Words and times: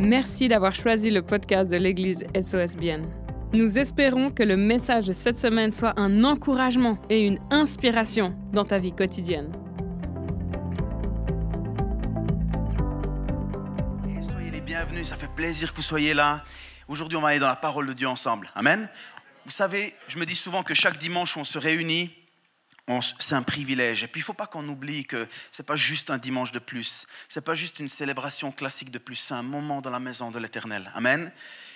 Merci 0.00 0.48
d'avoir 0.48 0.74
choisi 0.74 1.10
le 1.10 1.20
podcast 1.20 1.70
de 1.70 1.76
l'Église 1.76 2.24
SOSBN. 2.34 3.02
Nous 3.52 3.78
espérons 3.78 4.30
que 4.30 4.42
le 4.42 4.56
message 4.56 5.06
de 5.06 5.12
cette 5.12 5.38
semaine 5.38 5.72
soit 5.72 5.92
un 6.00 6.24
encouragement 6.24 6.96
et 7.10 7.26
une 7.26 7.38
inspiration 7.50 8.34
dans 8.50 8.64
ta 8.64 8.78
vie 8.78 8.92
quotidienne. 8.92 9.52
soyez 14.22 14.50
les 14.50 14.62
bienvenus, 14.62 15.06
ça 15.06 15.16
fait 15.16 15.28
plaisir 15.36 15.72
que 15.72 15.76
vous 15.76 15.82
soyez 15.82 16.14
là. 16.14 16.44
Aujourd'hui, 16.88 17.18
on 17.18 17.20
va 17.20 17.28
aller 17.28 17.38
dans 17.38 17.46
la 17.46 17.56
parole 17.56 17.86
de 17.86 17.92
Dieu 17.92 18.08
ensemble. 18.08 18.50
Amen. 18.54 18.88
Vous 19.44 19.52
savez, 19.52 19.94
je 20.08 20.18
me 20.18 20.24
dis 20.24 20.34
souvent 20.34 20.62
que 20.62 20.72
chaque 20.72 20.96
dimanche 20.96 21.36
on 21.36 21.44
se 21.44 21.58
réunit, 21.58 22.10
c'est 23.18 23.34
un 23.34 23.42
privilège. 23.42 24.02
Et 24.02 24.08
puis, 24.08 24.20
il 24.20 24.22
ne 24.22 24.26
faut 24.26 24.32
pas 24.32 24.46
qu'on 24.46 24.66
oublie 24.68 25.04
que 25.04 25.26
ce 25.50 25.62
n'est 25.62 25.66
pas 25.66 25.76
juste 25.76 26.10
un 26.10 26.18
dimanche 26.18 26.52
de 26.52 26.58
plus. 26.58 27.06
Ce 27.28 27.38
n'est 27.38 27.44
pas 27.44 27.54
juste 27.54 27.78
une 27.78 27.88
célébration 27.88 28.50
classique 28.52 28.90
de 28.90 28.98
plus. 28.98 29.16
C'est 29.16 29.34
un 29.34 29.42
moment 29.42 29.80
dans 29.80 29.90
la 29.90 30.00
maison 30.00 30.30
de 30.30 30.38
l'Éternel. 30.38 30.90
Amen. 30.94 31.30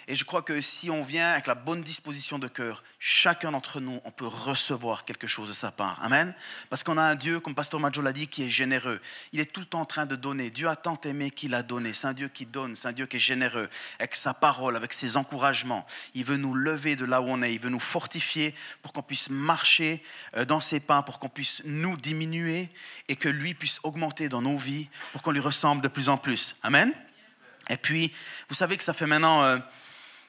Et 0.06 0.14
je 0.14 0.24
crois 0.24 0.42
que 0.42 0.60
si 0.60 0.90
on 0.90 1.02
vient 1.02 1.32
avec 1.32 1.46
la 1.46 1.54
bonne 1.54 1.82
disposition 1.82 2.38
de 2.38 2.46
cœur, 2.46 2.84
chacun 2.98 3.52
d'entre 3.52 3.80
nous, 3.80 4.00
on 4.04 4.10
peut 4.10 4.26
recevoir 4.26 5.06
quelque 5.06 5.26
chose 5.26 5.48
de 5.48 5.54
sa 5.54 5.70
part. 5.70 5.98
Amen. 6.02 6.34
Parce 6.68 6.82
qu'on 6.82 6.98
a 6.98 7.02
un 7.02 7.14
Dieu, 7.14 7.40
comme 7.40 7.54
Pasteur 7.54 7.80
Majo 7.80 8.02
l'a 8.02 8.12
dit, 8.12 8.28
qui 8.28 8.44
est 8.44 8.48
généreux. 8.48 9.00
Il 9.32 9.40
est 9.40 9.50
tout 9.50 9.74
en 9.74 9.86
train 9.86 10.04
de 10.04 10.14
donner. 10.14 10.50
Dieu 10.50 10.68
a 10.68 10.76
tant 10.76 11.00
aimé 11.04 11.30
qu'il 11.30 11.54
a 11.54 11.62
donné. 11.62 11.94
C'est 11.94 12.06
un 12.06 12.12
Dieu 12.12 12.28
qui 12.28 12.44
donne. 12.44 12.76
C'est 12.76 12.88
un 12.88 12.92
Dieu 12.92 13.06
qui 13.06 13.16
est 13.16 13.20
généreux. 13.20 13.70
Avec 13.98 14.14
sa 14.14 14.34
parole, 14.34 14.76
avec 14.76 14.92
ses 14.92 15.16
encouragements. 15.16 15.86
Il 16.12 16.24
veut 16.24 16.36
nous 16.36 16.54
lever 16.54 16.96
de 16.96 17.06
là 17.06 17.22
où 17.22 17.28
on 17.28 17.40
est. 17.40 17.54
Il 17.54 17.60
veut 17.60 17.70
nous 17.70 17.80
fortifier 17.80 18.54
pour 18.82 18.92
qu'on 18.92 19.02
puisse 19.02 19.30
marcher 19.30 20.02
euh, 20.36 20.44
dans 20.44 20.60
ses 20.60 20.80
pas, 20.80 21.02
pour 21.02 21.18
qu'on 21.18 21.30
puisse 21.30 21.62
nous 21.64 21.96
diminuer 21.96 22.68
et 23.08 23.16
que 23.16 23.30
lui 23.30 23.54
puisse 23.54 23.80
augmenter 23.82 24.28
dans 24.28 24.42
nos 24.42 24.58
vies 24.58 24.88
pour 25.12 25.22
qu'on 25.22 25.30
lui 25.30 25.40
ressemble 25.40 25.80
de 25.80 25.88
plus 25.88 26.10
en 26.10 26.18
plus. 26.18 26.56
Amen. 26.62 26.92
Et 27.70 27.78
puis, 27.78 28.12
vous 28.50 28.54
savez 28.54 28.76
que 28.76 28.84
ça 28.84 28.92
fait 28.92 29.06
maintenant... 29.06 29.42
Euh, 29.44 29.58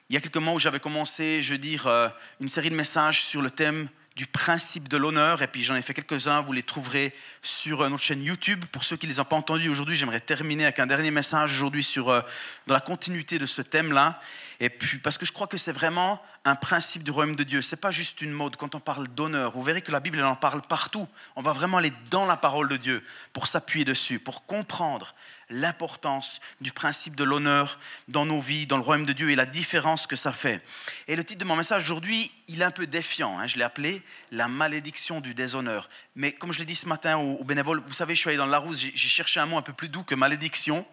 il 0.08 0.14
y 0.14 0.16
a 0.16 0.20
quelques 0.20 0.36
mois 0.36 0.54
où 0.54 0.58
j'avais 0.58 0.80
commencé, 0.80 1.42
je 1.42 1.52
veux 1.52 1.58
dire, 1.58 1.86
euh, 1.86 2.08
une 2.40 2.48
série 2.48 2.70
de 2.70 2.76
messages 2.76 3.22
sur 3.22 3.42
le 3.42 3.50
thème 3.50 3.88
du 4.14 4.26
principe 4.26 4.88
de 4.88 4.96
l'honneur, 4.96 5.42
et 5.42 5.46
puis 5.46 5.62
j'en 5.62 5.74
ai 5.74 5.82
fait 5.82 5.92
quelques-uns, 5.92 6.40
vous 6.40 6.54
les 6.54 6.62
trouverez 6.62 7.12
sur 7.42 7.82
euh, 7.82 7.90
notre 7.90 8.02
chaîne 8.02 8.22
YouTube. 8.22 8.64
Pour 8.72 8.82
ceux 8.82 8.96
qui 8.96 9.06
ne 9.06 9.12
les 9.12 9.20
ont 9.20 9.24
pas 9.24 9.36
entendus 9.36 9.68
aujourd'hui, 9.68 9.94
j'aimerais 9.94 10.20
terminer 10.20 10.64
avec 10.64 10.78
un 10.78 10.86
dernier 10.86 11.10
message 11.10 11.52
aujourd'hui 11.52 11.84
sur, 11.84 12.08
euh, 12.08 12.22
dans 12.66 12.72
la 12.72 12.80
continuité 12.80 13.38
de 13.38 13.44
ce 13.44 13.60
thème-là. 13.60 14.18
Et 14.58 14.70
puis, 14.70 14.98
parce 14.98 15.18
que 15.18 15.26
je 15.26 15.32
crois 15.32 15.46
que 15.46 15.58
c'est 15.58 15.72
vraiment 15.72 16.22
un 16.46 16.54
principe 16.54 17.02
du 17.02 17.10
royaume 17.10 17.36
de 17.36 17.42
Dieu. 17.42 17.60
Ce 17.60 17.74
n'est 17.74 17.80
pas 17.80 17.90
juste 17.90 18.22
une 18.22 18.30
mode. 18.30 18.56
Quand 18.56 18.74
on 18.74 18.80
parle 18.80 19.06
d'honneur, 19.08 19.52
vous 19.52 19.62
verrez 19.62 19.82
que 19.82 19.92
la 19.92 20.00
Bible 20.00 20.18
elle 20.18 20.24
en 20.24 20.36
parle 20.36 20.62
partout. 20.62 21.06
On 21.34 21.42
va 21.42 21.52
vraiment 21.52 21.76
aller 21.76 21.92
dans 22.10 22.24
la 22.24 22.38
parole 22.38 22.68
de 22.68 22.78
Dieu 22.78 23.04
pour 23.34 23.48
s'appuyer 23.48 23.84
dessus, 23.84 24.18
pour 24.18 24.46
comprendre 24.46 25.14
l'importance 25.50 26.40
du 26.60 26.72
principe 26.72 27.14
de 27.14 27.24
l'honneur 27.24 27.78
dans 28.08 28.26
nos 28.26 28.40
vies, 28.40 28.66
dans 28.66 28.76
le 28.76 28.82
royaume 28.82 29.06
de 29.06 29.12
Dieu 29.12 29.30
et 29.30 29.36
la 29.36 29.46
différence 29.46 30.06
que 30.06 30.16
ça 30.16 30.32
fait. 30.32 30.60
Et 31.08 31.16
le 31.16 31.24
titre 31.24 31.40
de 31.40 31.44
mon 31.44 31.56
message 31.56 31.84
aujourd'hui, 31.84 32.32
il 32.48 32.60
est 32.60 32.64
un 32.64 32.70
peu 32.70 32.86
défiant. 32.86 33.38
Hein. 33.38 33.46
je 33.46 33.56
l'ai 33.56 33.64
appelé 33.64 34.02
La 34.32 34.48
malédiction 34.48 35.20
du 35.20 35.34
déshonneur. 35.34 35.88
Mais 36.14 36.32
comme 36.32 36.52
je 36.52 36.58
l'ai 36.58 36.64
dit 36.64 36.74
ce 36.74 36.86
matin 36.86 37.16
aux, 37.18 37.44
bénévoles, 37.44 37.82
vous 37.86 37.94
savez, 37.94 38.14
je 38.14 38.20
suis 38.20 38.28
allé 38.28 38.38
dans 38.38 38.46
la 38.46 38.52
Larousse, 38.52 38.80
j'ai 38.80 39.08
cherché 39.08 39.40
un 39.40 39.46
mot 39.46 39.58
un 39.58 39.62
peu 39.62 39.72
plus 39.72 39.88
doux 39.88 40.04
que 40.04 40.14
malédiction 40.14 40.86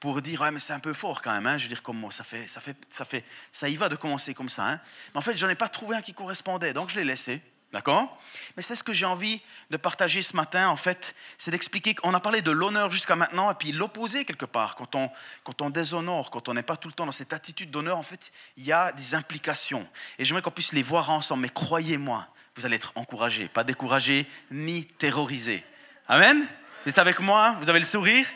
pour 0.00 0.20
dire 0.20 0.42
ouais 0.42 0.50
mais 0.50 0.60
c'est 0.60 0.74
un 0.74 0.78
peu 0.78 0.92
fort 0.92 1.22
quand 1.22 1.32
même 1.32 1.46
hein. 1.46 1.56
je 1.56 1.62
veux 1.62 1.68
dire 1.70 1.82
comme 1.82 1.96
mot 1.96 2.10
ça 2.10 2.22
fait 2.22 2.46
ça 2.46 2.60
fait 2.60 2.76
ça 2.90 3.06
fait 3.06 3.24
ça 3.50 3.66
y 3.66 3.76
va 3.76 3.88
de 3.88 3.96
commencer 3.96 4.34
comme 4.34 4.50
ça 4.50 4.68
hein. 4.68 4.80
mais 5.14 5.18
en 5.18 5.22
fait 5.22 5.38
j'en 5.38 5.48
ai 5.48 5.54
pas 5.54 5.70
trouvé 5.70 5.96
un 5.96 6.02
qui 6.02 6.12
correspondait 6.12 6.74
donc 6.74 6.90
je 6.90 6.96
l'ai 6.96 7.04
laissé 7.04 7.40
D'accord? 7.72 8.18
Mais 8.56 8.62
c'est 8.62 8.74
ce 8.74 8.82
que 8.82 8.92
j'ai 8.92 9.04
envie 9.04 9.40
de 9.70 9.76
partager 9.76 10.22
ce 10.22 10.34
matin, 10.36 10.68
en 10.68 10.76
fait, 10.76 11.14
c'est 11.36 11.50
d'expliquer 11.50 11.94
qu'on 11.94 12.14
a 12.14 12.20
parlé 12.20 12.40
de 12.40 12.50
l'honneur 12.50 12.90
jusqu'à 12.90 13.16
maintenant, 13.16 13.50
et 13.50 13.54
puis 13.54 13.72
l'opposé 13.72 14.24
quelque 14.24 14.46
part. 14.46 14.76
Quand 14.76 14.94
on, 14.94 15.10
quand 15.44 15.60
on 15.60 15.70
déshonore, 15.70 16.30
quand 16.30 16.48
on 16.48 16.54
n'est 16.54 16.62
pas 16.62 16.76
tout 16.76 16.88
le 16.88 16.94
temps 16.94 17.06
dans 17.06 17.12
cette 17.12 17.32
attitude 17.32 17.70
d'honneur, 17.70 17.98
en 17.98 18.02
fait, 18.02 18.30
il 18.56 18.64
y 18.64 18.72
a 18.72 18.92
des 18.92 19.14
implications. 19.14 19.86
Et 20.18 20.24
j'aimerais 20.24 20.42
qu'on 20.42 20.52
puisse 20.52 20.72
les 20.72 20.82
voir 20.82 21.10
ensemble. 21.10 21.42
Mais 21.42 21.48
croyez-moi, 21.48 22.26
vous 22.54 22.64
allez 22.64 22.76
être 22.76 22.92
encouragés, 22.94 23.48
pas 23.48 23.64
découragés, 23.64 24.26
ni 24.50 24.86
terrorisés. 24.86 25.64
Amen? 26.08 26.46
Vous 26.84 26.90
êtes 26.90 26.98
avec 26.98 27.18
moi? 27.20 27.56
Vous 27.60 27.68
avez 27.68 27.80
le 27.80 27.84
sourire? 27.84 28.26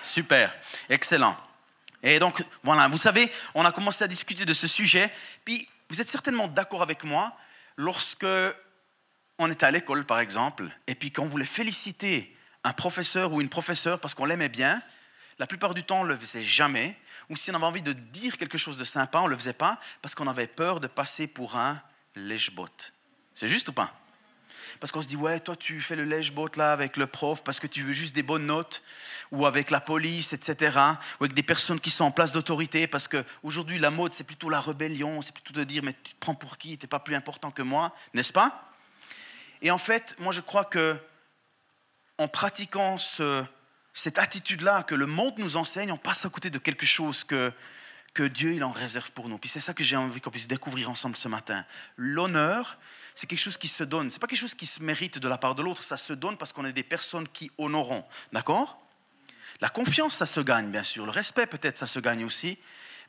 Super, 0.00 0.54
excellent. 0.88 1.36
Et 2.02 2.18
donc, 2.18 2.42
voilà, 2.62 2.88
vous 2.88 2.98
savez, 2.98 3.30
on 3.54 3.64
a 3.64 3.72
commencé 3.72 4.02
à 4.02 4.08
discuter 4.08 4.44
de 4.44 4.54
ce 4.54 4.66
sujet, 4.66 5.12
puis 5.44 5.68
vous 5.90 6.00
êtes 6.00 6.08
certainement 6.08 6.48
d'accord 6.48 6.82
avec 6.82 7.04
moi 7.04 7.36
lorsque 7.76 8.26
on 9.38 9.50
était 9.50 9.66
à 9.66 9.70
l'école, 9.70 10.04
par 10.04 10.20
exemple, 10.20 10.68
et 10.86 10.94
puis 10.94 11.10
quand 11.10 11.22
on 11.22 11.28
voulait 11.28 11.46
féliciter 11.46 12.34
un 12.64 12.72
professeur 12.72 13.32
ou 13.32 13.40
une 13.40 13.48
professeure 13.48 14.00
parce 14.00 14.14
qu'on 14.14 14.24
l'aimait 14.24 14.48
bien, 14.48 14.82
la 15.38 15.46
plupart 15.46 15.74
du 15.74 15.84
temps, 15.84 16.00
on 16.00 16.04
ne 16.04 16.08
le 16.08 16.16
faisait 16.16 16.42
jamais. 16.42 16.96
Ou 17.30 17.36
si 17.36 17.50
on 17.50 17.54
avait 17.54 17.64
envie 17.64 17.82
de 17.82 17.92
dire 17.92 18.36
quelque 18.36 18.58
chose 18.58 18.78
de 18.78 18.84
sympa, 18.84 19.20
on 19.20 19.26
ne 19.26 19.30
le 19.30 19.36
faisait 19.36 19.52
pas 19.52 19.78
parce 20.02 20.14
qu'on 20.14 20.26
avait 20.26 20.46
peur 20.46 20.80
de 20.80 20.86
passer 20.86 21.26
pour 21.26 21.56
un 21.56 21.80
lèche 22.16 22.50
C'est 23.34 23.48
juste 23.48 23.68
ou 23.68 23.72
pas? 23.72 23.94
Parce 24.80 24.92
qu'on 24.92 25.02
se 25.02 25.08
dit, 25.08 25.16
ouais, 25.16 25.40
toi, 25.40 25.56
tu 25.56 25.80
fais 25.80 25.96
le 25.96 26.04
lèche 26.04 26.32
là 26.56 26.72
avec 26.72 26.96
le 26.96 27.06
prof 27.06 27.42
parce 27.44 27.60
que 27.60 27.66
tu 27.66 27.82
veux 27.82 27.92
juste 27.92 28.14
des 28.14 28.22
bonnes 28.22 28.46
notes, 28.46 28.82
ou 29.30 29.44
avec 29.44 29.70
la 29.70 29.80
police, 29.80 30.32
etc., 30.32 30.76
ou 31.20 31.24
avec 31.24 31.34
des 31.34 31.42
personnes 31.42 31.80
qui 31.80 31.90
sont 31.90 32.04
en 32.04 32.10
place 32.10 32.32
d'autorité, 32.32 32.86
parce 32.86 33.08
qu'aujourd'hui, 33.08 33.78
la 33.78 33.90
mode, 33.90 34.14
c'est 34.14 34.24
plutôt 34.24 34.48
la 34.48 34.60
rébellion, 34.60 35.20
c'est 35.20 35.34
plutôt 35.34 35.52
de 35.52 35.64
dire, 35.64 35.82
mais 35.82 35.92
tu 35.92 36.12
te 36.12 36.20
prends 36.20 36.34
pour 36.34 36.58
qui? 36.58 36.78
Tu 36.78 36.84
n'es 36.84 36.88
pas 36.88 37.00
plus 37.00 37.14
important 37.14 37.50
que 37.50 37.62
moi, 37.62 37.94
n'est-ce 38.14 38.32
pas? 38.32 38.68
Et 39.62 39.70
en 39.70 39.78
fait, 39.78 40.16
moi 40.18 40.32
je 40.32 40.40
crois 40.40 40.64
que 40.64 40.96
en 42.18 42.28
pratiquant 42.28 42.96
cette 43.94 44.18
attitude-là 44.18 44.82
que 44.82 44.94
le 44.94 45.06
monde 45.06 45.34
nous 45.38 45.56
enseigne, 45.56 45.92
on 45.92 45.96
passe 45.96 46.24
à 46.24 46.30
côté 46.30 46.50
de 46.50 46.58
quelque 46.58 46.86
chose 46.86 47.24
que, 47.24 47.52
que 48.12 48.24
Dieu 48.24 48.54
il 48.54 48.64
en 48.64 48.72
réserve 48.72 49.12
pour 49.12 49.28
nous. 49.28 49.38
Puis 49.38 49.48
c'est 49.48 49.60
ça 49.60 49.74
que 49.74 49.84
j'ai 49.84 49.96
envie 49.96 50.20
qu'on 50.20 50.30
puisse 50.30 50.48
découvrir 50.48 50.90
ensemble 50.90 51.16
ce 51.16 51.28
matin. 51.28 51.64
L'honneur, 51.96 52.78
c'est 53.14 53.26
quelque 53.26 53.40
chose 53.40 53.56
qui 53.56 53.68
se 53.68 53.84
donne. 53.84 54.10
C'est 54.10 54.18
pas 54.18 54.26
quelque 54.26 54.38
chose 54.40 54.54
qui 54.54 54.66
se 54.66 54.82
mérite 54.82 55.18
de 55.18 55.28
la 55.28 55.38
part 55.38 55.54
de 55.54 55.62
l'autre. 55.62 55.82
Ça 55.82 55.96
se 55.96 56.12
donne 56.12 56.36
parce 56.36 56.52
qu'on 56.52 56.64
est 56.64 56.72
des 56.72 56.82
personnes 56.82 57.28
qui 57.28 57.50
honorons. 57.58 58.04
D'accord? 58.32 58.80
La 59.60 59.68
confiance, 59.68 60.16
ça 60.16 60.26
se 60.26 60.40
gagne, 60.40 60.70
bien 60.70 60.84
sûr. 60.84 61.04
Le 61.04 61.10
respect, 61.10 61.46
peut-être, 61.46 61.78
ça 61.78 61.86
se 61.86 61.98
gagne 61.98 62.24
aussi 62.24 62.58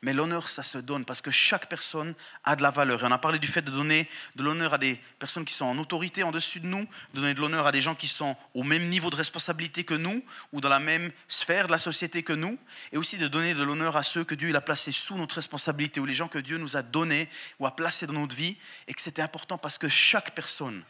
mais 0.02 0.14
l'honneur, 0.14 0.48
ça 0.48 0.64
se 0.64 0.78
donne 0.78 1.04
parce 1.04 1.22
que 1.22 1.32
chaque 1.32 1.68
personne 1.68 2.16
a 2.46 2.56
de 2.56 2.64
la 2.64 2.72
valeur. 2.72 3.04
Et 3.04 3.06
on 3.06 3.12
a 3.12 3.18
parlé 3.18 3.38
du 3.38 3.48
fait 3.48 3.62
de 3.62 3.72
donner 3.72 4.08
de 4.36 4.44
l'honneur 4.44 4.74
à 4.74 4.78
des 4.78 5.00
personnes 5.20 5.44
qui 5.44 5.54
sont 5.54 5.66
en 5.66 5.78
autorité 5.78 6.24
en 6.24 6.32
dessus 6.32 6.62
de 6.62 6.68
nous, 6.68 6.88
de 7.14 7.20
donner 7.20 7.34
de 7.34 7.42
l'honneur 7.42 7.68
à 7.68 7.72
des 7.72 7.82
gens 7.82 7.96
qui 7.96 8.08
sont 8.08 8.38
au 8.54 8.64
même 8.64 8.88
niveau 8.88 9.10
de 9.10 9.18
responsabilité 9.18 9.84
que 9.84 9.94
nous 9.94 10.24
ou 10.54 10.62
dans 10.62 10.70
la 10.70 10.80
même 10.80 11.12
sphère 11.28 11.68
de 11.68 11.72
la 11.72 11.78
société 11.78 12.24
que 12.24 12.32
nous, 12.32 12.58
et 12.94 12.98
aussi 12.98 13.18
de 13.18 13.28
donner 13.28 13.54
de 13.54 13.64
l'honneur 13.64 13.98
à 13.98 14.04
ceux 14.04 14.24
que 14.24 14.36
Dieu 14.36 14.56
a 14.56 14.62
placés 14.62 14.94
sous 14.94 15.16
notre 15.16 15.36
responsabilité 15.36 16.00
ou 16.00 16.06
les 16.06 16.14
gens 16.14 16.30
que 16.30 16.40
Dieu 16.40 16.58
nous 16.58 16.78
a 16.78 16.82
donnés 16.82 17.28
ou 17.60 17.68
a 17.68 17.76
placés 17.76 18.08
dans 18.08 18.14
notre 18.14 18.36
vie, 18.36 18.58
et 18.88 18.94
que 18.94 19.02
c'était 19.02 19.22
important 19.22 19.58
parce 19.58 19.78
que 19.78 19.90
chaque 19.90 20.32
personne 20.32 20.84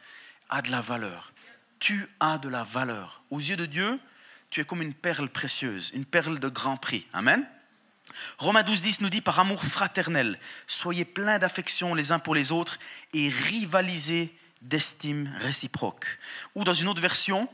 a 0.50 0.62
de 0.62 0.69
la 0.69 0.81
valeur. 0.81 1.34
Tu 1.80 2.08
as 2.19 2.38
de 2.38 2.50
la 2.50 2.64
valeur. 2.64 3.24
Aux 3.31 3.40
yeux 3.40 3.56
de 3.56 3.66
Dieu, 3.66 4.00
tu 4.50 4.62
es 4.62 4.66
comme 4.66 4.81
une 4.81 4.94
perle 4.94 5.30
précieuse, 5.30 5.92
une 5.94 6.06
perle 6.06 6.40
de 6.40 6.48
grand 6.48 6.78
prix. 6.78 7.08
Amen. 7.14 7.46
Romains 8.38 8.64
12, 8.64 8.81
10 8.81 9.02
nous 9.02 9.09
dit 9.09 9.22
par 9.22 9.40
amour 9.40 9.64
fraternel, 9.64 10.40
soyez 10.68 11.06
pleins 11.06 11.40
d'affection 11.40 11.94
les 11.96 12.12
uns 12.12 12.20
pour 12.20 12.36
les 12.36 12.52
autres 12.52 12.80
et 13.14 13.30
rivalisez 13.30 14.34
d'estime 14.62 15.34
réciproque. 15.40 16.19
Ou 16.56 16.64
dans 16.64 16.74
une 16.74 16.88
autre 16.88 17.02
version, 17.02 17.48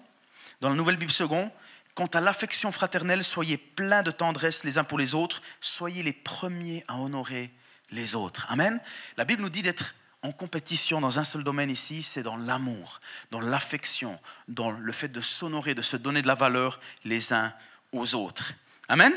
dans 0.61 0.69
la 0.69 0.75
Nouvelle 0.75 0.97
Bible 0.97 1.11
seconde, 1.11 1.49
quant 1.93 2.07
à 2.07 2.21
l'affection 2.21 2.71
fraternelle, 2.71 3.23
soyez 3.23 3.57
pleins 3.57 4.03
de 4.03 4.11
tendresse 4.11 4.63
les 4.63 4.77
uns 4.77 4.83
pour 4.83 4.97
les 4.97 5.15
autres, 5.15 5.41
soyez 5.61 6.03
les 6.03 6.13
premiers 6.13 6.83
à 6.87 6.97
honorer 6.97 7.51
les 7.91 8.15
autres. 8.15 8.45
Amen. 8.49 8.79
La 9.17 9.25
Bible 9.25 9.41
nous 9.41 9.49
dit 9.49 9.61
d'être 9.61 9.95
en 10.21 10.31
compétition 10.31 10.99
dans 10.99 11.19
un 11.19 11.23
seul 11.23 11.43
domaine 11.43 11.69
ici, 11.69 12.01
c'est 12.03 12.23
dans 12.23 12.35
l'amour, 12.35 12.99
dans 13.31 13.39
l'affection, 13.39 14.19
dans 14.47 14.71
le 14.71 14.91
fait 14.91 15.07
de 15.07 15.21
s'honorer, 15.21 15.75
de 15.75 15.83
se 15.83 15.97
donner 15.97 16.21
de 16.21 16.27
la 16.27 16.35
valeur 16.35 16.79
les 17.03 17.31
uns 17.31 17.53
aux 17.91 18.15
autres. 18.15 18.53
Amen. 18.89 19.13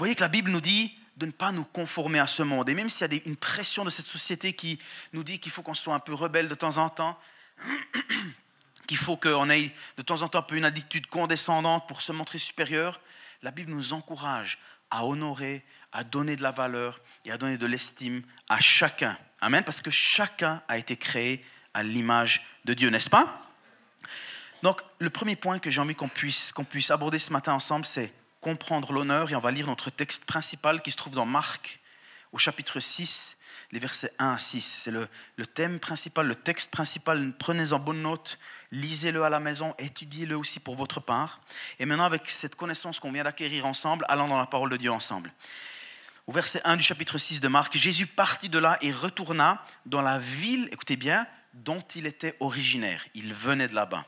Voyez 0.00 0.14
que 0.14 0.22
la 0.22 0.28
Bible 0.28 0.50
nous 0.50 0.62
dit 0.62 0.96
de 1.18 1.26
ne 1.26 1.30
pas 1.30 1.52
nous 1.52 1.62
conformer 1.62 2.20
à 2.20 2.26
ce 2.26 2.42
monde. 2.42 2.66
Et 2.70 2.74
même 2.74 2.88
s'il 2.88 3.12
y 3.12 3.18
a 3.18 3.20
une 3.26 3.36
pression 3.36 3.84
de 3.84 3.90
cette 3.90 4.06
société 4.06 4.54
qui 4.54 4.78
nous 5.12 5.22
dit 5.22 5.38
qu'il 5.38 5.52
faut 5.52 5.60
qu'on 5.60 5.74
soit 5.74 5.94
un 5.94 5.98
peu 5.98 6.14
rebelle 6.14 6.48
de 6.48 6.54
temps 6.54 6.78
en 6.78 6.88
temps, 6.88 7.20
qu'il 8.86 8.96
faut 8.96 9.18
qu'on 9.18 9.50
ait 9.50 9.74
de 9.98 10.02
temps 10.02 10.22
en 10.22 10.28
temps 10.28 10.38
un 10.38 10.42
peu 10.42 10.56
une 10.56 10.64
attitude 10.64 11.06
condescendante 11.08 11.86
pour 11.86 12.00
se 12.00 12.12
montrer 12.12 12.38
supérieur, 12.38 12.98
la 13.42 13.50
Bible 13.50 13.72
nous 13.72 13.92
encourage 13.92 14.58
à 14.90 15.04
honorer, 15.04 15.66
à 15.92 16.02
donner 16.02 16.34
de 16.34 16.42
la 16.42 16.50
valeur 16.50 16.98
et 17.26 17.30
à 17.30 17.36
donner 17.36 17.58
de 17.58 17.66
l'estime 17.66 18.22
à 18.48 18.58
chacun. 18.58 19.18
Amen, 19.42 19.64
parce 19.64 19.82
que 19.82 19.90
chacun 19.90 20.62
a 20.68 20.78
été 20.78 20.96
créé 20.96 21.44
à 21.74 21.82
l'image 21.82 22.42
de 22.64 22.72
Dieu, 22.72 22.88
n'est-ce 22.88 23.10
pas? 23.10 23.50
Donc, 24.62 24.80
le 24.98 25.10
premier 25.10 25.36
point 25.36 25.58
que 25.58 25.68
j'ai 25.68 25.82
envie 25.82 25.94
qu'on 25.94 26.08
puisse, 26.08 26.52
qu'on 26.52 26.64
puisse 26.64 26.90
aborder 26.90 27.18
ce 27.18 27.34
matin 27.34 27.52
ensemble, 27.52 27.84
c'est 27.84 28.14
comprendre 28.40 28.92
l'honneur 28.92 29.30
et 29.30 29.34
on 29.34 29.40
va 29.40 29.50
lire 29.50 29.66
notre 29.66 29.90
texte 29.90 30.24
principal 30.24 30.82
qui 30.82 30.90
se 30.90 30.96
trouve 30.96 31.14
dans 31.14 31.26
Marc 31.26 31.80
au 32.32 32.38
chapitre 32.38 32.78
6, 32.78 33.36
les 33.72 33.78
versets 33.78 34.12
1 34.18 34.32
à 34.32 34.38
6. 34.38 34.82
C'est 34.84 34.90
le, 34.90 35.08
thème 35.46 35.80
principal, 35.80 36.26
le 36.26 36.34
texte 36.34 36.70
principal. 36.70 37.32
Prenez 37.38 37.72
en 37.72 37.78
bonne 37.78 38.02
note, 38.02 38.38
lisez-le 38.70 39.24
à 39.24 39.30
la 39.30 39.40
maison, 39.40 39.74
étudiez-le 39.78 40.36
aussi 40.36 40.60
pour 40.60 40.76
votre 40.76 41.00
part. 41.00 41.40
Et 41.78 41.86
maintenant, 41.86 42.04
avec 42.04 42.30
cette 42.30 42.54
connaissance 42.54 43.00
qu'on 43.00 43.12
vient 43.12 43.24
d'acquérir 43.24 43.66
ensemble, 43.66 44.04
allons 44.08 44.28
dans 44.28 44.38
la 44.38 44.46
parole 44.46 44.70
de 44.70 44.76
Dieu 44.76 44.92
ensemble. 44.92 45.32
au 46.26 46.32
verset 46.32 46.60
1 46.64 46.76
du 46.76 46.82
chapitre 46.82 47.18
6 47.18 47.40
de 47.40 47.48
Marc, 47.48 47.76
Jésus 47.76 48.06
partit 48.06 48.48
de 48.48 48.58
là 48.58 48.78
et 48.80 48.92
retourna 48.92 49.64
dans 49.86 50.02
la 50.02 50.18
ville, 50.18 50.68
écoutez 50.70 50.96
bien, 50.96 51.26
dont 51.52 51.80
il 51.96 52.06
était 52.06 52.36
originaire. 52.38 53.04
Il 53.14 53.34
venait 53.34 53.66
de 53.66 53.74
là-bas, 53.74 54.06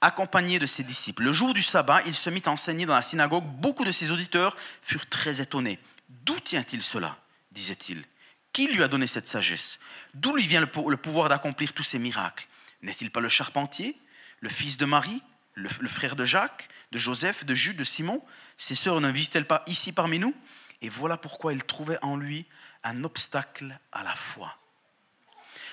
accompagné 0.00 0.58
de 0.58 0.66
ses 0.66 0.84
disciples. 0.84 1.22
Le 1.22 1.32
jour 1.32 1.54
du 1.54 1.62
sabbat, 1.62 2.02
il 2.06 2.14
se 2.14 2.30
mit 2.30 2.42
à 2.46 2.50
enseigner 2.50 2.86
dans 2.86 2.94
la 2.94 3.02
synagogue. 3.02 3.44
Beaucoup 3.44 3.84
de 3.84 3.92
ses 3.92 4.10
auditeurs 4.10 4.56
furent 4.82 5.08
très 5.08 5.40
étonnés. 5.40 5.78
D'où 6.08 6.38
tient-il 6.40 6.82
cela? 6.82 7.18
disait-il. 7.52 8.04
Qui 8.52 8.68
lui 8.68 8.82
a 8.82 8.88
donné 8.88 9.06
cette 9.06 9.28
sagesse? 9.28 9.78
D'où 10.14 10.34
lui 10.34 10.46
vient 10.46 10.60
le 10.60 10.96
pouvoir 10.96 11.28
d'accomplir 11.28 11.72
tous 11.72 11.82
ces 11.82 11.98
miracles? 11.98 12.46
N'est-il 12.82 13.10
pas 13.10 13.20
le 13.20 13.28
charpentier, 13.28 13.98
le 14.40 14.48
fils 14.48 14.76
de 14.76 14.84
Marie, 14.84 15.22
le, 15.54 15.68
frère 15.88 16.14
de 16.16 16.24
Jacques, 16.24 16.68
de 16.92 16.98
Joseph, 16.98 17.44
de 17.44 17.54
Jude, 17.54 17.76
de 17.76 17.84
Simon? 17.84 18.22
Ses 18.56 18.74
sœurs 18.74 19.00
ne 19.00 19.10
vivent-elles 19.10 19.46
pas 19.46 19.64
ici 19.66 19.92
parmi 19.92 20.18
nous? 20.18 20.34
Et 20.80 20.88
voilà 20.88 21.16
pourquoi 21.16 21.52
ils 21.52 21.64
trouvaient 21.64 21.98
en 22.02 22.16
lui 22.16 22.46
un 22.84 23.02
obstacle 23.02 23.78
à 23.90 24.04
la 24.04 24.14
foi. 24.14 24.56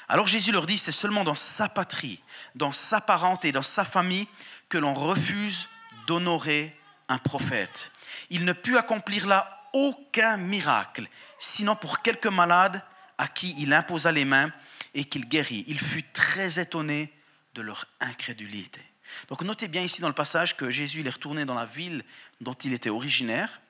Alors 0.08 0.28
Jésus 0.28 0.52
leur 0.52 0.66
dit, 0.66 0.78
c'est 0.78 0.92
seulement 0.92 1.24
dans 1.24 1.36
sa 1.36 1.68
patrie, 1.68 2.22
dans 2.54 2.72
sa 2.72 3.02
parenté, 3.02 3.52
dans 3.52 3.64
sa 3.64 3.86
famille 3.86 4.28
que 4.70 4.78
l'on 4.78 4.94
refuse 4.94 5.68
d'honorer 6.08 6.78
un 7.08 7.18
prophète. 7.18 7.92
Il 8.30 8.46
ne 8.46 8.54
put 8.54 8.78
accomplir 8.78 9.26
là 9.28 9.62
aucun 9.74 10.38
miracle, 10.38 11.08
sinon 11.38 11.76
pour 11.76 12.02
quelques 12.02 12.28
malades 12.28 12.82
à 13.18 13.28
qui 13.28 13.56
il 13.58 13.74
imposa 13.74 14.12
les 14.12 14.26
mains 14.26 14.52
et 14.94 15.06
qu'il 15.06 15.28
guérit. 15.28 15.64
Il 15.68 15.80
fut 15.80 16.04
très 16.04 16.60
étonné 16.60 17.12
de 17.54 17.62
leur 17.62 17.86
incrédulité. 18.00 18.82
Donc 19.28 19.42
notez 19.42 19.68
bien 19.68 19.82
ici 19.82 20.02
dans 20.02 20.08
le 20.08 20.14
passage 20.14 20.56
que 20.56 20.72
Jésus 20.72 21.06
est 21.06 21.10
retourné 21.10 21.46
dans 21.46 21.54
la 21.54 21.66
ville 21.66 22.04
dont 22.42 22.54
il 22.54 22.74
était 22.74 22.90
originaire. 22.90 23.62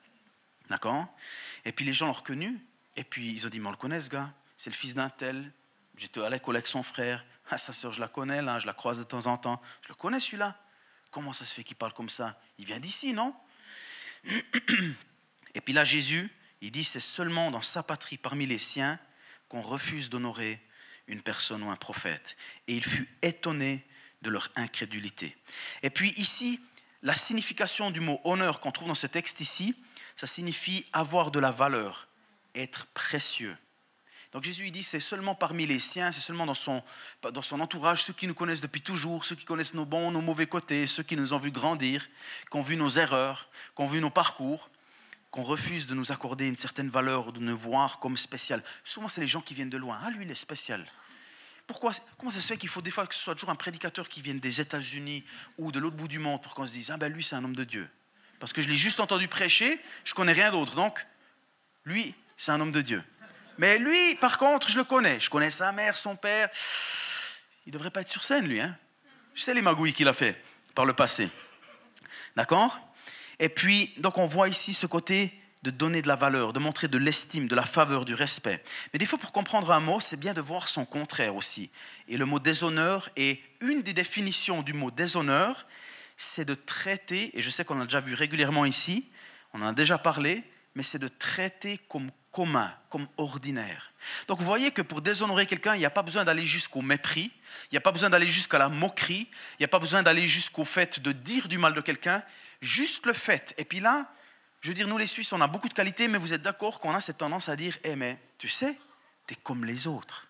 D'accord? 0.68 1.06
Et 1.64 1.72
puis 1.72 1.84
les 1.84 1.92
gens 1.92 2.06
l'ont 2.06 2.12
reconnu. 2.12 2.58
Et 2.96 3.04
puis 3.04 3.32
ils 3.32 3.46
ont 3.46 3.50
dit, 3.50 3.60
mais 3.60 3.68
on 3.68 3.72
le 3.72 3.76
connaît 3.76 4.00
ce 4.00 4.10
gars. 4.10 4.30
C'est 4.56 4.70
le 4.70 4.76
fils 4.76 4.94
d'un 4.94 5.10
tel. 5.10 5.52
J'étais 5.96 6.22
à 6.22 6.30
l'école 6.30 6.56
avec 6.56 6.66
son 6.66 6.82
frère. 6.82 7.24
Ah, 7.48 7.58
sa 7.58 7.72
sœur, 7.72 7.92
je 7.92 8.00
la 8.00 8.08
connais 8.08 8.42
là, 8.42 8.58
je 8.58 8.66
la 8.66 8.72
croise 8.72 8.98
de 8.98 9.04
temps 9.04 9.26
en 9.26 9.36
temps. 9.36 9.60
Je 9.82 9.88
le 9.88 9.94
connais 9.94 10.20
celui-là. 10.20 10.60
Comment 11.10 11.32
ça 11.32 11.44
se 11.44 11.54
fait 11.54 11.64
qu'il 11.64 11.76
parle 11.76 11.92
comme 11.92 12.08
ça? 12.08 12.38
Il 12.58 12.66
vient 12.66 12.80
d'ici, 12.80 13.12
non? 13.12 13.34
Et 15.54 15.60
puis 15.60 15.72
là, 15.72 15.84
Jésus, 15.84 16.30
il 16.60 16.70
dit, 16.70 16.84
c'est 16.84 17.00
seulement 17.00 17.50
dans 17.50 17.62
sa 17.62 17.82
patrie, 17.82 18.18
parmi 18.18 18.46
les 18.46 18.58
siens, 18.58 18.98
qu'on 19.48 19.62
refuse 19.62 20.10
d'honorer 20.10 20.60
une 21.06 21.22
personne 21.22 21.62
ou 21.62 21.70
un 21.70 21.76
prophète. 21.76 22.36
Et 22.66 22.74
il 22.74 22.84
fut 22.84 23.08
étonné 23.22 23.86
de 24.22 24.30
leur 24.30 24.50
incrédulité. 24.56 25.36
Et 25.82 25.90
puis 25.90 26.10
ici, 26.16 26.60
la 27.02 27.14
signification 27.14 27.90
du 27.90 28.00
mot 28.00 28.20
honneur 28.24 28.60
qu'on 28.60 28.72
trouve 28.72 28.88
dans 28.88 28.94
ce 28.94 29.06
texte 29.06 29.40
ici, 29.40 29.76
ça 30.16 30.26
signifie 30.26 30.86
avoir 30.92 31.30
de 31.30 31.38
la 31.38 31.52
valeur, 31.52 32.08
être 32.54 32.86
précieux. 32.86 33.56
Donc 34.32 34.44
Jésus 34.44 34.66
il 34.66 34.72
dit, 34.72 34.82
c'est 34.82 35.00
seulement 35.00 35.34
parmi 35.34 35.66
les 35.66 35.80
siens, 35.80 36.12
c'est 36.12 36.20
seulement 36.20 36.46
dans 36.46 36.54
son, 36.54 36.82
dans 37.32 37.42
son 37.42 37.60
entourage, 37.60 38.04
ceux 38.04 38.12
qui 38.12 38.26
nous 38.26 38.34
connaissent 38.34 38.60
depuis 38.60 38.82
toujours, 38.82 39.24
ceux 39.24 39.36
qui 39.36 39.44
connaissent 39.44 39.74
nos 39.74 39.86
bons, 39.86 40.10
nos 40.10 40.20
mauvais 40.20 40.46
côtés, 40.46 40.86
ceux 40.86 41.02
qui 41.02 41.16
nous 41.16 41.32
ont 41.32 41.38
vu 41.38 41.50
grandir, 41.50 42.08
qui 42.50 42.56
ont 42.56 42.62
vu 42.62 42.76
nos 42.76 42.90
erreurs, 42.90 43.48
qui 43.74 43.82
ont 43.82 43.86
vu 43.86 44.00
nos 44.00 44.10
parcours, 44.10 44.68
qu'on 45.30 45.42
refuse 45.42 45.86
de 45.86 45.94
nous 45.94 46.12
accorder 46.12 46.46
une 46.46 46.56
certaine 46.56 46.88
valeur 46.88 47.28
ou 47.28 47.32
de 47.32 47.40
nous 47.40 47.56
voir 47.56 47.98
comme 47.98 48.16
spécial. 48.16 48.62
Souvent, 48.84 49.08
c'est 49.08 49.20
les 49.20 49.26
gens 49.26 49.40
qui 49.40 49.54
viennent 49.54 49.70
de 49.70 49.76
loin. 49.76 50.00
Ah, 50.02 50.10
lui, 50.10 50.24
il 50.24 50.30
est 50.30 50.34
spécial. 50.34 50.86
Pourquoi, 51.66 51.92
comment 52.18 52.30
ça 52.30 52.40
se 52.40 52.46
fait 52.46 52.56
qu'il 52.56 52.68
faut 52.68 52.80
des 52.80 52.90
fois 52.90 53.06
que 53.06 53.14
ce 53.14 53.20
soit 53.20 53.34
toujours 53.34 53.50
un 53.50 53.56
prédicateur 53.56 54.08
qui 54.08 54.22
vienne 54.22 54.38
des 54.38 54.60
États-Unis 54.60 55.24
ou 55.58 55.72
de 55.72 55.80
l'autre 55.80 55.96
bout 55.96 56.08
du 56.08 56.18
monde 56.18 56.40
pour 56.42 56.54
qu'on 56.54 56.66
se 56.66 56.72
dise 56.72 56.90
Ah 56.90 56.96
ben 56.96 57.12
lui, 57.12 57.24
c'est 57.24 57.34
un 57.34 57.44
homme 57.44 57.56
de 57.56 57.64
Dieu. 57.64 57.88
Parce 58.38 58.52
que 58.52 58.62
je 58.62 58.68
l'ai 58.68 58.76
juste 58.76 59.00
entendu 59.00 59.28
prêcher, 59.28 59.80
je 60.04 60.14
connais 60.14 60.32
rien 60.32 60.52
d'autre. 60.52 60.74
Donc, 60.74 61.04
lui, 61.84 62.14
c'est 62.36 62.52
un 62.52 62.60
homme 62.60 62.72
de 62.72 62.82
Dieu. 62.82 63.02
Mais 63.58 63.78
lui, 63.78 64.14
par 64.16 64.38
contre, 64.38 64.68
je 64.68 64.78
le 64.78 64.84
connais. 64.84 65.18
Je 65.20 65.30
connais 65.30 65.50
sa 65.50 65.72
mère, 65.72 65.96
son 65.96 66.16
père. 66.16 66.48
Il 67.66 67.70
ne 67.70 67.72
devrait 67.72 67.90
pas 67.90 68.02
être 68.02 68.08
sur 68.08 68.24
scène, 68.24 68.46
lui. 68.46 68.60
Hein 68.60 68.76
je 69.36 69.42
sais 69.42 69.54
les 69.54 69.62
magouilles 69.62 69.92
qu'il 69.92 70.08
a 70.08 70.14
fait 70.14 70.42
par 70.74 70.86
le 70.86 70.94
passé. 70.94 71.28
D'accord? 72.34 72.78
Et 73.38 73.50
puis, 73.50 73.92
donc 73.98 74.18
on 74.18 74.26
voit 74.26 74.48
ici 74.48 74.72
ce 74.72 74.86
côté 74.86 75.38
de 75.62 75.70
donner 75.70 76.00
de 76.00 76.08
la 76.08 76.16
valeur, 76.16 76.52
de 76.52 76.58
montrer 76.58 76.88
de 76.88 76.96
l'estime, 76.96 77.48
de 77.48 77.54
la 77.54 77.64
faveur, 77.64 78.04
du 78.06 78.14
respect. 78.14 78.62
Mais 78.92 78.98
des 78.98 79.04
fois, 79.04 79.18
pour 79.18 79.32
comprendre 79.32 79.70
un 79.72 79.80
mot, 79.80 80.00
c'est 80.00 80.16
bien 80.16 80.32
de 80.32 80.40
voir 80.40 80.68
son 80.68 80.86
contraire 80.86 81.36
aussi. 81.36 81.70
Et 82.08 82.16
le 82.16 82.24
mot 82.24 82.38
déshonneur 82.38 83.10
est 83.16 83.40
une 83.60 83.82
des 83.82 83.92
définitions 83.92 84.62
du 84.62 84.72
mot 84.72 84.90
déshonneur, 84.90 85.66
c'est 86.16 86.46
de 86.46 86.54
traiter, 86.54 87.36
et 87.36 87.42
je 87.42 87.50
sais 87.50 87.64
qu'on 87.64 87.80
a 87.80 87.84
déjà 87.84 88.00
vu 88.00 88.14
régulièrement 88.14 88.64
ici, 88.64 89.06
on 89.52 89.60
en 89.60 89.66
a 89.66 89.72
déjà 89.72 89.98
parlé, 89.98 90.44
mais 90.76 90.82
c'est 90.82 90.98
de 90.98 91.08
traiter 91.08 91.78
comme 91.88 92.10
commun, 92.30 92.72
comme 92.90 93.08
ordinaire. 93.16 93.92
Donc 94.28 94.38
vous 94.38 94.44
voyez 94.44 94.70
que 94.70 94.82
pour 94.82 95.00
déshonorer 95.00 95.46
quelqu'un, 95.46 95.74
il 95.74 95.78
n'y 95.78 95.86
a 95.86 95.90
pas 95.90 96.02
besoin 96.02 96.22
d'aller 96.22 96.44
jusqu'au 96.44 96.82
mépris, 96.82 97.32
il 97.64 97.72
n'y 97.72 97.78
a 97.78 97.80
pas 97.80 97.92
besoin 97.92 98.10
d'aller 98.10 98.28
jusqu'à 98.28 98.58
la 98.58 98.68
moquerie, 98.68 99.26
il 99.52 99.60
n'y 99.60 99.64
a 99.64 99.68
pas 99.68 99.78
besoin 99.78 100.02
d'aller 100.02 100.28
jusqu'au 100.28 100.66
fait 100.66 101.00
de 101.00 101.12
dire 101.12 101.48
du 101.48 101.56
mal 101.56 101.72
de 101.72 101.80
quelqu'un, 101.80 102.22
juste 102.60 103.06
le 103.06 103.14
fait. 103.14 103.54
Et 103.56 103.64
puis 103.64 103.80
là, 103.80 104.12
je 104.60 104.68
veux 104.68 104.74
dire, 104.74 104.86
nous 104.86 104.98
les 104.98 105.06
Suisses, 105.06 105.32
on 105.32 105.40
a 105.40 105.48
beaucoup 105.48 105.70
de 105.70 105.74
qualités, 105.74 106.08
mais 106.08 106.18
vous 106.18 106.34
êtes 106.34 106.42
d'accord 106.42 106.78
qu'on 106.78 106.94
a 106.94 107.00
cette 107.00 107.18
tendance 107.18 107.48
à 107.48 107.56
dire, 107.56 107.78
eh 107.82 107.96
mais 107.96 108.20
tu 108.36 108.48
sais, 108.48 108.78
tu 109.26 109.32
es 109.32 109.36
comme 109.42 109.64
les 109.64 109.86
autres. 109.86 110.28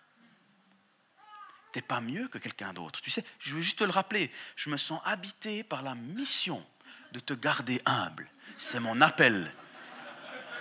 Tu 1.73 1.79
n'es 1.79 1.83
pas 1.83 1.99
mieux 1.99 2.29
que 2.29 2.37
quelqu'un 2.37 2.71
d'autre. 2.71 3.01
Tu 3.01 3.11
sais, 3.11 3.25
je 3.39 3.55
veux 3.55 3.61
juste 3.61 3.79
te 3.79 3.83
le 3.83 3.91
rappeler, 3.91 4.31
je 4.55 4.69
me 4.69 4.77
sens 4.77 5.01
habité 5.03 5.65
par 5.65 5.81
la 5.81 5.93
mission 5.93 6.65
de 7.11 7.19
te 7.19 7.33
garder 7.33 7.81
humble. 7.85 8.29
C'est 8.57 8.79
mon 8.79 9.01
appel. 9.01 9.51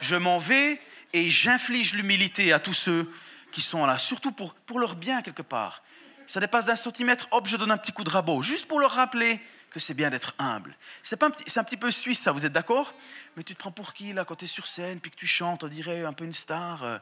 Je 0.00 0.16
m'en 0.16 0.38
vais 0.38 0.80
et 1.12 1.30
j'inflige 1.30 1.94
l'humilité 1.94 2.52
à 2.52 2.58
tous 2.58 2.74
ceux 2.74 3.10
qui 3.50 3.62
sont 3.62 3.86
là, 3.86 3.98
surtout 3.98 4.32
pour, 4.32 4.54
pour 4.54 4.78
leur 4.78 4.96
bien 4.96 5.22
quelque 5.22 5.42
part. 5.42 5.82
Ça 6.26 6.40
dépasse 6.40 6.66
d'un 6.66 6.76
centimètre, 6.76 7.28
hop, 7.30 7.46
je 7.46 7.56
donne 7.56 7.70
un 7.70 7.76
petit 7.76 7.92
coup 7.92 8.04
de 8.04 8.10
rabot, 8.10 8.42
juste 8.42 8.66
pour 8.66 8.80
leur 8.80 8.92
rappeler 8.92 9.40
que 9.70 9.80
c'est 9.80 9.94
bien 9.94 10.10
d'être 10.10 10.34
humble. 10.38 10.76
C'est 11.02 11.22
un, 11.22 11.28
un, 11.28 11.64
petit 11.64 11.76
peu 11.76 11.90
suisse, 11.90 12.20
ça, 12.20 12.32
vous 12.32 12.44
êtes 12.44 12.52
d'accord? 12.52 12.94
Mais 13.36 13.42
tu 13.42 13.54
te 13.54 13.58
prends 13.58 13.70
pour 13.70 13.92
qui, 13.92 14.12
là, 14.12 14.24
quand 14.24 14.34
tu 14.34 14.44
es 14.44 14.48
sur 14.48 14.66
scène, 14.66 15.00
puis 15.00 15.10
que 15.10 15.16
tu 15.16 15.26
chantes, 15.26 15.64
on 15.64 15.68
dirait 15.68 16.04
un 16.04 16.12
peu 16.12 16.24
une 16.24 16.32
star 16.32 16.82
euh. 16.82 16.98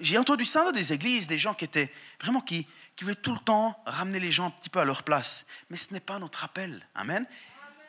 J'ai 0.00 0.18
entendu 0.18 0.44
ça 0.44 0.64
dans 0.64 0.72
des 0.72 0.92
églises, 0.92 1.28
des 1.28 1.38
gens 1.38 1.54
qui 1.54 1.64
étaient 1.64 1.92
vraiment 2.20 2.40
qui, 2.40 2.66
qui 2.96 3.04
voulaient 3.04 3.14
tout 3.14 3.34
le 3.34 3.38
temps 3.38 3.80
ramener 3.86 4.18
les 4.18 4.32
gens 4.32 4.46
un 4.46 4.50
petit 4.50 4.70
peu 4.70 4.80
à 4.80 4.84
leur 4.84 5.02
place. 5.02 5.46
Mais 5.70 5.76
ce 5.76 5.92
n'est 5.92 6.00
pas 6.00 6.18
notre 6.18 6.42
appel. 6.42 6.84
Amen. 6.94 7.26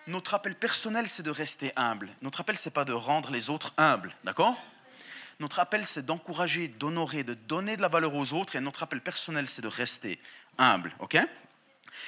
Notre 0.07 0.33
appel 0.33 0.55
personnel, 0.55 1.07
c'est 1.07 1.23
de 1.23 1.31
rester 1.31 1.71
humble. 1.77 2.09
Notre 2.21 2.41
appel, 2.41 2.57
c'est 2.57 2.69
pas 2.69 2.83
de 2.83 2.91
rendre 2.91 3.31
les 3.31 3.49
autres 3.49 3.73
humbles. 3.77 4.13
D'accord? 4.25 4.57
Notre 5.39 5.59
appel, 5.59 5.87
c'est 5.87 6.05
d'encourager, 6.05 6.67
d'honorer, 6.67 7.23
de 7.23 7.33
donner 7.33 7.77
de 7.77 7.81
la 7.81 7.87
valeur 7.87 8.13
aux 8.13 8.33
autres. 8.33 8.55
Et 8.55 8.59
notre 8.59 8.83
appel 8.83 9.01
personnel, 9.01 9.47
c'est 9.47 9.61
de 9.61 9.67
rester 9.67 10.19
humble. 10.57 10.93
OK? 10.99 11.17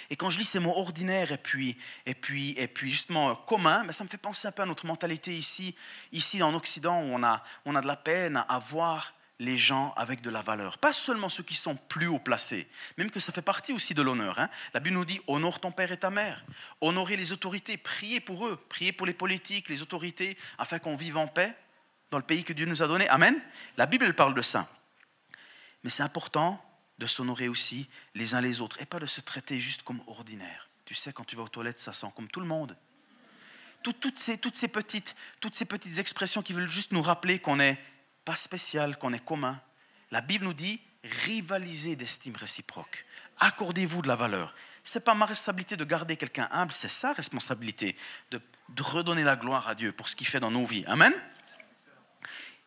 Et 0.09 0.15
quand 0.15 0.29
je 0.29 0.39
lis 0.39 0.45
ces 0.45 0.59
mots 0.59 0.75
ordinaires 0.75 1.31
et 1.31 1.37
puis, 1.37 1.77
et 2.05 2.15
puis, 2.15 2.51
et 2.57 2.67
puis 2.67 2.91
justement 2.91 3.31
euh, 3.31 3.33
communs, 3.47 3.83
ben, 3.83 3.91
ça 3.91 4.03
me 4.03 4.09
fait 4.09 4.17
penser 4.17 4.47
un 4.47 4.51
peu 4.51 4.63
à 4.63 4.65
notre 4.65 4.85
mentalité 4.85 5.35
ici, 5.35 5.73
ici 6.11 6.43
en 6.43 6.53
Occident, 6.53 7.01
où 7.01 7.07
on 7.13 7.23
a, 7.23 7.41
on 7.65 7.75
a 7.75 7.81
de 7.81 7.87
la 7.87 7.95
peine 7.95 8.43
à 8.47 8.59
voir 8.59 9.13
les 9.39 9.57
gens 9.57 9.93
avec 9.97 10.21
de 10.21 10.29
la 10.29 10.41
valeur. 10.41 10.77
Pas 10.77 10.93
seulement 10.93 11.29
ceux 11.29 11.43
qui 11.43 11.55
sont 11.55 11.75
plus 11.75 12.07
haut 12.07 12.19
placés, 12.19 12.67
même 12.97 13.11
que 13.11 13.19
ça 13.19 13.31
fait 13.33 13.41
partie 13.41 13.73
aussi 13.73 13.93
de 13.93 14.01
l'honneur. 14.01 14.39
Hein. 14.39 14.49
La 14.73 14.79
Bible 14.79 14.95
nous 14.95 15.05
dit 15.05 15.19
honore 15.27 15.59
ton 15.59 15.71
père 15.71 15.91
et 15.91 15.97
ta 15.97 16.09
mère, 16.09 16.45
honorer 16.81 17.17
les 17.17 17.33
autorités, 17.33 17.77
prier 17.77 18.19
pour 18.19 18.47
eux, 18.47 18.55
prier 18.69 18.91
pour 18.91 19.05
les 19.05 19.13
politiques, 19.13 19.69
les 19.69 19.81
autorités, 19.81 20.37
afin 20.57 20.79
qu'on 20.79 20.95
vive 20.95 21.17
en 21.17 21.27
paix 21.27 21.55
dans 22.11 22.17
le 22.17 22.23
pays 22.23 22.43
que 22.43 22.53
Dieu 22.53 22.65
nous 22.65 22.81
a 22.81 22.87
donné. 22.87 23.07
Amen. 23.09 23.39
La 23.77 23.85
Bible 23.85 24.05
elle 24.05 24.15
parle 24.15 24.33
de 24.33 24.41
ça. 24.41 24.69
Mais 25.83 25.89
c'est 25.89 26.03
important 26.03 26.61
de 26.97 27.05
s'honorer 27.05 27.49
aussi 27.49 27.89
les 28.13 28.35
uns 28.35 28.41
les 28.41 28.61
autres 28.61 28.81
et 28.81 28.85
pas 28.85 28.99
de 28.99 29.05
se 29.05 29.21
traiter 29.21 29.59
juste 29.59 29.83
comme 29.83 30.01
ordinaire. 30.07 30.69
Tu 30.85 30.93
sais, 30.93 31.11
quand 31.11 31.25
tu 31.25 31.35
vas 31.35 31.43
aux 31.43 31.47
toilettes, 31.47 31.79
ça 31.79 31.93
sent 31.93 32.07
comme 32.15 32.29
tout 32.29 32.39
le 32.39 32.45
monde. 32.45 32.77
toutes, 33.83 34.17
ces, 34.17 34.37
petites, 34.67 35.15
toutes 35.41 35.55
ces 35.55 35.65
petites 35.65 35.99
expressions 35.99 36.41
qui 36.41 36.53
veulent 36.53 36.69
juste 36.69 36.91
nous 36.91 37.01
rappeler 37.01 37.39
qu'on 37.39 37.57
n'est 37.57 37.79
pas 38.25 38.35
spécial, 38.35 38.97
qu'on 38.97 39.13
est 39.13 39.23
commun. 39.23 39.61
La 40.11 40.21
Bible 40.21 40.45
nous 40.45 40.53
dit 40.53 40.81
rivalisez 41.03 41.95
d'estime 41.95 42.35
réciproque. 42.35 43.05
Accordez-vous 43.39 44.01
de 44.01 44.07
la 44.07 44.15
valeur. 44.15 44.55
Ce 44.83 44.97
n'est 44.97 45.03
pas 45.03 45.13
ma 45.13 45.25
responsabilité 45.25 45.77
de 45.77 45.83
garder 45.83 46.17
quelqu'un 46.17 46.47
humble, 46.51 46.73
c'est 46.73 46.89
sa 46.89 47.13
responsabilité 47.13 47.95
de, 48.31 48.41
redonner 48.79 49.23
la 49.23 49.35
gloire 49.35 49.67
à 49.67 49.75
Dieu 49.75 49.91
pour 49.91 50.09
ce 50.09 50.15
qu'il 50.15 50.27
fait 50.27 50.39
dans 50.39 50.51
nos 50.51 50.65
vies. 50.65 50.83
Amen? 50.87 51.13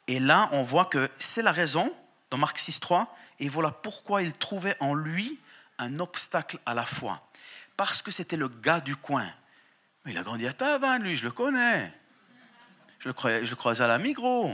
Et 0.06 0.20
là, 0.20 0.48
on 0.52 0.62
voit 0.62 0.84
que 0.84 1.10
c'est 1.16 1.42
la 1.42 1.52
raison, 1.52 1.94
dans 2.30 2.38
Marc 2.38 2.58
6, 2.58 2.80
3, 2.80 3.16
et 3.40 3.48
voilà 3.48 3.70
pourquoi 3.70 4.22
il 4.22 4.32
trouvait 4.34 4.76
en 4.80 4.94
lui 4.94 5.38
un 5.78 5.98
obstacle 6.00 6.58
à 6.66 6.74
la 6.74 6.84
foi. 6.84 7.28
Parce 7.76 8.02
que 8.02 8.10
c'était 8.10 8.36
le 8.36 8.48
gars 8.48 8.80
du 8.80 8.96
coin. 8.96 9.28
Mais 10.04 10.12
il 10.12 10.18
a 10.18 10.22
grandi 10.22 10.46
à 10.46 10.52
Tavannes, 10.52 11.02
lui, 11.02 11.16
je 11.16 11.24
le 11.24 11.30
connais. 11.30 11.92
Je 13.00 13.08
le, 13.08 13.54
croisais 13.54 13.84
à 13.84 13.86
la 13.86 13.98
Migros. 13.98 14.50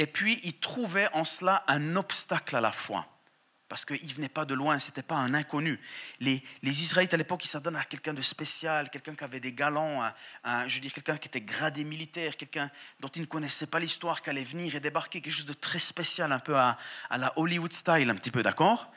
Et 0.00 0.06
puis, 0.06 0.40
il 0.44 0.54
trouvait 0.54 1.08
en 1.12 1.26
cela 1.26 1.62
un 1.68 1.94
obstacle 1.94 2.56
à 2.56 2.62
la 2.62 2.72
foi. 2.72 3.06
parce 3.68 3.84
qu'il 3.84 4.08
ne 4.08 4.14
venait 4.14 4.30
pas 4.30 4.46
de 4.46 4.54
loin, 4.54 4.78
ce 4.78 4.86
n'était 4.86 5.02
pas 5.02 5.16
un 5.16 5.34
inconnu. 5.34 5.78
Les, 6.20 6.42
Israélites 6.62 7.12
à 7.12 7.18
l'époque, 7.18 7.44
ils 7.44 7.48
s'adonnent 7.48 7.76
à 7.76 7.84
quelqu'un 7.84 8.14
de 8.14 8.22
spécial, 8.22 8.88
quelqu'un 8.88 9.14
qui 9.14 9.22
avait 9.24 9.40
des 9.40 9.52
galons, 9.52 10.02
je 10.66 10.74
veux 10.74 10.80
dire 10.80 10.94
quelqu'un 10.94 11.18
qui 11.18 11.28
était 11.28 11.42
gradé 11.42 11.84
militaire, 11.84 12.34
quelqu'un 12.38 12.70
dont 13.00 13.08
ils 13.08 13.20
ne 13.20 13.26
connaissaient 13.26 13.66
pas 13.66 13.78
l'histoire, 13.78 14.22
qui 14.22 14.30
allait 14.30 14.42
venir 14.42 14.74
et 14.74 14.80
débarquer, 14.80 15.20
quelque 15.20 15.34
chose 15.34 15.44
de 15.44 15.52
très 15.52 15.78
spécial, 15.78 16.32
un 16.32 16.40
peu 16.40 16.56
à, 16.56 16.78
à 17.10 17.18
la 17.18 17.38
Hollywood 17.38 17.74
style, 17.74 18.08
un 18.08 18.14
petit 18.14 18.30
peu, 18.30 18.42
d'accord? 18.42 18.90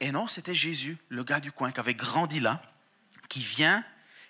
Et 0.00 0.10
non, 0.10 0.26
c'était 0.26 0.56
Jésus, 0.56 0.98
le 1.08 1.22
gars 1.22 1.38
du 1.38 1.52
coin, 1.52 1.70
qui 1.70 1.78
avait 1.78 1.94
grandi 1.94 2.40
là, 2.40 2.60
qui 3.28 3.40
vient 3.40 3.84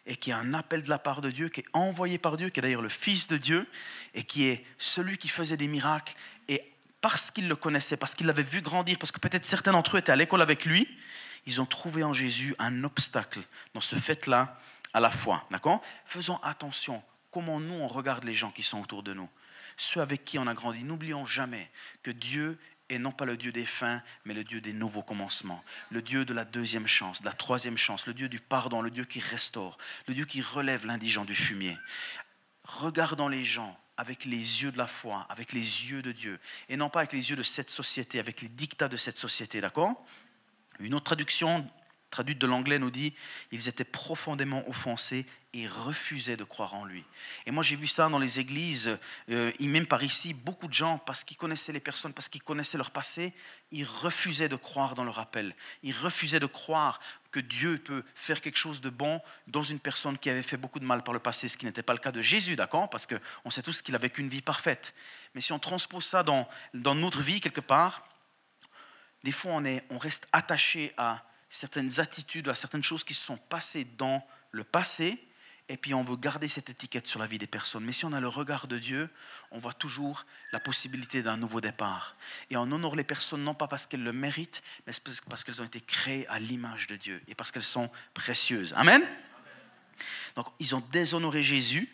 et 0.06 0.16
qui 0.16 0.32
a 0.32 0.38
un 0.38 0.54
appel 0.54 0.82
de 0.82 0.88
la 0.88 0.98
part 0.98 1.20
de 1.20 1.30
Dieu, 1.30 1.48
qui 1.48 1.60
est 1.60 1.66
envoyé 1.72 2.18
par 2.18 2.36
Dieu, 2.36 2.50
qui 2.50 2.60
est 2.60 2.62
d'ailleurs 2.62 2.82
le 2.82 2.88
Fils 2.88 3.28
de 3.28 3.36
Dieu, 3.36 3.66
et 4.14 4.24
qui 4.24 4.44
est 4.46 4.64
celui 4.78 5.18
qui 5.18 5.28
faisait 5.28 5.56
des 5.56 5.68
miracles. 5.68 6.14
Et 6.48 6.72
parce 7.00 7.30
qu'ils 7.30 7.48
le 7.48 7.56
connaissaient, 7.56 7.96
parce 7.96 8.14
qu'ils 8.14 8.26
l'avaient 8.26 8.42
vu 8.42 8.62
grandir, 8.62 8.98
parce 8.98 9.12
que 9.12 9.20
peut-être 9.20 9.44
certains 9.44 9.72
d'entre 9.72 9.96
eux 9.96 9.98
étaient 10.00 10.12
à 10.12 10.16
l'école 10.16 10.42
avec 10.42 10.64
lui, 10.64 10.88
ils 11.46 11.60
ont 11.60 11.66
trouvé 11.66 12.04
en 12.04 12.12
Jésus 12.12 12.54
un 12.58 12.84
obstacle 12.84 13.40
dans 13.74 13.80
ce 13.80 13.96
fait-là 13.96 14.58
à 14.92 15.00
la 15.00 15.10
foi. 15.10 15.46
D'accord? 15.50 15.80
Faisons 16.04 16.36
attention 16.42 17.02
comment 17.30 17.60
nous 17.60 17.74
on 17.74 17.88
regarde 17.88 18.24
les 18.24 18.34
gens 18.34 18.50
qui 18.50 18.62
sont 18.62 18.80
autour 18.80 19.02
de 19.02 19.14
nous, 19.14 19.28
ceux 19.76 20.00
avec 20.00 20.24
qui 20.24 20.38
on 20.38 20.46
a 20.46 20.54
grandi. 20.54 20.84
N'oublions 20.84 21.24
jamais 21.24 21.70
que 22.02 22.10
Dieu 22.10 22.58
est 22.92 22.98
non 22.98 23.12
pas 23.12 23.24
le 23.24 23.36
Dieu 23.36 23.52
des 23.52 23.66
fins, 23.66 24.02
mais 24.24 24.34
le 24.34 24.44
Dieu 24.44 24.60
des 24.60 24.72
nouveaux 24.72 25.02
commencements, 25.02 25.64
le 25.90 26.02
Dieu 26.02 26.24
de 26.24 26.34
la 26.34 26.44
deuxième 26.44 26.86
chance, 26.86 27.20
de 27.20 27.26
la 27.26 27.32
troisième 27.32 27.78
chance, 27.78 28.06
le 28.06 28.14
Dieu 28.14 28.28
du 28.28 28.40
pardon, 28.40 28.82
le 28.82 28.90
Dieu 28.90 29.04
qui 29.04 29.20
restaure, 29.20 29.78
le 30.06 30.14
Dieu 30.14 30.24
qui 30.24 30.42
relève 30.42 30.86
l'indigent 30.86 31.24
du 31.24 31.34
fumier. 31.34 31.76
Regardons 32.64 33.28
les 33.28 33.44
gens 33.44 33.78
avec 33.96 34.24
les 34.24 34.62
yeux 34.62 34.72
de 34.72 34.78
la 34.78 34.86
foi, 34.86 35.26
avec 35.28 35.52
les 35.52 35.60
yeux 35.90 36.02
de 36.02 36.12
Dieu, 36.12 36.38
et 36.68 36.76
non 36.76 36.88
pas 36.88 37.00
avec 37.00 37.12
les 37.12 37.30
yeux 37.30 37.36
de 37.36 37.42
cette 37.42 37.70
société, 37.70 38.18
avec 38.18 38.40
les 38.40 38.48
dictats 38.48 38.88
de 38.88 38.96
cette 38.96 39.18
société, 39.18 39.60
d'accord? 39.60 40.04
Une 40.80 40.94
autre 40.94 41.04
traduction 41.04 41.68
traduite 42.12 42.38
de 42.38 42.46
l'anglais 42.46 42.78
nous 42.78 42.90
dit 42.92 43.12
ils 43.50 43.68
étaient 43.68 43.84
profondément 43.84 44.68
offensés 44.68 45.26
et 45.54 45.66
refusaient 45.66 46.36
de 46.36 46.44
croire 46.44 46.74
en 46.74 46.84
lui. 46.84 47.04
Et 47.46 47.50
moi 47.50 47.62
j'ai 47.62 47.76
vu 47.76 47.86
ça 47.86 48.08
dans 48.08 48.18
les 48.18 48.38
églises, 48.38 48.96
euh, 49.28 49.50
même 49.60 49.86
par 49.86 50.02
ici, 50.02 50.32
beaucoup 50.32 50.68
de 50.68 50.72
gens, 50.72 50.98
parce 50.98 51.24
qu'ils 51.24 51.36
connaissaient 51.36 51.72
les 51.72 51.80
personnes, 51.80 52.12
parce 52.12 52.28
qu'ils 52.28 52.42
connaissaient 52.42 52.78
leur 52.78 52.90
passé, 52.90 53.32
ils 53.70 53.84
refusaient 53.84 54.48
de 54.48 54.56
croire 54.56 54.94
dans 54.94 55.04
leur 55.04 55.18
appel. 55.18 55.54
Ils 55.82 55.96
refusaient 55.96 56.40
de 56.40 56.46
croire 56.46 57.00
que 57.32 57.40
Dieu 57.40 57.78
peut 57.78 58.04
faire 58.14 58.40
quelque 58.40 58.58
chose 58.58 58.80
de 58.80 58.90
bon 58.90 59.20
dans 59.46 59.62
une 59.62 59.80
personne 59.80 60.18
qui 60.18 60.30
avait 60.30 60.42
fait 60.42 60.56
beaucoup 60.56 60.80
de 60.80 60.84
mal 60.84 61.02
par 61.02 61.12
le 61.12 61.20
passé, 61.20 61.48
ce 61.48 61.56
qui 61.56 61.66
n'était 61.66 61.82
pas 61.82 61.94
le 61.94 61.98
cas 61.98 62.12
de 62.12 62.22
Jésus, 62.22 62.56
d'accord? 62.56 62.88
Parce 62.88 63.06
qu'on 63.06 63.50
sait 63.50 63.62
tous 63.62 63.82
qu'il 63.82 63.94
avait 63.94 64.10
qu'une 64.10 64.28
vie 64.28 64.42
parfaite. 64.42 64.94
Mais 65.34 65.40
si 65.40 65.52
on 65.52 65.58
transpose 65.58 66.04
ça 66.04 66.22
dans, 66.22 66.48
dans 66.72 66.94
notre 66.94 67.20
vie 67.20 67.40
quelque 67.40 67.60
part, 67.60 68.06
des 69.24 69.32
fois 69.32 69.52
on, 69.52 69.64
est, 69.64 69.84
on 69.90 69.98
reste 69.98 70.28
attaché 70.32 70.92
à 70.96 71.24
certaines 71.52 72.00
attitudes, 72.00 72.48
à 72.48 72.54
certaines 72.54 72.82
choses 72.82 73.04
qui 73.04 73.14
se 73.14 73.24
sont 73.24 73.36
passées 73.36 73.86
dans 73.98 74.26
le 74.52 74.64
passé, 74.64 75.22
et 75.68 75.76
puis 75.76 75.94
on 75.94 76.02
veut 76.02 76.16
garder 76.16 76.48
cette 76.48 76.70
étiquette 76.70 77.06
sur 77.06 77.20
la 77.20 77.26
vie 77.26 77.38
des 77.38 77.46
personnes. 77.46 77.84
Mais 77.84 77.92
si 77.92 78.04
on 78.04 78.12
a 78.12 78.20
le 78.20 78.28
regard 78.28 78.66
de 78.66 78.78
Dieu, 78.78 79.08
on 79.50 79.58
voit 79.58 79.72
toujours 79.74 80.26
la 80.52 80.60
possibilité 80.60 81.22
d'un 81.22 81.36
nouveau 81.36 81.60
départ. 81.60 82.16
Et 82.50 82.56
on 82.56 82.62
honore 82.62 82.96
les 82.96 83.04
personnes 83.04 83.44
non 83.44 83.54
pas 83.54 83.68
parce 83.68 83.86
qu'elles 83.86 84.02
le 84.02 84.12
méritent, 84.12 84.62
mais 84.86 84.92
parce 85.28 85.44
qu'elles 85.44 85.60
ont 85.60 85.66
été 85.66 85.80
créées 85.80 86.26
à 86.28 86.38
l'image 86.38 86.86
de 86.88 86.96
Dieu 86.96 87.22
et 87.28 87.34
parce 87.34 87.52
qu'elles 87.52 87.62
sont 87.62 87.90
précieuses. 88.14 88.74
Amen? 88.76 89.02
Donc 90.36 90.46
ils 90.58 90.74
ont 90.74 90.82
déshonoré 90.90 91.42
Jésus 91.42 91.88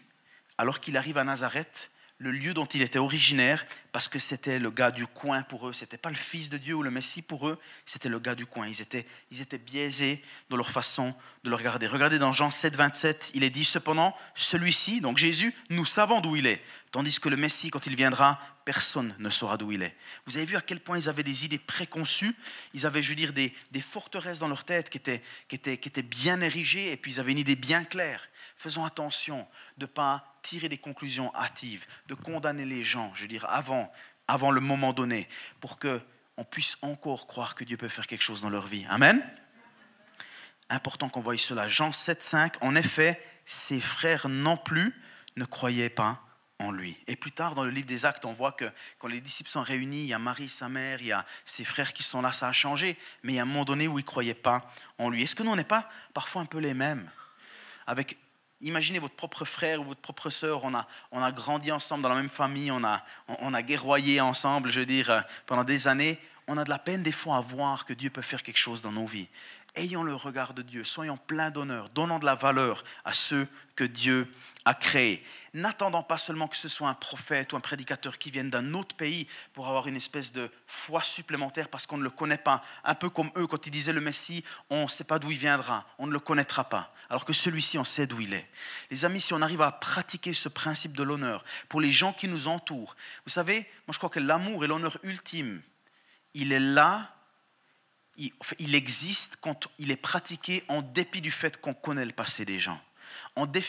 alors 0.57 0.81
qu'il 0.81 0.97
arrive 0.97 1.19
à 1.19 1.25
Nazareth 1.25 1.91
le 2.19 2.33
lieu 2.33 2.53
dont 2.53 2.67
il 2.67 2.83
était 2.83 2.99
originaire, 2.99 3.65
parce 3.93 4.09
que 4.09 4.19
c'était 4.19 4.59
le 4.59 4.71
gars 4.71 4.91
du 4.91 5.07
coin 5.07 5.43
pour 5.43 5.69
eux. 5.69 5.73
Ce 5.73 5.85
n'était 5.85 5.99
pas 5.99 6.11
le 6.11 6.17
Fils 6.17 6.51
de 6.51 6.59
Dieu 6.59 6.75
ou 6.75 6.83
le 6.83 6.91
Messie 6.91 7.23
pour 7.23 7.49
eux, 7.49 7.59
c'était 7.85 8.09
le 8.09 8.19
gars 8.19 8.35
du 8.35 8.47
coin. 8.47 8.67
Ils 8.67 8.81
étaient, 8.81 9.07
ils 9.31 9.41
étaient 9.41 9.59
biaisés 9.59 10.23
dans 10.51 10.57
leur 10.57 10.71
façon 10.71 11.15
de 11.45 11.51
le 11.51 11.57
regarder. 11.57 11.87
Regardez 11.87 12.19
dans 12.19 12.33
Jean 12.33 12.51
7, 12.51 12.77
27, 12.77 13.31
il 13.35 13.45
est 13.45 13.51
dit 13.51 13.65
cependant, 13.65 14.15
celui-ci, 14.35 15.01
donc 15.01 15.19
Jésus, 15.19 15.55
nous 15.71 15.85
savons 15.85 16.21
d'où 16.21 16.37
il 16.37 16.47
est, 16.47 16.63
tandis 16.91 17.19
que 17.19 17.29
le 17.29 17.37
Messie, 17.37 17.71
quand 17.71 17.87
il 17.87 17.97
viendra, 17.97 18.41
personne 18.65 19.15
ne 19.19 19.31
saura 19.31 19.57
d'où 19.57 19.73
il 19.73 19.83
est. 19.83 19.97
Vous 20.27 20.37
avez 20.37 20.45
vu 20.45 20.57
à 20.57 20.61
quel 20.61 20.81
point 20.81 20.99
ils 20.99 21.09
avaient 21.09 21.23
des 21.23 21.45
idées 21.47 21.59
préconçues, 21.59 22.37
ils 22.75 22.85
avaient, 22.85 23.01
je 23.01 23.09
veux 23.09 23.15
dire, 23.15 23.33
des, 23.33 23.53
forteresses 23.81 24.41
dans 24.41 24.49
leur 24.49 24.65
tête 24.65 24.91
qui 24.91 24.99
étaient, 24.99 25.23
qui, 25.49 25.57
étaient, 25.57 25.79
qui 25.79 25.89
étaient 25.89 26.03
bien 26.03 26.41
érigées, 26.41 26.93
et 26.93 26.97
puis 26.97 27.13
ils 27.13 27.21
avaient 27.21 27.33
une 27.33 27.39
idée 27.39 27.57
bien 27.57 27.85
claire. 27.85 28.29
Faisons 28.57 28.85
attention 28.85 29.47
de 29.79 29.85
ne 29.85 29.87
pas 29.87 30.39
tirer 30.43 30.69
des 30.69 30.79
conclusions 30.79 31.35
hâtives, 31.35 31.87
de 32.09 32.15
condamner 32.15 32.65
les 32.65 32.83
gens, 32.83 33.13
je 33.15 33.23
veux 33.23 33.29
dire, 33.29 33.47
avant, 33.49 33.78
avant 34.27 34.51
le 34.51 34.61
moment 34.61 34.93
donné, 34.93 35.29
pour 35.61 35.79
qu'on 35.79 36.45
puisse 36.51 36.77
encore 36.83 37.27
croire 37.27 37.55
que 37.55 37.65
Dieu 37.65 37.77
peut 37.77 37.89
faire 37.89 38.07
quelque 38.07 38.23
chose 38.23 38.43
dans 38.43 38.51
leur 38.51 38.67
vie. 38.67 38.87
Amen. 38.89 39.23
Important 40.71 41.09
qu'on 41.09 41.21
voie 41.21 41.37
cela. 41.39 41.67
Jean 41.67 41.93
7, 41.93 42.23
5, 42.23 42.63
en 42.63 42.75
effet, 42.75 43.23
ses 43.45 43.81
frères 43.81 44.29
non 44.29 44.57
plus 44.57 44.95
ne 45.37 45.45
croyaient 45.45 45.89
pas 45.89 46.21
en 46.59 46.73
lui. 46.73 46.99
Et 47.07 47.17
plus 47.17 47.33
tard, 47.33 47.55
dans 47.55 47.65
le 47.65 47.71
livre 47.71 47.87
des 47.87 48.05
Actes, 48.05 48.25
on 48.25 48.33
voit 48.33 48.53
que 48.53 48.71
quand 48.99 49.09
les 49.09 49.21
disciples 49.21 49.49
sont 49.49 49.63
réunis, 49.63 50.03
il 50.03 50.07
y 50.09 50.13
a 50.13 50.19
Marie, 50.19 50.49
sa 50.49 50.69
mère, 50.69 51.01
il 51.01 51.09
y 51.09 51.13
a 51.13 51.25
ses 51.45 51.65
frères 51.65 51.93
qui 51.93 52.03
sont 52.03 52.21
là, 52.21 52.33
ça 52.33 52.49
a 52.49 52.53
changé, 52.53 52.99
mais 53.23 53.35
il 53.35 53.37
y 53.37 53.39
a 53.39 53.43
un 53.43 53.47
moment 53.47 53.65
donné 53.65 53.87
où 53.89 53.99
ils 53.99 54.03
ne 54.03 54.07
croyaient 54.07 54.35
pas 54.35 54.71
en 54.99 55.09
lui. 55.09 55.23
Est-ce 55.23 55.35
que 55.35 55.43
nous, 55.43 55.53
on 55.53 55.57
n'est 55.57 55.65
pas 55.65 55.89
parfois 56.15 56.43
un 56.43 56.47
peu 56.47 56.59
les 56.59 56.75
mêmes 56.75 57.09
Avec 57.87 58.19
Imaginez 58.61 58.99
votre 58.99 59.15
propre 59.15 59.45
frère 59.45 59.81
ou 59.81 59.85
votre 59.85 60.01
propre 60.01 60.31
sœur, 60.31 60.65
on 60.65 60.75
a, 60.75 60.87
on 61.13 61.23
a 61.23 61.31
grandi 61.31 61.71
ensemble 61.71 62.03
dans 62.03 62.09
la 62.09 62.17
même 62.17 62.29
famille, 62.29 62.73
on 62.73 62.83
a, 62.83 63.05
on 63.41 63.55
a 63.55 63.63
guerroyé 63.63 64.21
ensemble, 64.21 64.71
je 64.71 64.81
veux 64.81 64.87
dire, 64.87 65.11
euh, 65.11 65.21
pendant 65.47 65.63
des 65.63 65.87
années. 65.87 66.19
On 66.51 66.57
a 66.57 66.65
de 66.65 66.71
la 66.71 66.79
peine 66.79 67.03
des 67.03 67.13
fois 67.13 67.37
à 67.37 67.41
voir 67.43 67.85
que 67.85 67.93
Dieu 67.93 68.09
peut 68.09 68.23
faire 68.23 68.43
quelque 68.43 68.57
chose 68.57 68.81
dans 68.81 68.91
nos 68.91 69.07
vies. 69.07 69.29
Ayons 69.75 70.03
le 70.03 70.15
regard 70.15 70.55
de 70.55 70.63
Dieu, 70.63 70.83
soyons 70.83 71.19
pleins 71.19 71.51
d'honneur, 71.51 71.91
donnons 71.91 72.19
de 72.19 72.25
la 72.25 72.35
valeur 72.35 72.83
à 73.05 73.13
ceux 73.13 73.47
que 73.77 73.85
Dieu 73.85 74.27
a 74.65 74.75
créés. 74.75 75.23
N'attendant 75.53 76.03
pas 76.03 76.17
seulement 76.17 76.49
que 76.49 76.57
ce 76.57 76.69
soit 76.69 76.89
un 76.89 76.95
prophète 76.95 77.53
ou 77.53 77.57
un 77.57 77.61
prédicateur 77.61 78.17
qui 78.17 78.31
vienne 78.31 78.49
d'un 78.49 78.73
autre 78.73 78.97
pays 78.97 79.29
pour 79.53 79.69
avoir 79.69 79.87
une 79.87 79.97
espèce 79.97 80.33
de 80.33 80.51
foi 80.67 81.03
supplémentaire 81.03 81.69
parce 81.69 81.87
qu'on 81.87 81.99
ne 81.99 82.03
le 82.03 82.11
connaît 82.11 82.39
pas. 82.39 82.63
Un 82.83 82.95
peu 82.95 83.11
comme 83.11 83.31
eux, 83.37 83.47
quand 83.47 83.67
ils 83.67 83.71
disaient 83.71 83.93
le 83.93 84.01
Messie, 84.01 84.43
on 84.71 84.85
ne 84.85 84.89
sait 84.89 85.05
pas 85.05 85.19
d'où 85.19 85.31
il 85.31 85.39
viendra, 85.39 85.87
on 85.99 86.07
ne 86.07 86.13
le 86.13 86.19
connaîtra 86.19 86.65
pas. 86.65 86.95
Alors 87.11 87.27
que 87.27 87.35
celui-ci, 87.35 87.77
on 87.77 87.85
sait 87.85 88.07
d'où 88.07 88.23
il 88.23 88.33
est. 88.33 88.49
Les 88.91 89.05
amis, 89.05 89.21
si 89.21 89.35
on 89.35 89.43
arrive 89.43 89.63
à 89.63 89.71
pratiquer 89.71 90.33
ce 90.33 90.49
principe 90.49 90.97
de 90.97 91.03
l'honneur 91.03 91.45
pour 91.69 91.83
les 91.83 91.93
gens 91.93 92.15
qui 92.15 92.27
nous 92.27 92.49
entourent, 92.49 92.97
vous 93.27 93.31
savez, 93.31 93.61
moi 93.87 93.93
je 93.93 93.99
crois 93.99 94.11
que 94.11 94.19
l'amour 94.19 94.65
et 94.65 94.67
l'honneur 94.67 94.99
ultime, 95.03 95.61
il 96.39 96.53
est 96.53 96.61
là 96.61 97.15
il, 98.17 98.75
existe 98.75 99.37
quand 99.41 99.69
il 99.79 99.93
est 99.93 99.97
pratiqué 99.97 100.65
en 100.67 100.83
dépit 100.83 101.21
du 101.21 101.31
fait 101.31 101.61
qu'on 101.61 101.75
connaît 101.75 102.05
le 102.05 102.13
passé 102.13 102.45
des 102.45 102.59
gens 102.59 102.81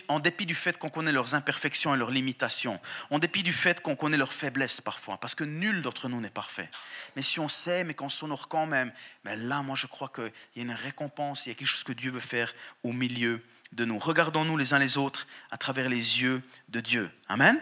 en, 0.07 0.19
dépit 0.19 0.45
du 0.45 0.55
fait 0.55 0.77
qu'on 0.77 0.89
connaît 0.89 1.11
leurs 1.11 1.35
imperfections 1.35 1.93
et 1.93 1.97
leurs 1.97 2.11
limitations, 2.11 2.79
en 3.11 3.19
dépit 3.19 3.43
du 3.43 3.53
fait 3.53 3.81
qu'on 3.81 3.95
connaît 3.95 4.17
leurs 4.17 4.33
faiblesses 4.33 4.81
parfois, 4.81 5.19
parce 5.19 5.35
que 5.35 5.43
nul 5.43 5.81
d'entre 5.81 6.09
nous 6.09 6.19
n'est 6.19 6.29
parfait. 6.29 6.69
Mais 7.15 7.21
si 7.21 7.39
on 7.39 7.47
sait, 7.47 7.83
mais 7.83 7.93
qu'on 7.93 8.09
s'honore 8.09 8.47
quand 8.47 8.65
même, 8.65 8.91
ben 9.23 9.39
là, 9.47 9.61
moi, 9.61 9.75
je 9.75 9.88
crois 9.88 10.09
qu'il 10.09 10.31
y 10.55 10.59
a 10.59 10.63
une 10.63 10.71
récompense, 10.71 11.45
il 11.45 11.49
y 11.49 11.51
a 11.51 11.55
quelque 11.55 11.67
chose 11.67 11.83
que 11.83 11.93
Dieu 11.93 12.11
veut 12.11 12.19
faire 12.19 12.53
au 12.83 12.91
milieu 12.91 13.43
de 13.71 13.85
nous. 13.85 13.99
Regardons-nous 13.99 14.57
les 14.57 14.73
uns 14.73 14.79
les 14.79 14.97
autres 14.97 15.27
à 15.51 15.57
travers 15.57 15.88
les 15.88 16.21
yeux 16.21 16.41
de 16.69 16.79
Dieu. 16.79 17.11
Amen? 17.27 17.61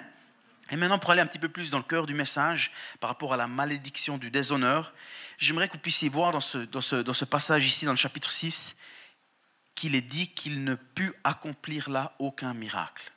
Et 0.70 0.76
maintenant, 0.76 1.00
pour 1.00 1.12
aller 1.12 1.22
un 1.22 1.28
petit 1.28 1.40
peu 1.40 1.50
plus 1.50 1.72
dans 1.72 1.78
le 1.78 1.84
cœur 1.84 2.06
du 2.06 2.14
message 2.14 2.72
par 3.00 3.10
rapport 3.10 3.34
à 3.34 3.38
la 3.38 3.48
malédiction 3.48 4.18
du 4.18 4.30
déshonneur, 4.30 4.94
j'aimerais 5.38 5.68
que 5.68 5.74
vous 5.74 5.80
puissiez 5.80 6.10
voir 6.10 6.32
dans 6.32 6.42
ce, 6.42 7.26
passage 7.26 7.66
ici, 7.66 7.86
dans 7.86 7.92
le 7.92 7.98
chapitre 7.98 8.32
6, 8.32 8.76
qu'il 9.76 9.96
est 9.96 10.02
dit 10.02 10.30
qu'il 10.30 10.64
ne 10.64 10.76
put 10.76 11.14
accomplir 11.24 11.90
là 11.90 12.16
aucun 12.20 12.54
miracle. 12.54 13.12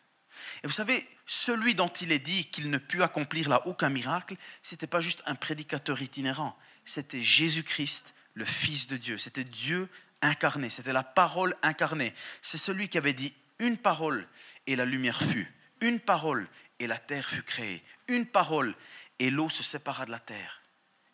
Et 0.62 0.66
vous 0.66 0.72
savez, 0.72 1.06
celui 1.26 1.74
dont 1.74 1.88
il 1.88 2.12
est 2.12 2.18
dit 2.18 2.46
qu'il 2.46 2.70
ne 2.70 2.78
put 2.78 3.02
accomplir 3.02 3.48
là 3.48 3.66
aucun 3.66 3.88
miracle, 3.88 4.36
ce 4.62 4.74
n'était 4.74 4.86
pas 4.86 5.00
juste 5.00 5.22
un 5.26 5.34
prédicateur 5.34 6.02
itinérant, 6.02 6.56
c'était 6.84 7.22
Jésus-Christ, 7.22 8.14
le 8.34 8.44
Fils 8.44 8.86
de 8.86 8.96
Dieu, 8.96 9.18
c'était 9.18 9.44
Dieu 9.44 9.88
incarné, 10.22 10.70
c'était 10.70 10.92
la 10.92 11.02
parole 11.02 11.54
incarnée. 11.62 12.14
C'est 12.42 12.58
celui 12.58 12.88
qui 12.88 12.98
avait 12.98 13.12
dit 13.12 13.34
une 13.58 13.76
parole 13.76 14.26
et 14.66 14.76
la 14.76 14.84
lumière 14.84 15.22
fut, 15.22 15.52
une 15.80 16.00
parole 16.00 16.48
et 16.80 16.86
la 16.86 16.98
terre 16.98 17.28
fut 17.28 17.42
créée, 17.42 17.84
une 18.08 18.26
parole 18.26 18.74
et 19.20 19.30
l'eau 19.30 19.48
se 19.48 19.62
sépara 19.62 20.06
de 20.06 20.10
la 20.10 20.18
terre. 20.18 20.62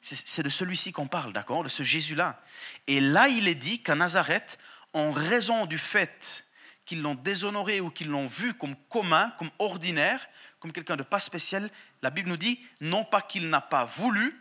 C'est 0.00 0.44
de 0.44 0.48
celui-ci 0.48 0.92
qu'on 0.92 1.08
parle, 1.08 1.32
d'accord 1.32 1.64
De 1.64 1.68
ce 1.68 1.82
Jésus-là. 1.82 2.40
Et 2.86 3.00
là, 3.00 3.26
il 3.26 3.48
est 3.48 3.56
dit 3.56 3.82
qu'à 3.82 3.96
Nazareth, 3.96 4.56
en 4.92 5.10
raison 5.10 5.66
du 5.66 5.78
fait 5.78 6.44
qu'ils 6.84 7.02
l'ont 7.02 7.16
déshonoré 7.16 7.80
ou 7.80 7.90
qu'ils 7.90 8.08
l'ont 8.08 8.28
vu 8.28 8.54
comme 8.54 8.76
commun, 8.88 9.30
comme 9.36 9.50
ordinaire, 9.58 10.28
comme 10.60 10.70
quelqu'un 10.70 10.96
de 10.96 11.02
pas 11.02 11.18
spécial, 11.18 11.68
la 12.02 12.10
Bible 12.10 12.28
nous 12.28 12.36
dit 12.36 12.64
non 12.80 13.04
pas 13.04 13.20
qu'il 13.20 13.50
n'a 13.50 13.60
pas 13.60 13.84
voulu, 13.84 14.40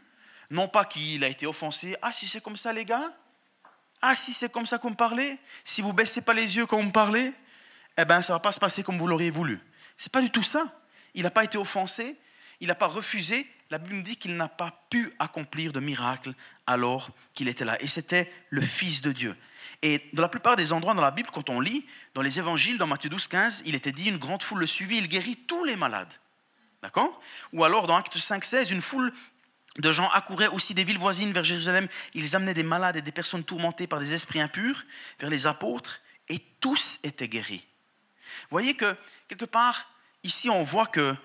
non 0.51 0.67
pas 0.67 0.85
qu'il 0.85 1.23
a 1.23 1.27
été 1.27 1.47
offensé. 1.47 1.97
Ah, 2.03 2.13
si 2.13 2.27
c'est 2.27 2.41
comme 2.41 2.57
ça, 2.57 2.71
les 2.71 2.85
gars 2.85 3.11
Ah, 4.03 4.13
si 4.13 4.33
c'est 4.33 4.51
comme 4.51 4.67
ça 4.67 4.77
qu'on 4.77 4.93
parlez 4.93 5.39
Si 5.63 5.81
vous 5.81 5.93
baissez 5.93 6.21
pas 6.21 6.33
les 6.33 6.57
yeux 6.57 6.67
quand 6.67 6.77
vous 6.77 6.83
me 6.83 6.91
parlez, 6.91 7.33
eh 7.97 8.05
bien, 8.05 8.21
ça 8.21 8.33
va 8.33 8.39
pas 8.39 8.51
se 8.51 8.59
passer 8.59 8.83
comme 8.83 8.99
vous 8.99 9.07
l'auriez 9.07 9.31
voulu. 9.31 9.59
C'est 9.97 10.11
pas 10.11 10.21
du 10.21 10.29
tout 10.29 10.43
ça. 10.43 10.65
Il 11.15 11.23
n'a 11.23 11.31
pas 11.31 11.43
été 11.43 11.57
offensé. 11.57 12.15
il 12.59 12.67
n'a 12.67 12.75
pas 12.75 12.87
refusé, 12.87 13.47
la 13.71 13.79
Bible 13.79 13.95
nous 13.95 14.03
dit 14.03 14.17
qu'il 14.17 14.35
n'a 14.37 14.47
pas 14.47 14.85
pu 14.89 15.11
accomplir 15.17 15.73
de 15.73 15.79
miracle 15.79 16.33
alors 16.67 17.09
qu'il 17.33 17.47
était 17.47 17.65
là. 17.65 17.81
Et 17.81 17.87
c'était 17.87 18.31
le 18.49 18.61
Fils 18.61 19.01
de 19.01 19.11
Dieu. 19.11 19.35
Et 19.81 20.01
dans 20.13 20.21
la 20.21 20.29
plupart 20.29 20.55
des 20.55 20.71
endroits 20.71 20.93
dans 20.93 21.01
la 21.01 21.11
Bible, 21.11 21.29
quand 21.33 21.49
on 21.49 21.59
lit, 21.59 21.85
dans 22.13 22.21
les 22.21 22.39
évangiles, 22.39 22.77
dans 22.77 22.87
Matthieu 22.87 23.09
12, 23.09 23.27
15, 23.27 23.63
il 23.65 23.75
était 23.75 23.91
dit, 23.91 24.09
une 24.09 24.17
grande 24.17 24.43
foule 24.43 24.59
le 24.59 24.67
suivit, 24.67 24.97
il 24.97 25.07
guérit 25.07 25.35
tous 25.35 25.63
les 25.63 25.75
malades. 25.75 26.13
D'accord? 26.81 27.19
Ou 27.53 27.63
alors 27.63 27.87
dans 27.87 27.95
Acte 27.95 28.17
5, 28.17 28.45
16, 28.45 28.71
une 28.71 28.81
foule 28.81 29.11
de 29.79 29.91
gens 29.91 30.09
accouraient 30.09 30.47
aussi 30.47 30.73
des 30.73 30.83
villes 30.83 30.99
voisines 30.99 31.33
vers 31.33 31.43
Jérusalem. 31.43 31.87
Ils 32.13 32.35
amenaient 32.35 32.53
des 32.53 32.63
malades 32.63 32.97
et 32.97 33.01
des 33.01 33.11
personnes 33.11 33.43
tourmentées 33.43 33.87
par 33.87 33.99
des 33.99 34.13
esprits 34.13 34.39
impurs 34.39 34.85
vers 35.19 35.29
les 35.29 35.47
apôtres, 35.47 36.01
et 36.29 36.39
tous 36.59 36.99
étaient 37.03 37.27
guéris. 37.27 37.65
Vous 38.43 38.51
voyez 38.51 38.75
que, 38.75 38.95
quelque 39.27 39.45
part, 39.45 39.89
ici, 40.25 40.49
on 40.49 40.63
voit 40.63 40.87
que 40.87 41.15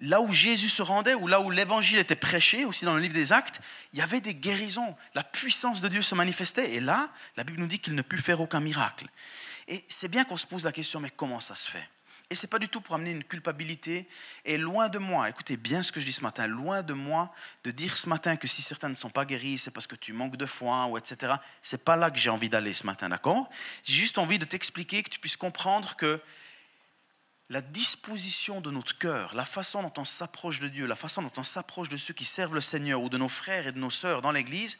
là 0.00 0.20
où 0.20 0.32
Jésus 0.32 0.68
se 0.68 0.82
rendait, 0.82 1.14
ou 1.14 1.26
là 1.26 1.40
où 1.40 1.50
l'évangile 1.50 1.98
était 1.98 2.16
prêché, 2.16 2.64
aussi 2.64 2.84
dans 2.84 2.94
le 2.94 3.00
livre 3.00 3.14
des 3.14 3.32
Actes, 3.32 3.60
il 3.92 3.98
y 3.98 4.02
avait 4.02 4.20
des 4.20 4.34
guérisons. 4.34 4.96
La 5.14 5.24
puissance 5.24 5.80
de 5.80 5.88
Dieu 5.88 6.02
se 6.02 6.14
manifestait. 6.14 6.74
Et 6.74 6.80
là, 6.80 7.08
la 7.36 7.44
Bible 7.44 7.60
nous 7.60 7.66
dit 7.66 7.78
qu'il 7.78 7.94
ne 7.94 8.02
put 8.02 8.18
faire 8.18 8.40
aucun 8.40 8.60
miracle. 8.60 9.06
Et 9.66 9.84
c'est 9.88 10.08
bien 10.08 10.24
qu'on 10.24 10.36
se 10.36 10.46
pose 10.46 10.64
la 10.64 10.72
question, 10.72 11.00
mais 11.00 11.10
comment 11.10 11.40
ça 11.40 11.54
se 11.54 11.68
fait? 11.68 11.88
Et 12.30 12.34
ce 12.34 12.44
n'est 12.44 12.50
pas 12.50 12.58
du 12.58 12.68
tout 12.68 12.82
pour 12.82 12.94
amener 12.94 13.12
une 13.12 13.24
culpabilité. 13.24 14.06
Et 14.44 14.58
loin 14.58 14.90
de 14.90 14.98
moi, 14.98 15.30
écoutez 15.30 15.56
bien 15.56 15.82
ce 15.82 15.90
que 15.90 15.98
je 15.98 16.04
dis 16.04 16.12
ce 16.12 16.20
matin, 16.20 16.46
loin 16.46 16.82
de 16.82 16.92
moi 16.92 17.32
de 17.64 17.70
dire 17.70 17.96
ce 17.96 18.06
matin 18.06 18.36
que 18.36 18.46
si 18.46 18.60
certains 18.60 18.90
ne 18.90 18.94
sont 18.94 19.08
pas 19.08 19.24
guéris, 19.24 19.58
c'est 19.58 19.70
parce 19.70 19.86
que 19.86 19.96
tu 19.96 20.12
manques 20.12 20.36
de 20.36 20.44
foi, 20.44 20.86
ou 20.86 20.98
etc. 20.98 21.34
C'est 21.62 21.82
pas 21.82 21.96
là 21.96 22.10
que 22.10 22.18
j'ai 22.18 22.28
envie 22.28 22.50
d'aller 22.50 22.74
ce 22.74 22.84
matin, 22.84 23.08
d'accord? 23.08 23.48
J'ai 23.82 23.94
juste 23.94 24.18
envie 24.18 24.38
de 24.38 24.44
t'expliquer, 24.44 25.02
que 25.02 25.08
tu 25.08 25.18
puisses 25.18 25.38
comprendre 25.38 25.96
que 25.96 26.20
la 27.50 27.62
disposition 27.62 28.60
de 28.60 28.70
notre 28.70 28.98
cœur, 28.98 29.34
la 29.34 29.44
façon 29.44 29.82
dont 29.82 29.92
on 29.96 30.04
s'approche 30.04 30.60
de 30.60 30.68
Dieu, 30.68 30.86
la 30.86 30.96
façon 30.96 31.22
dont 31.22 31.32
on 31.36 31.44
s'approche 31.44 31.88
de 31.88 31.96
ceux 31.96 32.14
qui 32.14 32.24
servent 32.24 32.54
le 32.54 32.60
Seigneur 32.60 33.00
ou 33.00 33.08
de 33.08 33.16
nos 33.16 33.28
frères 33.28 33.66
et 33.66 33.72
de 33.72 33.78
nos 33.78 33.90
sœurs 33.90 34.20
dans 34.20 34.32
l'Église, 34.32 34.78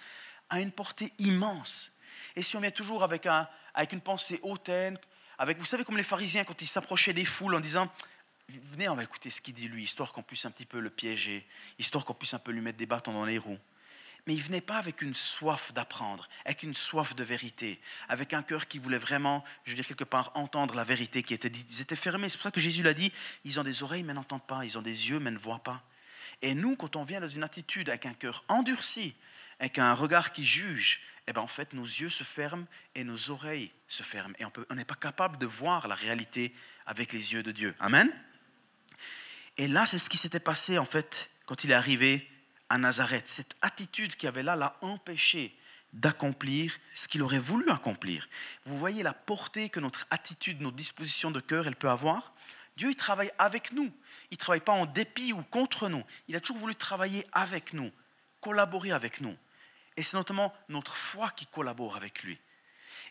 a 0.51 0.61
une 0.61 0.71
portée 0.71 1.13
immense. 1.19 1.93
Et 2.37 2.43
si 2.43 2.57
on 2.57 2.61
vient 2.61 2.71
toujours 2.71 3.03
avec, 3.03 3.27
avec 3.75 3.93
une 3.93 4.01
pensée 4.01 4.39
hautaine, 4.43 4.99
avec, 5.39 5.59
vous 5.59 5.65
savez, 5.65 5.85
comme 5.85 5.97
les 5.97 6.03
pharisiens 6.03 6.45
quand 6.45 6.61
ils 6.61 6.67
s'approchaient 6.67 7.13
des 7.13 7.25
foules 7.25 7.55
en 7.55 7.61
disant 7.61 7.91
Venez, 8.49 8.89
on 8.89 8.95
va 8.95 9.03
écouter 9.03 9.29
ce 9.29 9.43
qu'il 9.43 9.53
dit 9.53 9.69
lui, 9.69 9.85
histoire 9.85 10.13
qu'on 10.13 10.23
puisse 10.23 10.47
un 10.47 10.51
petit 10.51 10.65
peu 10.65 10.81
le 10.81 10.89
piéger, 10.89 11.47
histoire 11.79 12.07
qu'on 12.07 12.15
puisse 12.15 12.33
un 12.33 12.39
peu 12.39 12.51
lui 12.51 12.63
mettre 12.63 12.79
des 12.79 12.87
bâtons 12.87 13.13
dans 13.13 13.27
les 13.27 13.37
roues 13.37 13.59
mais 14.29 14.35
il 14.35 14.43
venait 14.43 14.61
pas 14.61 14.77
avec 14.77 15.01
une 15.01 15.15
soif 15.15 15.73
d'apprendre, 15.73 16.29
avec 16.45 16.63
une 16.63 16.75
soif 16.75 17.17
de 17.17 17.25
vérité, 17.25 17.81
avec 18.11 18.35
un 18.35 18.43
cœur 18.43 18.69
qui 18.69 18.79
voulait 18.79 18.99
vraiment, 18.99 19.43
je 19.65 19.71
veux 19.71 19.77
dire 19.77 19.87
quelque 19.87 20.05
part, 20.05 20.33
entendre 20.35 20.75
la 20.75 20.85
vérité 20.85 21.23
qui 21.23 21.33
était 21.33 21.49
dite. 21.49 21.67
Ils 21.73 21.81
étaient 21.81 21.97
fermés. 21.97 22.29
C'est 22.29 22.37
pour 22.37 22.43
ça 22.43 22.51
que 22.51 22.61
Jésus 22.61 22.83
l'a 22.83 22.93
dit, 22.93 23.11
ils 23.45 23.59
ont 23.59 23.63
des 23.63 23.83
oreilles 23.83 24.03
mais 24.03 24.13
n'entendent 24.13 24.47
pas, 24.47 24.67
ils 24.67 24.77
ont 24.77 24.83
des 24.83 25.09
yeux 25.09 25.19
mais 25.19 25.31
ne 25.31 25.39
voient 25.39 25.63
pas. 25.65 25.83
Et 26.43 26.55
nous, 26.55 26.77
quand 26.77 26.95
on 26.97 27.05
vient 27.05 27.23
dans 27.23 27.27
une 27.27 27.43
attitude 27.43 27.89
avec 27.89 28.05
un 28.05 28.13
cœur 28.13 28.45
endurci, 28.49 29.15
avec 29.61 29.79
un 29.79 29.95
regard 29.95 30.31
qui 30.31 30.45
juge, 30.45 31.01
eh 31.27 31.33
ben 31.33 31.41
en 31.41 31.47
fait, 31.47 31.73
nos 31.73 31.87
yeux 31.87 32.11
se 32.11 32.23
ferment 32.23 32.67
et 32.95 33.05
nos 33.05 33.31
oreilles 33.31 33.73
se 33.87 34.03
ferment. 34.03 34.35
Et 34.39 34.45
on 34.69 34.75
n'est 34.75 34.85
pas 34.85 34.95
capable 34.95 35.39
de 35.39 35.47
voir 35.47 35.89
la 35.89 35.95
réalité 35.95 36.53
avec 36.85 37.15
les 37.15 37.33
yeux 37.33 37.43
de 37.43 37.51
Dieu. 37.51 37.75
Amen? 37.81 38.13
Et 39.57 39.69
là, 39.69 39.87
c'est 39.87 39.97
ce 39.97 40.11
qui 40.11 40.19
s'était 40.19 40.39
passé, 40.39 40.77
en 40.77 40.85
fait, 40.85 41.31
quand 41.47 41.65
il 41.65 41.71
est 41.71 41.75
arrivé 41.75 42.29
à 42.69 42.79
Nazareth. 42.79 43.29
Cette 43.29 43.57
attitude 43.63 44.17
qui 44.17 44.27
avait 44.27 44.43
là 44.43 44.57
l'a 44.57 44.77
empêché 44.81 45.57
d'accomplir 45.93 46.77
ce 46.95 47.09
qu'il 47.09 47.23
aurait 47.23 47.39
voulu 47.39 47.71
accomplir. 47.71 48.29
Vous 48.67 48.77
voyez 48.77 49.03
la 49.03 49.15
portée 49.15 49.69
que 49.69 49.81
notre 49.81 50.07
attitude, 50.11 50.61
notre 50.61 50.77
disposition 50.77 51.31
de 51.31 51.41
cœur, 51.41 51.67
elle 51.67 51.77
peut 51.77 51.89
avoir? 51.89 52.35
Dieu, 52.77 52.91
il 52.91 52.97
travaille 52.97 53.33
avec 53.39 53.73
nous. 53.73 53.91
Il 54.31 54.35
ne 54.35 54.39
travaille 54.39 54.61
pas 54.61 54.73
en 54.73 54.87
dépit 54.87 55.33
ou 55.33 55.43
contre 55.43 55.89
nous. 55.89 56.05
Il 56.29 56.37
a 56.37 56.41
toujours 56.41 56.59
voulu 56.59 56.77
travailler 56.77 57.27
avec 57.33 57.73
nous, 57.73 57.91
collaborer 58.41 58.93
avec 58.93 59.21
nous. 59.21 59.37
Et 59.97 60.03
c'est 60.03 60.17
notamment 60.17 60.55
notre 60.69 60.95
foi 60.95 61.31
qui 61.31 61.47
collabore 61.47 61.97
avec 61.97 62.23
lui. 62.23 62.39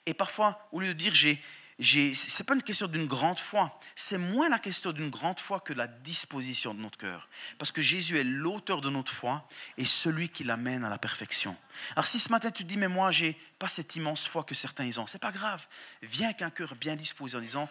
Et 0.05 0.13
parfois, 0.13 0.69
au 0.71 0.79
lieu 0.79 0.87
de 0.87 0.93
dire 0.93 1.13
j'ai 1.13 1.41
ce 1.79 2.39
n'est 2.39 2.45
pas 2.45 2.55
une 2.55 2.63
question 2.63 2.87
d'une 2.87 3.05
grande 3.05 3.37
foi, 3.37 3.79
c'est 3.95 4.17
moins 4.17 4.49
la 4.49 4.57
question 4.57 4.91
d'une 4.91 5.09
grande 5.09 5.39
foi 5.39 5.59
que 5.59 5.73
la 5.73 5.87
disposition 5.87 6.73
de 6.73 6.79
notre 6.79 6.97
cœur. 6.97 7.29
Parce 7.59 7.71
que 7.71 7.81
Jésus 7.81 8.17
est 8.17 8.23
l'auteur 8.23 8.81
de 8.81 8.89
notre 8.89 9.11
foi 9.11 9.47
et 9.77 9.85
celui 9.85 10.29
qui 10.29 10.43
l'amène 10.43 10.83
à 10.83 10.89
la 10.89 10.97
perfection. 10.97 11.55
Alors 11.95 12.07
si 12.07 12.17
ce 12.17 12.29
matin 12.29 12.49
tu 12.49 12.63
te 12.63 12.67
dis, 12.67 12.77
mais 12.77 12.87
moi, 12.87 13.11
j'ai 13.11 13.37
pas 13.59 13.67
cette 13.67 13.95
immense 13.95 14.27
foi 14.27 14.43
que 14.43 14.55
certains 14.55 14.85
ils 14.85 14.99
ont, 14.99 15.05
c'est 15.05 15.19
pas 15.19 15.31
grave. 15.31 15.67
Viens 16.01 16.27
avec 16.27 16.41
un 16.41 16.49
cœur 16.49 16.75
bien 16.75 16.95
disposé 16.95 17.37
en 17.37 17.41
disant, 17.41 17.69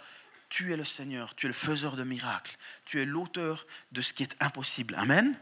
tu 0.49 0.73
es 0.73 0.77
le 0.77 0.85
Seigneur, 0.85 1.35
tu 1.35 1.47
es 1.47 1.49
le 1.49 1.55
faiseur 1.55 1.97
de 1.97 2.05
miracles, 2.05 2.57
tu 2.85 3.01
es 3.01 3.05
l'auteur 3.05 3.66
de 3.90 4.03
ce 4.03 4.12
qui 4.12 4.23
est 4.23 4.37
impossible. 4.40 4.95
Amen 4.97 5.37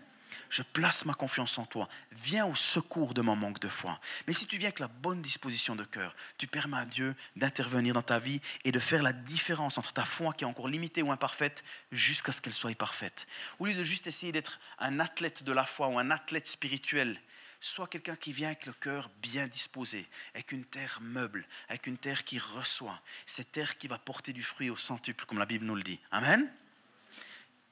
je 0.50 0.62
place 0.62 1.04
ma 1.04 1.14
confiance 1.14 1.58
en 1.58 1.64
toi. 1.64 1.88
Viens 2.12 2.46
au 2.46 2.54
secours 2.54 3.14
de 3.14 3.22
mon 3.22 3.36
manque 3.36 3.60
de 3.60 3.68
foi. 3.68 4.00
Mais 4.26 4.34
si 4.34 4.46
tu 4.46 4.56
viens 4.58 4.68
avec 4.68 4.80
la 4.80 4.88
bonne 4.88 5.22
disposition 5.22 5.76
de 5.76 5.84
cœur, 5.84 6.14
tu 6.38 6.46
permets 6.46 6.78
à 6.78 6.86
Dieu 6.86 7.14
d'intervenir 7.36 7.94
dans 7.94 8.02
ta 8.02 8.18
vie 8.18 8.40
et 8.64 8.72
de 8.72 8.80
faire 8.80 9.02
la 9.02 9.12
différence 9.12 9.78
entre 9.78 9.92
ta 9.92 10.04
foi 10.04 10.32
qui 10.32 10.44
est 10.44 10.46
encore 10.46 10.68
limitée 10.68 11.02
ou 11.02 11.12
imparfaite 11.12 11.64
jusqu'à 11.92 12.32
ce 12.32 12.40
qu'elle 12.40 12.54
soit 12.54 12.74
parfaite. 12.74 13.26
Au 13.58 13.66
lieu 13.66 13.74
de 13.74 13.84
juste 13.84 14.06
essayer 14.06 14.32
d'être 14.32 14.58
un 14.78 15.00
athlète 15.00 15.44
de 15.44 15.52
la 15.52 15.64
foi 15.64 15.88
ou 15.88 15.98
un 15.98 16.10
athlète 16.10 16.48
spirituel, 16.48 17.20
sois 17.60 17.86
quelqu'un 17.86 18.16
qui 18.16 18.32
vient 18.32 18.48
avec 18.48 18.66
le 18.66 18.72
cœur 18.72 19.10
bien 19.22 19.46
disposé, 19.46 20.06
avec 20.34 20.52
une 20.52 20.64
terre 20.64 20.98
meuble, 21.00 21.46
avec 21.68 21.86
une 21.86 21.96
terre 21.96 22.24
qui 22.24 22.38
reçoit, 22.38 23.00
cette 23.26 23.52
terre 23.52 23.78
qui 23.78 23.88
va 23.88 23.98
porter 23.98 24.32
du 24.32 24.42
fruit 24.42 24.70
au 24.70 24.76
centuple, 24.76 25.24
comme 25.24 25.38
la 25.38 25.46
Bible 25.46 25.64
nous 25.64 25.74
le 25.74 25.82
dit. 25.82 26.00
Amen. 26.10 26.50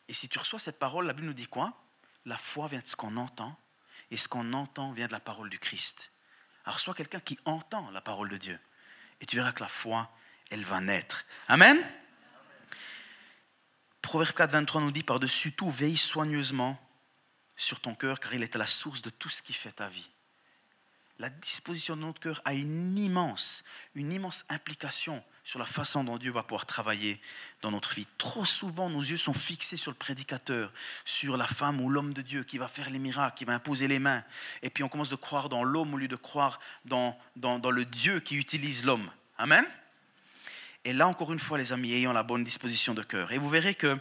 Et 0.08 0.14
si 0.14 0.28
tu 0.28 0.38
reçois 0.38 0.58
cette 0.58 0.78
parole, 0.78 1.06
la 1.06 1.12
Bible 1.12 1.26
nous 1.26 1.34
dit 1.34 1.46
quoi? 1.46 1.72
La 2.24 2.38
foi 2.38 2.68
vient 2.68 2.80
de 2.80 2.86
ce 2.86 2.96
qu'on 2.96 3.16
entend, 3.16 3.56
et 4.10 4.16
ce 4.16 4.28
qu'on 4.28 4.52
entend 4.52 4.92
vient 4.92 5.06
de 5.06 5.12
la 5.12 5.20
parole 5.20 5.50
du 5.50 5.58
Christ. 5.58 6.12
Alors 6.64 6.80
sois 6.80 6.94
quelqu'un 6.94 7.20
qui 7.20 7.38
entend 7.44 7.90
la 7.90 8.00
parole 8.00 8.28
de 8.28 8.36
Dieu, 8.36 8.58
et 9.20 9.26
tu 9.26 9.36
verras 9.36 9.52
que 9.52 9.62
la 9.62 9.68
foi, 9.68 10.10
elle 10.50 10.64
va 10.64 10.80
naître. 10.80 11.24
Amen? 11.48 11.78
Proverbe 14.02 14.34
4, 14.34 14.50
23 14.50 14.80
nous 14.80 14.92
dit 14.92 15.02
par-dessus 15.02 15.52
tout, 15.52 15.70
veille 15.70 15.96
soigneusement 15.96 16.78
sur 17.56 17.80
ton 17.80 17.94
cœur, 17.94 18.20
car 18.20 18.34
il 18.34 18.42
est 18.42 18.56
à 18.56 18.58
la 18.58 18.66
source 18.66 19.02
de 19.02 19.10
tout 19.10 19.28
ce 19.28 19.42
qui 19.42 19.52
fait 19.52 19.72
ta 19.72 19.88
vie. 19.88 20.10
La 21.22 21.30
disposition 21.30 21.94
de 21.94 22.00
notre 22.00 22.18
cœur 22.18 22.42
a 22.44 22.52
une 22.52 22.98
immense, 22.98 23.62
une 23.94 24.12
immense 24.12 24.44
implication 24.48 25.22
sur 25.44 25.60
la 25.60 25.66
façon 25.66 26.02
dont 26.02 26.18
Dieu 26.18 26.32
va 26.32 26.42
pouvoir 26.42 26.66
travailler 26.66 27.20
dans 27.60 27.70
notre 27.70 27.94
vie. 27.94 28.08
Trop 28.18 28.44
souvent, 28.44 28.90
nos 28.90 29.02
yeux 29.02 29.16
sont 29.16 29.32
fixés 29.32 29.76
sur 29.76 29.92
le 29.92 29.96
prédicateur, 29.96 30.72
sur 31.04 31.36
la 31.36 31.46
femme 31.46 31.80
ou 31.80 31.90
l'homme 31.90 32.12
de 32.12 32.22
Dieu 32.22 32.42
qui 32.42 32.58
va 32.58 32.66
faire 32.66 32.90
les 32.90 32.98
miracles, 32.98 33.36
qui 33.36 33.44
va 33.44 33.52
imposer 33.52 33.86
les 33.86 34.00
mains. 34.00 34.24
Et 34.62 34.70
puis 34.70 34.82
on 34.82 34.88
commence 34.88 35.10
de 35.10 35.14
croire 35.14 35.48
dans 35.48 35.62
l'homme 35.62 35.94
au 35.94 35.96
lieu 35.96 36.08
de 36.08 36.16
croire 36.16 36.58
dans, 36.86 37.16
dans, 37.36 37.70
le 37.70 37.84
Dieu 37.84 38.18
qui 38.18 38.34
utilise 38.34 38.84
l'homme. 38.84 39.08
Amen. 39.38 39.64
Et 40.84 40.92
là, 40.92 41.06
encore 41.06 41.32
une 41.32 41.38
fois, 41.38 41.56
les 41.56 41.72
amis, 41.72 41.92
ayant 41.92 42.12
la 42.12 42.24
bonne 42.24 42.42
disposition 42.42 42.94
de 42.94 43.02
cœur. 43.04 43.30
Et 43.30 43.38
vous 43.38 43.48
verrez 43.48 43.76
que 43.76 43.96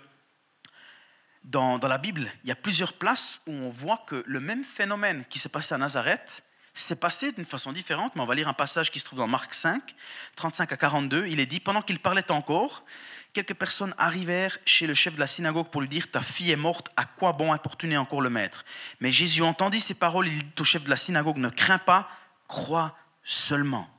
dans, 1.43 1.77
dans 1.77 1.87
la 1.87 1.99
Bible, 1.99 2.31
il 2.43 2.49
y 2.49 2.51
a 2.51 2.55
plusieurs 2.55 2.93
places 2.93 3.41
où 3.45 3.51
on 3.51 3.69
voit 3.69 4.03
que 4.07 4.23
le 4.25 4.39
même 4.39 4.63
phénomène 4.63 5.23
qui 5.29 5.37
s'est 5.37 5.49
passé 5.49 5.75
à 5.75 5.77
Nazareth, 5.77 6.43
c'est 6.73 6.99
passé 6.99 7.31
d'une 7.31 7.45
façon 7.45 7.73
différente, 7.73 8.15
mais 8.15 8.21
on 8.21 8.25
va 8.25 8.35
lire 8.35 8.47
un 8.47 8.53
passage 8.53 8.91
qui 8.91 8.99
se 8.99 9.05
trouve 9.05 9.19
dans 9.19 9.27
Marc 9.27 9.53
5, 9.53 9.95
35 10.35 10.71
à 10.71 10.77
42. 10.77 11.27
Il 11.27 11.39
est 11.39 11.45
dit, 11.45 11.59
pendant 11.59 11.81
qu'il 11.81 11.99
parlait 11.99 12.31
encore, 12.31 12.85
quelques 13.33 13.53
personnes 13.53 13.93
arrivèrent 13.97 14.57
chez 14.65 14.87
le 14.87 14.93
chef 14.93 15.15
de 15.15 15.19
la 15.19 15.27
synagogue 15.27 15.69
pour 15.69 15.81
lui 15.81 15.89
dire, 15.89 16.09
ta 16.09 16.21
fille 16.21 16.51
est 16.51 16.55
morte, 16.55 16.89
à 16.95 17.05
quoi 17.05 17.33
bon 17.33 17.51
importuner 17.51 17.97
encore 17.97 18.21
le 18.21 18.29
maître? 18.29 18.63
Mais 19.01 19.11
Jésus 19.11 19.41
entendit 19.41 19.81
ces 19.81 19.93
paroles, 19.93 20.27
il 20.27 20.39
dit 20.39 20.61
au 20.61 20.63
chef 20.63 20.83
de 20.83 20.89
la 20.89 20.97
synagogue, 20.97 21.37
ne 21.37 21.49
crains 21.49 21.77
pas, 21.77 22.09
crois 22.47 22.95
seulement. 23.23 23.89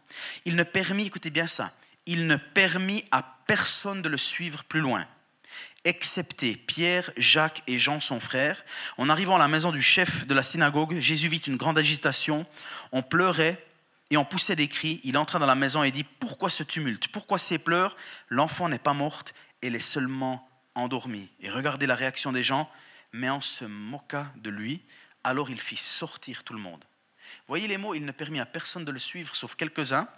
Il 0.44 0.56
ne 0.56 0.62
permit, 0.62 1.06
écoutez 1.06 1.30
bien 1.30 1.46
ça, 1.46 1.72
il 2.06 2.26
ne 2.26 2.36
permit 2.36 3.04
à 3.10 3.22
personne 3.46 4.02
de 4.02 4.08
le 4.08 4.18
suivre 4.18 4.64
plus 4.64 4.80
loin 4.80 5.06
excepté 5.84 6.56
Pierre, 6.56 7.10
Jacques 7.16 7.62
et 7.66 7.78
Jean, 7.78 8.00
son 8.00 8.20
frère. 8.20 8.64
En 8.98 9.08
arrivant 9.08 9.36
à 9.36 9.38
la 9.38 9.48
maison 9.48 9.72
du 9.72 9.82
chef 9.82 10.26
de 10.26 10.34
la 10.34 10.42
synagogue, 10.42 10.98
Jésus 10.98 11.28
vit 11.28 11.38
une 11.38 11.56
grande 11.56 11.78
agitation. 11.78 12.46
On 12.92 13.02
pleurait 13.02 13.64
et 14.10 14.16
on 14.16 14.24
poussait 14.24 14.56
des 14.56 14.68
cris. 14.68 15.00
Il 15.02 15.18
entra 15.18 15.38
dans 15.38 15.46
la 15.46 15.54
maison 15.54 15.82
et 15.82 15.90
dit 15.90 16.04
Pourquoi 16.04 16.50
ce 16.50 16.62
tumulte? 16.62 17.08
Pourquoi 17.08 17.38
ces 17.38 17.58
pleurs? 17.58 17.96
L'enfant 18.28 18.68
n'est 18.68 18.78
pas 18.78 18.94
morte, 18.94 19.34
elle 19.62 19.74
est 19.74 19.80
seulement 19.80 20.48
endormie. 20.74 21.30
Et 21.40 21.50
regardez 21.50 21.86
la 21.86 21.94
réaction 21.94 22.32
des 22.32 22.42
gens, 22.42 22.70
mais 23.12 23.30
on 23.30 23.40
se 23.40 23.64
moqua 23.64 24.32
de 24.36 24.50
lui. 24.50 24.82
Alors 25.24 25.50
il 25.50 25.60
fit 25.60 25.76
sortir 25.76 26.44
tout 26.44 26.54
le 26.54 26.60
monde. 26.60 26.84
Voyez 27.48 27.68
les 27.68 27.78
mots 27.78 27.94
Il 27.94 28.04
ne 28.04 28.12
permit 28.12 28.40
à 28.40 28.46
personne 28.46 28.84
de 28.84 28.90
le 28.90 28.98
suivre, 28.98 29.34
sauf 29.34 29.54
quelques-uns. 29.54 30.08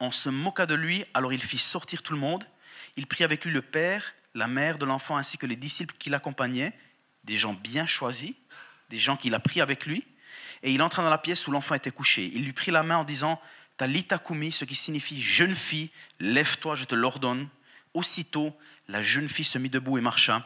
On 0.00 0.10
se 0.10 0.28
moqua 0.28 0.66
de 0.66 0.74
lui, 0.74 1.04
alors 1.14 1.32
il 1.32 1.42
fit 1.42 1.58
sortir 1.58 2.02
tout 2.02 2.12
le 2.12 2.18
monde. 2.18 2.44
Il 2.96 3.06
prit 3.06 3.24
avec 3.24 3.44
lui 3.44 3.52
le 3.52 3.62
Père 3.62 4.14
la 4.38 4.48
mère 4.48 4.78
de 4.78 4.86
l'enfant 4.86 5.16
ainsi 5.16 5.36
que 5.36 5.46
les 5.46 5.56
disciples 5.56 5.94
qui 5.98 6.10
l'accompagnaient, 6.10 6.72
des 7.24 7.36
gens 7.36 7.52
bien 7.52 7.86
choisis, 7.86 8.34
des 8.88 8.98
gens 8.98 9.16
qu'il 9.16 9.34
a 9.34 9.40
pris 9.40 9.60
avec 9.60 9.84
lui, 9.84 10.06
et 10.62 10.72
il 10.72 10.80
entra 10.82 11.02
dans 11.02 11.10
la 11.10 11.18
pièce 11.18 11.46
où 11.46 11.50
l'enfant 11.50 11.74
était 11.74 11.90
couché. 11.90 12.30
Il 12.34 12.44
lui 12.44 12.52
prit 12.52 12.70
la 12.70 12.82
main 12.82 12.96
en 12.96 13.04
disant 13.04 13.40
Talita 13.76 14.18
kumi, 14.18 14.50
ce 14.50 14.64
qui 14.64 14.74
signifie 14.74 15.20
jeune 15.20 15.54
fille, 15.54 15.90
lève-toi, 16.20 16.74
je 16.74 16.84
te 16.84 16.94
l'ordonne. 16.94 17.48
Aussitôt, 17.94 18.56
la 18.88 19.02
jeune 19.02 19.28
fille 19.28 19.44
se 19.44 19.58
mit 19.58 19.70
debout 19.70 19.98
et 19.98 20.00
marcha. 20.00 20.44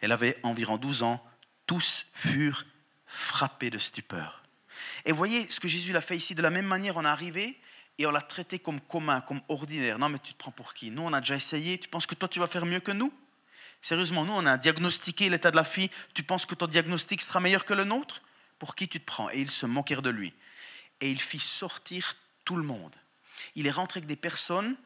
Elle 0.00 0.12
avait 0.12 0.38
environ 0.42 0.76
12 0.76 1.02
ans. 1.02 1.24
Tous 1.66 2.06
furent 2.12 2.64
frappés 3.06 3.70
de 3.70 3.78
stupeur. 3.78 4.42
Et 5.04 5.12
voyez 5.12 5.50
ce 5.50 5.60
que 5.60 5.68
Jésus 5.68 5.92
l'a 5.92 6.00
fait 6.00 6.16
ici. 6.16 6.34
De 6.34 6.42
la 6.42 6.50
même 6.50 6.66
manière, 6.66 6.96
on 6.96 7.04
est 7.04 7.08
arrivé 7.08 7.58
et 7.98 8.06
on 8.06 8.10
l'a 8.10 8.20
traité 8.20 8.58
comme 8.58 8.80
commun, 8.80 9.20
comme 9.20 9.40
ordinaire. 9.48 9.98
Non, 9.98 10.08
mais 10.08 10.18
tu 10.18 10.32
te 10.32 10.38
prends 10.38 10.52
pour 10.52 10.72
qui? 10.72 10.90
Nous, 10.90 11.02
on 11.02 11.12
a 11.12 11.20
déjà 11.20 11.34
essayé. 11.34 11.78
Tu 11.78 11.88
penses 11.88 12.06
que 12.06 12.14
toi, 12.14 12.28
tu 12.28 12.38
vas 12.38 12.46
faire 12.46 12.64
mieux 12.64 12.80
que 12.80 12.92
nous? 12.92 13.12
Sérieusement, 13.80 14.24
nous, 14.24 14.32
on 14.32 14.46
a 14.46 14.56
diagnostiqué 14.56 15.28
l'état 15.28 15.50
de 15.50 15.56
la 15.56 15.64
fille. 15.64 15.90
Tu 16.14 16.22
penses 16.22 16.46
que 16.46 16.54
ton 16.54 16.66
diagnostic 16.66 17.22
sera 17.22 17.40
meilleur 17.40 17.64
que 17.64 17.74
le 17.74 17.84
nôtre? 17.84 18.22
Pour 18.58 18.74
qui 18.74 18.88
tu 18.88 19.00
te 19.00 19.04
prends? 19.04 19.28
Et 19.30 19.40
ils 19.40 19.50
se 19.50 19.66
moquèrent 19.66 20.02
de 20.02 20.10
lui. 20.10 20.32
Et 21.00 21.10
il 21.10 21.20
fit 21.20 21.38
sortir 21.38 22.14
tout 22.44 22.56
le 22.56 22.62
monde. 22.62 22.94
Il 23.54 23.66
est 23.66 23.72
rentré 23.72 23.98
avec 23.98 24.08
des 24.08 24.16
personnes 24.16 24.76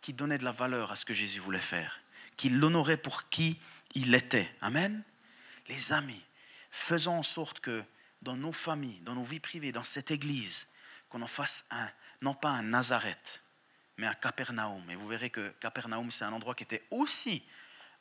qui 0.00 0.12
donnaient 0.12 0.38
de 0.38 0.44
la 0.44 0.52
valeur 0.52 0.92
à 0.92 0.96
ce 0.96 1.04
que 1.04 1.14
Jésus 1.14 1.40
voulait 1.40 1.58
faire, 1.58 2.00
qui 2.36 2.50
l'honoraient 2.50 2.98
pour 2.98 3.28
qui 3.28 3.58
il 3.94 4.14
était. 4.14 4.50
Amen. 4.60 5.02
Les 5.68 5.92
amis, 5.92 6.22
faisons 6.70 7.18
en 7.18 7.22
sorte 7.22 7.60
que 7.60 7.82
dans 8.20 8.36
nos 8.36 8.52
familles, 8.52 9.00
dans 9.00 9.14
nos 9.14 9.24
vies 9.24 9.40
privées, 9.40 9.72
dans 9.72 9.84
cette 9.84 10.10
église, 10.10 10.66
qu'on 11.08 11.22
en 11.22 11.26
fasse 11.26 11.64
un, 11.70 11.88
non 12.24 12.34
pas 12.34 12.48
un 12.48 12.62
Nazareth, 12.62 13.42
mais 13.98 14.06
un 14.06 14.14
Capernaum. 14.14 14.82
Et 14.90 14.96
vous 14.96 15.06
verrez 15.06 15.30
que 15.30 15.50
Capernaum, 15.60 16.10
c'est 16.10 16.24
un 16.24 16.32
endroit 16.32 16.54
qui 16.54 16.64
était 16.64 16.82
aussi 16.90 17.42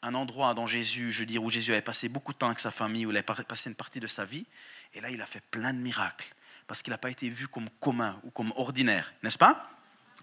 un 0.02 0.16
endroit 0.16 0.54
dont 0.54 0.66
Jésus, 0.66 1.12
je 1.12 1.20
veux 1.20 1.26
dire, 1.26 1.44
où 1.44 1.50
Jésus 1.50 1.72
avait 1.72 1.82
passé 1.82 2.10
beaucoup 2.10 2.34
de 2.34 2.38
temps 2.38 2.48
avec 2.48 2.60
sa 2.60 2.72
famille, 2.72 3.06
où 3.06 3.12
il 3.12 3.18
avait 3.18 3.24
passé 3.24 3.70
une 3.70 3.76
partie 3.76 4.00
de 4.00 4.08
sa 4.08 4.26
vie. 4.26 4.46
Et 4.94 5.02
là, 5.02 5.10
il 5.10 5.22
a 5.22 5.26
fait 5.26 5.42
plein 5.52 5.74
de 5.74 5.80
miracles, 5.80 6.34
parce 6.68 6.82
qu'il 6.82 6.92
n'a 6.92 6.98
pas 6.98 7.10
été 7.10 7.30
vu 7.30 7.48
comme 7.48 7.70
commun 7.80 8.20
ou 8.24 8.32
comme 8.32 8.52
ordinaire, 8.56 9.14
n'est-ce 9.24 9.38
pas? 9.38 9.70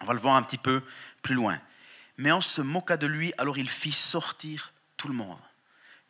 On 0.01 0.05
va 0.05 0.13
le 0.13 0.21
voir 0.21 0.37
un 0.37 0.43
petit 0.43 0.59
peu 0.59 0.83
plus 1.23 1.35
loin. 1.35 1.61
Mais 2.17 2.33
on 2.33 2.41
se 2.41 2.61
moqua 2.61 2.97
de 2.97 3.07
lui, 3.07 3.33
alors 3.39 3.57
il 3.57 3.69
fit 3.69 3.93
sortir 3.93 4.73
tout 4.97 5.09
le 5.09 5.15
monde. 5.15 5.41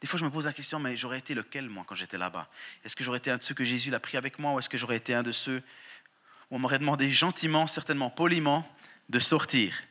Des 0.01 0.07
fois, 0.07 0.19
je 0.19 0.25
me 0.25 0.31
pose 0.31 0.47
la 0.47 0.53
question, 0.53 0.79
mais 0.79 0.97
j'aurais 0.97 1.19
été 1.19 1.35
lequel, 1.35 1.69
moi, 1.69 1.85
quand 1.87 1.95
j'étais 1.95 2.19
là-bas? 2.19 2.49
Est-ce 2.85 2.97
que 2.97 3.05
j'aurais 3.05 3.19
été 3.19 3.31
un 3.31 3.37
de 3.37 3.43
ceux 3.43 3.55
que 3.55 3.65
Jésus 3.65 3.91
l'a 3.91 4.01
pris 4.01 4.17
avec 4.17 4.39
moi, 4.39 4.53
ou 4.53 4.59
est-ce 4.59 4.69
que 4.69 4.79
j'aurais 4.79 4.97
été 4.97 5.15
un 5.15 5.23
de 5.23 5.33
ceux 5.33 5.63
on 6.51 6.59
m'aurait 6.59 6.79
demandé 6.79 7.13
gentiment, 7.13 7.67
certainement 7.67 8.11
poliment, 8.11 8.69
de 9.09 9.19
sortir 9.19 9.83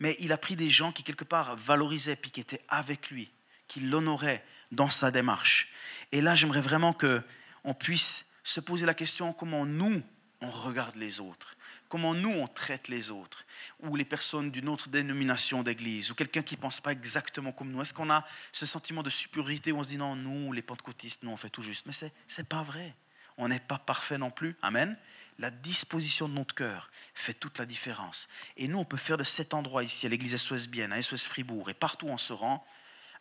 Mais 0.00 0.16
il 0.20 0.32
a 0.32 0.38
pris 0.38 0.56
des 0.56 0.70
gens 0.70 0.92
qui, 0.92 1.02
quelque 1.02 1.24
part, 1.24 1.56
valorisaient, 1.56 2.16
puis 2.16 2.30
qui 2.30 2.40
étaient 2.40 2.62
avec 2.68 3.10
lui, 3.10 3.30
qui 3.68 3.80
l'honoraient 3.80 4.44
dans 4.72 4.90
sa 4.90 5.10
démarche. 5.10 5.68
Et 6.12 6.20
là, 6.20 6.34
j'aimerais 6.34 6.60
vraiment 6.60 6.92
qu'on 6.92 7.74
puisse 7.74 8.26
se 8.44 8.60
poser 8.60 8.86
la 8.86 8.94
question 8.94 9.32
comment 9.32 9.66
nous, 9.66 10.02
on 10.40 10.50
regarde 10.50 10.96
les 10.96 11.20
autres? 11.20 11.56
Comment 11.88 12.14
nous 12.14 12.30
on 12.30 12.48
traite 12.48 12.88
les 12.88 13.12
autres, 13.12 13.44
ou 13.80 13.94
les 13.94 14.04
personnes 14.04 14.50
d'une 14.50 14.68
autre 14.68 14.88
dénomination 14.88 15.62
d'église, 15.62 16.10
ou 16.10 16.14
quelqu'un 16.14 16.42
qui 16.42 16.56
ne 16.56 16.60
pense 16.60 16.80
pas 16.80 16.90
exactement 16.90 17.52
comme 17.52 17.70
nous? 17.70 17.80
Est-ce 17.80 17.94
qu'on 17.94 18.10
a 18.10 18.24
ce 18.50 18.66
sentiment 18.66 19.04
de 19.04 19.10
supériorité 19.10 19.70
où 19.70 19.78
on 19.78 19.82
se 19.84 19.90
dit 19.90 19.96
non, 19.96 20.16
nous, 20.16 20.52
les 20.52 20.62
pentecôtistes, 20.62 21.22
nous, 21.22 21.30
on 21.30 21.36
fait 21.36 21.50
tout 21.50 21.62
juste? 21.62 21.86
Mais 21.86 21.92
ce 21.92 22.06
n'est 22.06 22.44
pas 22.44 22.62
vrai. 22.62 22.94
On 23.38 23.48
n'est 23.48 23.60
pas 23.60 23.78
parfait 23.78 24.18
non 24.18 24.30
plus. 24.30 24.56
Amen. 24.62 24.96
La 25.38 25.50
disposition 25.50 26.28
de 26.28 26.34
notre 26.34 26.54
cœur 26.54 26.90
fait 27.14 27.34
toute 27.34 27.58
la 27.58 27.66
différence. 27.66 28.28
Et 28.56 28.68
nous, 28.68 28.78
on 28.78 28.84
peut 28.84 28.96
faire 28.96 29.18
de 29.18 29.24
cet 29.24 29.52
endroit 29.52 29.84
ici, 29.84 30.06
à 30.06 30.08
l'église 30.08 30.36
SOS 30.36 30.68
Bienne, 30.68 30.92
à 30.92 31.02
SOS 31.02 31.26
Fribourg, 31.26 31.68
et 31.68 31.74
partout 31.74 32.06
où 32.06 32.10
on 32.10 32.18
se 32.18 32.32
rend, 32.32 32.66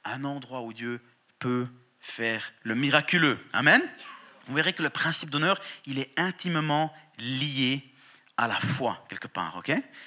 un 0.06 0.24
endroit 0.24 0.62
où 0.62 0.72
Dieu 0.72 1.02
peut 1.40 1.68
faire 2.00 2.54
le 2.64 2.76
miraculeux. 2.76 3.40
Amen? 3.52 3.82
Vous 4.48 4.56
verrez 4.56 4.74
que 4.74 4.84
le 4.84 4.90
principe 4.90 5.30
d'honneur, 5.30 5.60
il 5.86 6.00
est 6.00 6.18
intimement 6.18 6.94
lié 7.18 7.84
à 8.38 8.48
la 8.48 8.60
foi, 8.60 9.04
quelque 9.10 9.28
part. 9.28 9.62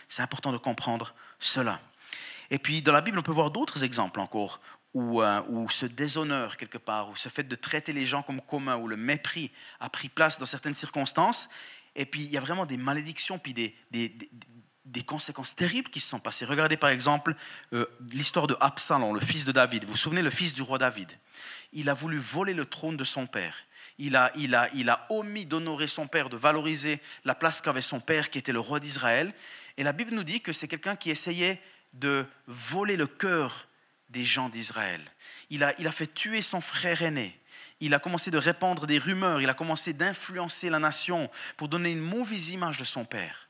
C'est 0.06 0.22
important 0.22 0.52
de 0.52 0.58
comprendre 0.58 1.14
cela. 1.38 1.80
Et 2.50 2.58
puis, 2.58 2.80
dans 2.80 2.92
la 2.92 3.00
Bible, 3.00 3.18
on 3.18 3.22
peut 3.22 3.32
voir 3.32 3.50
d'autres 3.50 3.84
exemples 3.84 4.20
encore 4.20 4.60
où, 4.94 5.22
euh, 5.22 5.42
où, 5.48 5.68
ce 5.68 5.86
déshonneur, 5.86 6.56
quelque 6.56 6.78
part, 6.78 7.10
où 7.10 7.16
ce 7.16 7.28
fait 7.28 7.42
de 7.42 7.54
traiter 7.54 7.92
les 7.92 8.06
gens 8.06 8.22
comme 8.22 8.40
communs, 8.40 8.76
où 8.76 8.88
le 8.88 8.96
mépris 8.96 9.50
a 9.80 9.90
pris 9.90 10.08
place 10.08 10.38
dans 10.38 10.46
certaines 10.46 10.74
circonstances. 10.74 11.48
Et 11.94 12.06
puis, 12.06 12.22
il 12.22 12.30
y 12.30 12.36
a 12.36 12.40
vraiment 12.40 12.66
des 12.66 12.76
malédictions, 12.76 13.38
puis 13.38 13.54
des, 13.54 13.74
des, 13.90 15.02
conséquences 15.02 15.54
terribles 15.54 15.90
qui 15.90 16.00
se 16.00 16.08
sont 16.08 16.20
passées. 16.20 16.44
Regardez 16.44 16.76
par 16.76 16.90
exemple 16.90 17.34
euh, 17.72 17.86
l'histoire 18.12 18.46
de 18.46 18.56
Absalom, 18.60 19.14
le 19.14 19.20
fils 19.20 19.44
de 19.44 19.52
David. 19.52 19.84
Vous 19.84 19.92
vous 19.92 19.96
souvenez, 19.96 20.22
le 20.22 20.30
fils 20.30 20.54
du 20.54 20.62
roi 20.62 20.78
David 20.78 21.10
Il 21.72 21.88
a 21.88 21.94
voulu 21.94 22.18
voler 22.18 22.52
le 22.52 22.66
trône 22.66 22.96
de 22.96 23.04
son 23.04 23.26
père 23.26 23.54
il 23.98 24.14
a, 24.16 24.30
il 24.36 24.54
a, 24.54 24.68
il 24.74 24.88
a 24.88 25.06
omis 25.10 25.44
d'honorer 25.44 25.88
son 25.88 26.06
père, 26.06 26.30
de 26.30 26.36
valoriser 26.36 27.00
la 27.24 27.34
place 27.34 27.60
qu'avait 27.60 27.82
son 27.82 28.00
père, 28.00 28.30
qui 28.30 28.38
était 28.38 28.52
le 28.52 28.60
roi 28.60 28.80
d'Israël. 28.80 29.34
Et 29.76 29.82
la 29.82 29.92
Bible 29.92 30.14
nous 30.14 30.24
dit 30.24 30.40
que 30.40 30.52
c'est 30.52 30.68
quelqu'un 30.68 30.96
qui 30.96 31.10
essayait 31.10 31.60
de 31.92 32.24
voler 32.46 32.96
le 32.96 33.06
cœur 33.06 33.68
des 34.08 34.24
gens 34.24 34.48
d'Israël. 34.48 35.00
Il 35.50 35.64
a, 35.64 35.74
il 35.78 35.86
a 35.86 35.92
fait 35.92 36.12
tuer 36.12 36.42
son 36.42 36.60
frère 36.60 37.02
aîné. 37.02 37.37
Il 37.80 37.94
a 37.94 37.98
commencé 37.98 38.30
de 38.30 38.38
répandre 38.38 38.86
des 38.86 38.98
rumeurs. 38.98 39.40
Il 39.40 39.48
a 39.48 39.54
commencé 39.54 39.92
d'influencer 39.92 40.70
la 40.70 40.78
nation 40.78 41.30
pour 41.56 41.68
donner 41.68 41.92
une 41.92 42.00
mauvaise 42.00 42.50
image 42.50 42.78
de 42.78 42.84
son 42.84 43.04
père, 43.04 43.48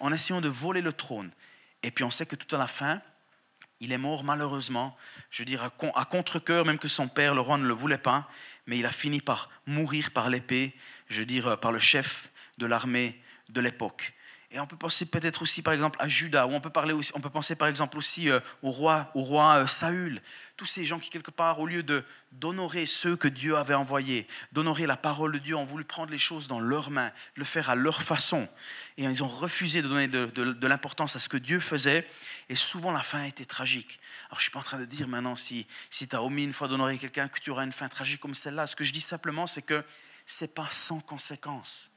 en 0.00 0.12
essayant 0.12 0.40
de 0.40 0.48
voler 0.48 0.80
le 0.80 0.92
trône. 0.92 1.30
Et 1.82 1.90
puis 1.90 2.04
on 2.04 2.10
sait 2.10 2.26
que 2.26 2.36
tout 2.36 2.54
à 2.54 2.58
la 2.58 2.66
fin, 2.66 3.00
il 3.80 3.92
est 3.92 3.98
mort 3.98 4.24
malheureusement, 4.24 4.96
je 5.30 5.42
veux 5.42 5.46
dire 5.46 5.62
à 5.94 6.04
contre-coeur, 6.04 6.64
même 6.64 6.78
que 6.78 6.88
son 6.88 7.06
père, 7.06 7.34
le 7.34 7.40
roi, 7.40 7.58
ne 7.58 7.66
le 7.66 7.74
voulait 7.74 7.98
pas, 7.98 8.28
mais 8.66 8.78
il 8.78 8.86
a 8.86 8.92
fini 8.92 9.20
par 9.20 9.50
mourir 9.66 10.10
par 10.10 10.28
l'épée, 10.30 10.74
je 11.08 11.20
veux 11.20 11.26
dire 11.26 11.60
par 11.60 11.70
le 11.70 11.78
chef 11.78 12.30
de 12.58 12.66
l'armée 12.66 13.22
de 13.48 13.60
l'époque. 13.60 14.14
Et 14.50 14.58
on 14.60 14.66
peut 14.66 14.78
penser 14.78 15.04
peut-être 15.04 15.42
aussi, 15.42 15.60
par 15.60 15.74
exemple, 15.74 15.98
à 16.00 16.08
Judas, 16.08 16.46
ou 16.46 16.52
on 16.52 16.60
peut, 16.60 16.70
parler 16.70 16.94
aussi, 16.94 17.12
on 17.14 17.20
peut 17.20 17.28
penser, 17.28 17.54
par 17.54 17.68
exemple, 17.68 17.98
aussi 17.98 18.30
euh, 18.30 18.40
au 18.62 18.70
roi, 18.70 19.10
au 19.14 19.22
roi 19.22 19.56
euh, 19.56 19.66
Saül. 19.66 20.22
Tous 20.56 20.64
ces 20.64 20.86
gens 20.86 20.98
qui, 20.98 21.10
quelque 21.10 21.30
part, 21.30 21.60
au 21.60 21.66
lieu 21.66 21.82
de, 21.82 22.02
d'honorer 22.32 22.86
ceux 22.86 23.14
que 23.14 23.28
Dieu 23.28 23.58
avait 23.58 23.74
envoyés, 23.74 24.26
d'honorer 24.52 24.86
la 24.86 24.96
parole 24.96 25.32
de 25.32 25.38
Dieu, 25.38 25.54
ont 25.54 25.66
voulu 25.66 25.84
prendre 25.84 26.10
les 26.10 26.18
choses 26.18 26.48
dans 26.48 26.60
leurs 26.60 26.90
mains, 26.90 27.12
le 27.34 27.44
faire 27.44 27.68
à 27.68 27.74
leur 27.74 28.02
façon. 28.02 28.48
Et 28.96 29.04
ils 29.04 29.22
ont 29.22 29.28
refusé 29.28 29.82
de 29.82 29.88
donner 29.88 30.08
de, 30.08 30.66
l'importance 30.66 31.14
à 31.14 31.18
ce 31.18 31.28
que 31.28 31.36
Dieu 31.36 31.60
faisait. 31.60 32.08
Et 32.48 32.56
souvent, 32.56 32.90
la 32.90 33.02
fin 33.02 33.24
été 33.24 33.44
tragique. 33.44 34.00
Alors, 34.28 34.38
je 34.38 34.44
suis 34.44 34.52
pas 34.52 34.60
en 34.60 34.62
train 34.62 34.78
de 34.78 34.86
dire 34.86 35.08
maintenant, 35.08 35.36
si, 35.36 35.66
si 35.90 36.08
tu 36.08 36.16
as 36.16 36.22
omis 36.22 36.44
une 36.44 36.54
fois 36.54 36.68
d'honorer 36.68 36.96
quelqu'un, 36.96 37.28
que 37.28 37.38
tu 37.38 37.50
auras 37.50 37.64
une 37.64 37.72
fin 37.72 37.88
tragique 37.90 38.20
comme 38.20 38.34
celle-là. 38.34 38.66
Ce 38.66 38.76
que 38.76 38.84
je 38.84 38.94
dis 38.94 39.02
simplement, 39.02 39.46
c'est 39.46 39.62
que 39.62 39.84
ce 40.24 40.44
n'est 40.44 40.48
pas 40.48 40.68
sans 40.70 41.00
conséquence. 41.00 41.90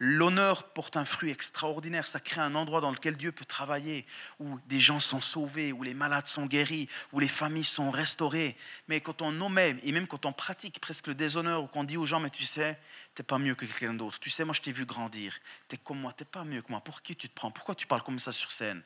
L'honneur 0.00 0.64
porte 0.72 0.96
un 0.96 1.04
fruit 1.04 1.30
extraordinaire. 1.30 2.06
Ça 2.06 2.20
crée 2.20 2.40
un 2.40 2.54
endroit 2.54 2.80
dans 2.80 2.92
lequel 2.92 3.16
Dieu 3.16 3.32
peut 3.32 3.44
travailler, 3.44 4.06
où 4.38 4.58
des 4.66 4.78
gens 4.78 5.00
sont 5.00 5.20
sauvés, 5.20 5.72
où 5.72 5.82
les 5.82 5.94
malades 5.94 6.28
sont 6.28 6.46
guéris, 6.46 6.88
où 7.12 7.18
les 7.18 7.28
familles 7.28 7.64
sont 7.64 7.90
restaurées. 7.90 8.56
Mais 8.86 9.00
quand 9.00 9.22
on 9.22 9.40
omet, 9.40 9.76
et 9.82 9.90
même 9.90 10.06
quand 10.06 10.24
on 10.24 10.32
pratique 10.32 10.80
presque 10.80 11.08
le 11.08 11.14
déshonneur, 11.14 11.64
ou 11.64 11.66
qu'on 11.66 11.84
dit 11.84 11.96
aux 11.96 12.06
gens, 12.06 12.20
mais 12.20 12.30
tu 12.30 12.46
sais, 12.46 12.78
tu 13.14 13.22
n'es 13.22 13.24
pas 13.24 13.38
mieux 13.38 13.56
que 13.56 13.64
quelqu'un 13.64 13.94
d'autre. 13.94 14.20
Tu 14.20 14.30
sais, 14.30 14.44
moi 14.44 14.54
je 14.54 14.60
t'ai 14.60 14.72
vu 14.72 14.86
grandir. 14.86 15.36
Tu 15.68 15.74
es 15.74 15.78
comme 15.78 16.00
moi, 16.00 16.12
tu 16.16 16.22
n'es 16.22 16.28
pas 16.30 16.44
mieux 16.44 16.62
que 16.62 16.70
moi. 16.70 16.80
Pour 16.80 17.02
qui 17.02 17.16
tu 17.16 17.28
te 17.28 17.34
prends? 17.34 17.50
Pourquoi 17.50 17.74
tu 17.74 17.86
parles 17.86 18.02
comme 18.02 18.20
ça 18.20 18.30
sur 18.30 18.52
scène? 18.52 18.82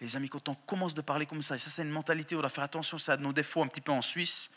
Les 0.00 0.16
amis, 0.16 0.30
quand 0.30 0.48
on 0.48 0.54
commence 0.54 0.94
de 0.94 1.02
parler 1.02 1.26
comme 1.26 1.42
ça, 1.42 1.56
et 1.56 1.58
ça 1.58 1.68
c'est 1.68 1.82
une 1.82 1.90
mentalité, 1.90 2.34
on 2.34 2.40
doit 2.40 2.48
faire 2.48 2.64
attention, 2.64 2.98
ça 2.98 3.12
a 3.12 3.16
nos 3.18 3.34
défauts 3.34 3.62
un 3.62 3.66
petit 3.66 3.82
peu 3.82 3.92
en 3.92 4.00
Suisse, 4.00 4.50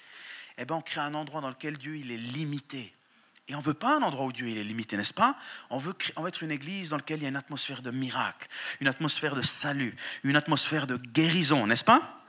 eh 0.57 0.63
ben, 0.63 0.75
on 0.75 0.81
crée 0.81 1.01
un 1.01 1.13
endroit 1.15 1.41
dans 1.41 1.49
lequel 1.49 1.77
Dieu 1.77 1.97
il 1.97 2.11
est 2.11 2.17
limité. 2.17 2.93
Et 3.49 3.55
on 3.55 3.59
ne 3.59 3.63
veut 3.63 3.73
pas 3.73 3.97
un 3.97 4.03
endroit 4.03 4.25
où 4.25 4.31
Dieu 4.31 4.47
est 4.47 4.63
limité, 4.63 4.95
n'est-ce 4.95 5.13
pas? 5.13 5.35
On 5.69 5.77
veut, 5.77 5.93
on 6.15 6.21
veut 6.21 6.29
être 6.29 6.43
une 6.43 6.51
église 6.51 6.91
dans 6.91 6.97
laquelle 6.97 7.19
il 7.19 7.23
y 7.23 7.25
a 7.25 7.29
une 7.29 7.35
atmosphère 7.35 7.81
de 7.81 7.91
miracle, 7.91 8.47
une 8.79 8.87
atmosphère 8.87 9.35
de 9.35 9.41
salut, 9.41 9.95
une 10.23 10.37
atmosphère 10.37 10.87
de 10.87 10.95
guérison, 10.95 11.67
n'est-ce 11.67 11.83
pas? 11.83 12.21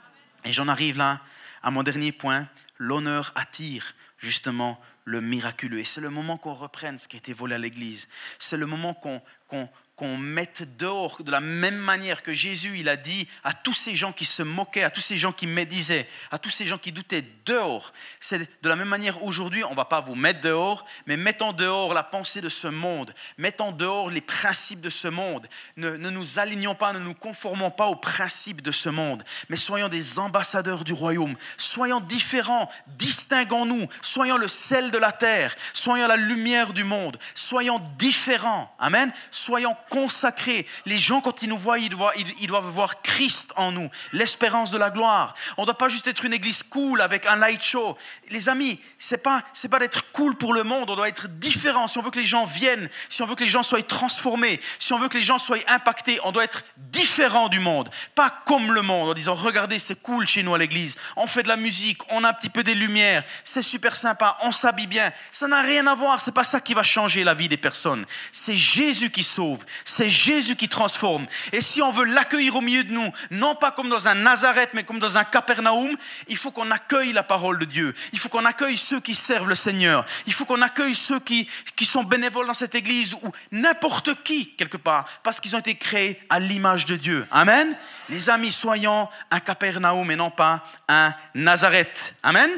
Et 0.44 0.52
j'en 0.52 0.66
arrive 0.68 0.96
là 0.96 1.20
à 1.62 1.70
mon 1.70 1.82
dernier 1.82 2.10
point. 2.12 2.48
L'honneur 2.78 3.32
attire 3.36 3.94
justement 4.18 4.80
le 5.04 5.20
miraculeux. 5.20 5.78
Et 5.78 5.84
c'est 5.84 6.00
le 6.00 6.10
moment 6.10 6.36
qu'on 6.36 6.54
reprenne 6.54 6.98
ce 6.98 7.06
qui 7.06 7.16
a 7.16 7.18
été 7.18 7.32
volé 7.32 7.54
à 7.54 7.58
l'église. 7.58 8.08
C'est 8.38 8.56
le 8.56 8.66
moment 8.66 8.94
qu'on 8.94 9.68
qu'on 9.96 10.16
mette 10.16 10.76
dehors 10.76 11.22
de 11.22 11.30
la 11.30 11.40
même 11.40 11.76
manière 11.76 12.22
que 12.22 12.34
Jésus, 12.34 12.74
il 12.78 12.88
a 12.88 12.96
dit 12.96 13.28
à 13.44 13.52
tous 13.52 13.74
ces 13.74 13.94
gens 13.94 14.10
qui 14.10 14.24
se 14.24 14.42
moquaient, 14.42 14.82
à 14.82 14.90
tous 14.90 15.00
ces 15.00 15.16
gens 15.16 15.30
qui 15.30 15.46
médisaient, 15.46 16.08
à 16.32 16.38
tous 16.38 16.50
ces 16.50 16.66
gens 16.66 16.78
qui 16.78 16.90
doutaient 16.90 17.24
dehors. 17.46 17.92
C'est 18.18 18.38
de 18.38 18.68
la 18.68 18.74
même 18.74 18.88
manière 18.88 19.22
aujourd'hui, 19.22 19.62
on 19.62 19.70
ne 19.70 19.76
va 19.76 19.84
pas 19.84 20.00
vous 20.00 20.16
mettre 20.16 20.40
dehors, 20.40 20.84
mais 21.06 21.16
mettons 21.16 21.52
dehors 21.52 21.94
la 21.94 22.02
pensée 22.02 22.40
de 22.40 22.48
ce 22.48 22.66
monde, 22.66 23.14
mettons 23.38 23.70
dehors 23.70 24.10
les 24.10 24.20
principes 24.20 24.80
de 24.80 24.90
ce 24.90 25.06
monde. 25.06 25.46
Ne, 25.76 25.96
ne 25.96 26.10
nous 26.10 26.40
alignons 26.40 26.74
pas, 26.74 26.92
ne 26.92 26.98
nous 26.98 27.14
conformons 27.14 27.70
pas 27.70 27.86
aux 27.86 27.96
principes 27.96 28.62
de 28.62 28.72
ce 28.72 28.88
monde, 28.88 29.22
mais 29.48 29.56
soyons 29.56 29.88
des 29.88 30.18
ambassadeurs 30.18 30.82
du 30.82 30.92
royaume. 30.92 31.36
Soyons 31.56 32.00
différents, 32.00 32.68
distinguons-nous, 32.88 33.86
soyons 34.02 34.38
le 34.38 34.48
sel 34.48 34.90
de 34.90 34.98
la 34.98 35.12
terre, 35.12 35.54
soyons 35.72 36.08
la 36.08 36.16
lumière 36.16 36.72
du 36.72 36.82
monde, 36.82 37.16
soyons 37.34 37.80
différents. 37.96 38.74
Amen. 38.80 39.12
Soyons 39.30 39.76
consacrés. 39.88 40.66
Les 40.86 40.98
gens, 40.98 41.20
quand 41.20 41.42
ils 41.42 41.48
nous 41.48 41.58
voient, 41.58 41.78
ils 41.78 41.88
doivent, 41.88 42.14
ils 42.40 42.46
doivent 42.46 42.70
voir 42.70 43.02
Christ 43.02 43.52
en 43.56 43.72
nous, 43.72 43.88
l'espérance 44.12 44.70
de 44.70 44.78
la 44.78 44.90
gloire. 44.90 45.34
On 45.56 45.62
ne 45.62 45.66
doit 45.66 45.78
pas 45.78 45.88
juste 45.88 46.06
être 46.06 46.24
une 46.24 46.32
église 46.32 46.62
cool 46.62 47.00
avec 47.00 47.26
un 47.26 47.36
light 47.36 47.62
show. 47.62 47.96
Les 48.30 48.48
amis, 48.48 48.80
c'est 48.98 49.18
pas, 49.18 49.42
c'est 49.52 49.68
pas 49.68 49.78
d'être 49.78 50.10
cool 50.12 50.36
pour 50.36 50.54
le 50.54 50.62
monde, 50.62 50.90
on 50.90 50.96
doit 50.96 51.08
être 51.08 51.28
différent. 51.28 51.88
Si 51.88 51.98
on 51.98 52.02
veut 52.02 52.10
que 52.10 52.18
les 52.18 52.26
gens 52.26 52.46
viennent, 52.46 52.88
si 53.08 53.22
on 53.22 53.26
veut 53.26 53.34
que 53.34 53.44
les 53.44 53.50
gens 53.50 53.62
soient 53.62 53.82
transformés, 53.82 54.60
si 54.78 54.92
on 54.92 54.98
veut 54.98 55.08
que 55.08 55.18
les 55.18 55.24
gens 55.24 55.38
soient 55.38 55.58
impactés, 55.68 56.18
on 56.24 56.32
doit 56.32 56.44
être 56.44 56.64
différent 56.76 57.48
du 57.48 57.60
monde, 57.60 57.88
pas 58.14 58.30
comme 58.44 58.72
le 58.72 58.82
monde, 58.82 59.10
en 59.10 59.14
disant 59.14 59.34
regardez, 59.34 59.78
c'est 59.78 60.00
cool 60.00 60.26
chez 60.26 60.42
nous 60.42 60.54
à 60.54 60.58
l'église, 60.58 60.96
on 61.16 61.26
fait 61.26 61.42
de 61.42 61.48
la 61.48 61.56
musique, 61.56 62.00
on 62.10 62.24
a 62.24 62.30
un 62.30 62.32
petit 62.32 62.50
peu 62.50 62.62
des 62.62 62.74
lumières, 62.74 63.24
c'est 63.44 63.62
super 63.62 63.96
sympa, 63.96 64.38
on 64.42 64.52
s'habille 64.52 64.86
bien. 64.86 65.12
Ça 65.32 65.48
n'a 65.48 65.62
rien 65.62 65.86
à 65.86 65.94
voir, 65.94 66.20
c'est 66.20 66.32
pas 66.32 66.44
ça 66.44 66.60
qui 66.60 66.74
va 66.74 66.82
changer 66.82 67.24
la 67.24 67.34
vie 67.34 67.48
des 67.48 67.56
personnes. 67.56 68.04
C'est 68.32 68.56
Jésus 68.56 69.10
qui 69.10 69.22
sauve, 69.22 69.64
c'est 69.84 70.08
Jésus 70.08 70.56
qui 70.56 70.68
transforme. 70.68 71.26
Et 71.52 71.60
si 71.60 71.82
on 71.82 71.92
veut 71.92 72.04
l'accueillir 72.04 72.56
au 72.56 72.60
milieu 72.60 72.84
de 72.84 72.92
nous, 72.92 73.12
non 73.30 73.54
pas 73.54 73.70
comme 73.70 73.88
dans 73.88 74.08
un 74.08 74.14
Nazareth, 74.14 74.70
mais 74.74 74.84
comme 74.84 74.98
dans 74.98 75.18
un 75.18 75.24
Capernaum, 75.24 75.96
il 76.28 76.36
faut 76.36 76.50
qu'on 76.50 76.70
accueille 76.70 77.12
la 77.12 77.22
parole 77.22 77.58
de 77.58 77.64
Dieu. 77.64 77.94
Il 78.12 78.18
faut 78.18 78.28
qu'on 78.28 78.44
accueille 78.44 78.76
ceux 78.76 79.00
qui 79.00 79.14
servent 79.14 79.48
le 79.48 79.54
Seigneur. 79.54 80.04
Il 80.26 80.32
faut 80.32 80.44
qu'on 80.44 80.62
accueille 80.62 80.94
ceux 80.94 81.20
qui, 81.20 81.48
qui 81.76 81.84
sont 81.84 82.02
bénévoles 82.02 82.46
dans 82.46 82.54
cette 82.54 82.74
église 82.74 83.14
ou 83.14 83.32
n'importe 83.52 84.22
qui, 84.22 84.54
quelque 84.54 84.76
part, 84.76 85.04
parce 85.22 85.40
qu'ils 85.40 85.56
ont 85.56 85.60
été 85.60 85.74
créés 85.74 86.20
à 86.28 86.40
l'image 86.40 86.86
de 86.86 86.96
Dieu. 86.96 87.26
Amen. 87.30 87.76
Les 88.08 88.30
amis, 88.30 88.52
soyons 88.52 89.08
un 89.30 89.40
Capernaum 89.40 90.10
et 90.10 90.16
non 90.16 90.30
pas 90.30 90.64
un 90.88 91.14
Nazareth. 91.34 92.14
Amen. 92.22 92.50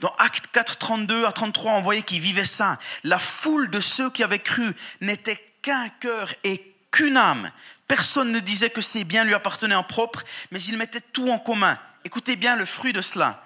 Dans 0.00 0.14
Acte 0.18 0.44
4, 0.52 0.76
32 0.78 1.24
à 1.24 1.32
33, 1.32 1.72
on 1.72 1.80
voyait 1.80 2.02
qu'ils 2.02 2.20
vivaient 2.20 2.44
ça. 2.44 2.78
La 3.02 3.18
foule 3.18 3.68
de 3.68 3.80
ceux 3.80 4.10
qui 4.10 4.22
avaient 4.22 4.38
cru 4.38 4.72
n'était 5.00 5.47
qu'un 5.62 5.88
cœur 5.88 6.32
et 6.44 6.74
qu'une 6.90 7.16
âme. 7.16 7.50
Personne 7.86 8.32
ne 8.32 8.40
disait 8.40 8.70
que 8.70 8.80
ces 8.80 9.04
biens 9.04 9.24
lui 9.24 9.34
appartenaient 9.34 9.74
en 9.74 9.82
propre, 9.82 10.22
mais 10.50 10.62
ils 10.62 10.76
mettaient 10.76 11.00
tout 11.12 11.30
en 11.30 11.38
commun. 11.38 11.78
Écoutez 12.04 12.36
bien 12.36 12.56
le 12.56 12.66
fruit 12.66 12.92
de 12.92 13.02
cela. 13.02 13.44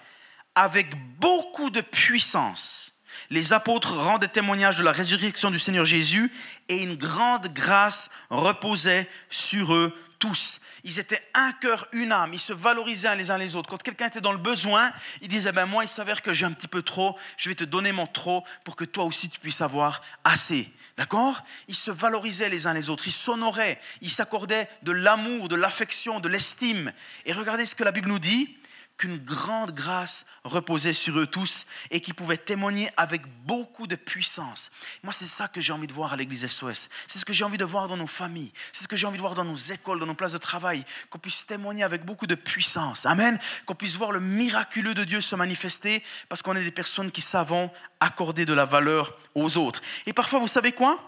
Avec 0.55 0.95
beaucoup 1.19 1.71
de 1.71 1.81
puissance, 1.81 2.93
les 3.31 3.53
apôtres 3.53 3.97
rendaient 3.97 4.29
témoignage 4.29 4.77
de 4.77 4.83
la 4.83 4.93
résurrection 4.93 5.51
du 5.51 5.59
Seigneur 5.59 5.85
Jésus 5.85 6.31
et 6.69 6.77
une 6.77 6.97
grande 6.97 7.49
grâce 7.55 8.11
reposait 8.31 9.09
sur 9.31 9.75
eux 9.75 9.97
tous. 10.23 10.61
Ils 10.85 11.01
étaient 11.01 11.21
un 11.35 11.51
cœur, 11.51 11.89
une 11.91 12.13
âme. 12.13 12.33
Ils 12.33 12.39
se 12.39 12.53
valorisaient 12.53 13.17
les 13.17 13.33
uns 13.33 13.39
les 13.39 13.57
autres. 13.57 13.69
Quand 13.69 13.83
quelqu'un 13.83 14.07
était 14.07 14.21
dans 14.21 14.31
le 14.31 14.39
besoin, 14.39 14.93
il 15.21 15.27
disait 15.27 15.51
ben 15.51 15.67
moi, 15.67 15.83
il 15.83 15.89
s'avère 15.89 16.23
que 16.23 16.33
j'ai 16.33 16.47
un 16.47 16.53
petit 16.53 16.69
peu 16.69 16.81
trop. 16.81 17.19
Je 17.37 17.49
vais 17.49 17.57
te 17.57 17.65
donner 17.65 17.91
mon 17.91 18.07
trop 18.07 18.45
pour 18.63 18.77
que 18.77 18.85
toi 18.85 19.03
aussi 19.03 19.29
tu 19.29 19.41
puisses 19.41 19.61
avoir 19.61 20.01
assez. 20.23 20.71
D'accord? 20.97 21.43
Ils 21.67 21.75
se 21.75 21.91
valorisaient 21.91 22.49
les 22.49 22.69
uns 22.69 22.73
les 22.73 22.89
autres. 22.89 23.09
Ils 23.09 23.13
s'honoraient. 23.13 23.81
Ils 24.01 24.13
s'accordaient 24.13 24.69
de 24.85 24.93
l'amour, 24.93 25.49
de 25.49 25.57
l'affection, 25.57 26.21
de 26.21 26.29
l'estime. 26.29 26.93
Et 27.27 27.33
regardez 27.33 27.67
ce 27.67 27.75
que 27.75 27.83
la 27.83 27.91
Bible 27.91 28.09
nous 28.09 28.21
dit 28.21 28.57
qu'une 28.97 29.19
grande 29.19 29.73
grâce 29.73 30.27
reposait 30.45 30.93
sur 30.93 31.19
eux 31.19 31.27
tous 31.27 31.67
et 31.91 32.01
qui 32.01 32.13
pouvaient 32.13 32.37
témoigner 32.37 32.91
avec 32.97 33.23
beaucoup 33.45 33.87
de 33.87 33.97
puissance. 33.97 34.71
Moi, 35.03 35.13
c'est 35.13 35.27
ça 35.27 35.49
que 35.49 35.61
j'ai 35.61 35.73
envie 35.73 35.87
de 35.87 35.93
voir 35.93 36.13
à 36.13 36.17
l'église 36.17 36.47
SOS. 36.47 36.89
C'est 37.09 37.19
ce 37.19 37.25
que 37.25 37.33
j'ai 37.33 37.45
envie 37.45 37.59
de 37.59 37.65
voir 37.65 37.89
dans 37.89 37.97
nos 37.97 38.07
familles. 38.07 38.53
C'est 38.73 38.85
ce 38.85 38.89
que 38.89 38.97
j'ai 38.97 39.07
envie 39.07 39.17
de 39.17 39.23
voir 39.23 39.35
dans 39.35 39.45
nos 39.45 39.57
écoles, 39.57 39.99
dans 39.99 40.07
nos 40.07 40.15
places 40.15 40.33
de 40.33 40.39
travail. 40.39 40.85
Qu'on 41.11 41.19
puisse 41.19 41.47
témoigner 41.47 41.83
avec 41.83 42.05
beaucoup 42.05 42.27
de 42.27 42.35
puissance. 42.35 43.07
Amen. 43.07 43.39
Qu'on 43.67 43.75
puisse 43.75 43.97
voir 43.97 44.13
le 44.13 44.21
miraculeux 44.21 44.95
de 44.95 45.05
Dieu 45.05 45.21
se 45.21 45.35
manifester 45.35 46.03
parce 46.29 46.43
qu'on 46.43 46.57
est 46.57 46.65
des 46.65 46.71
personnes 46.71 47.11
qui 47.11 47.21
savons 47.21 47.71
accorder 48.01 48.47
de 48.47 48.53
la 48.53 48.65
valeur 48.65 49.17
aux 49.35 49.57
autres. 49.57 49.81
Et 50.07 50.13
parfois, 50.13 50.39
vous 50.39 50.49
savez 50.49 50.73
quoi? 50.73 50.99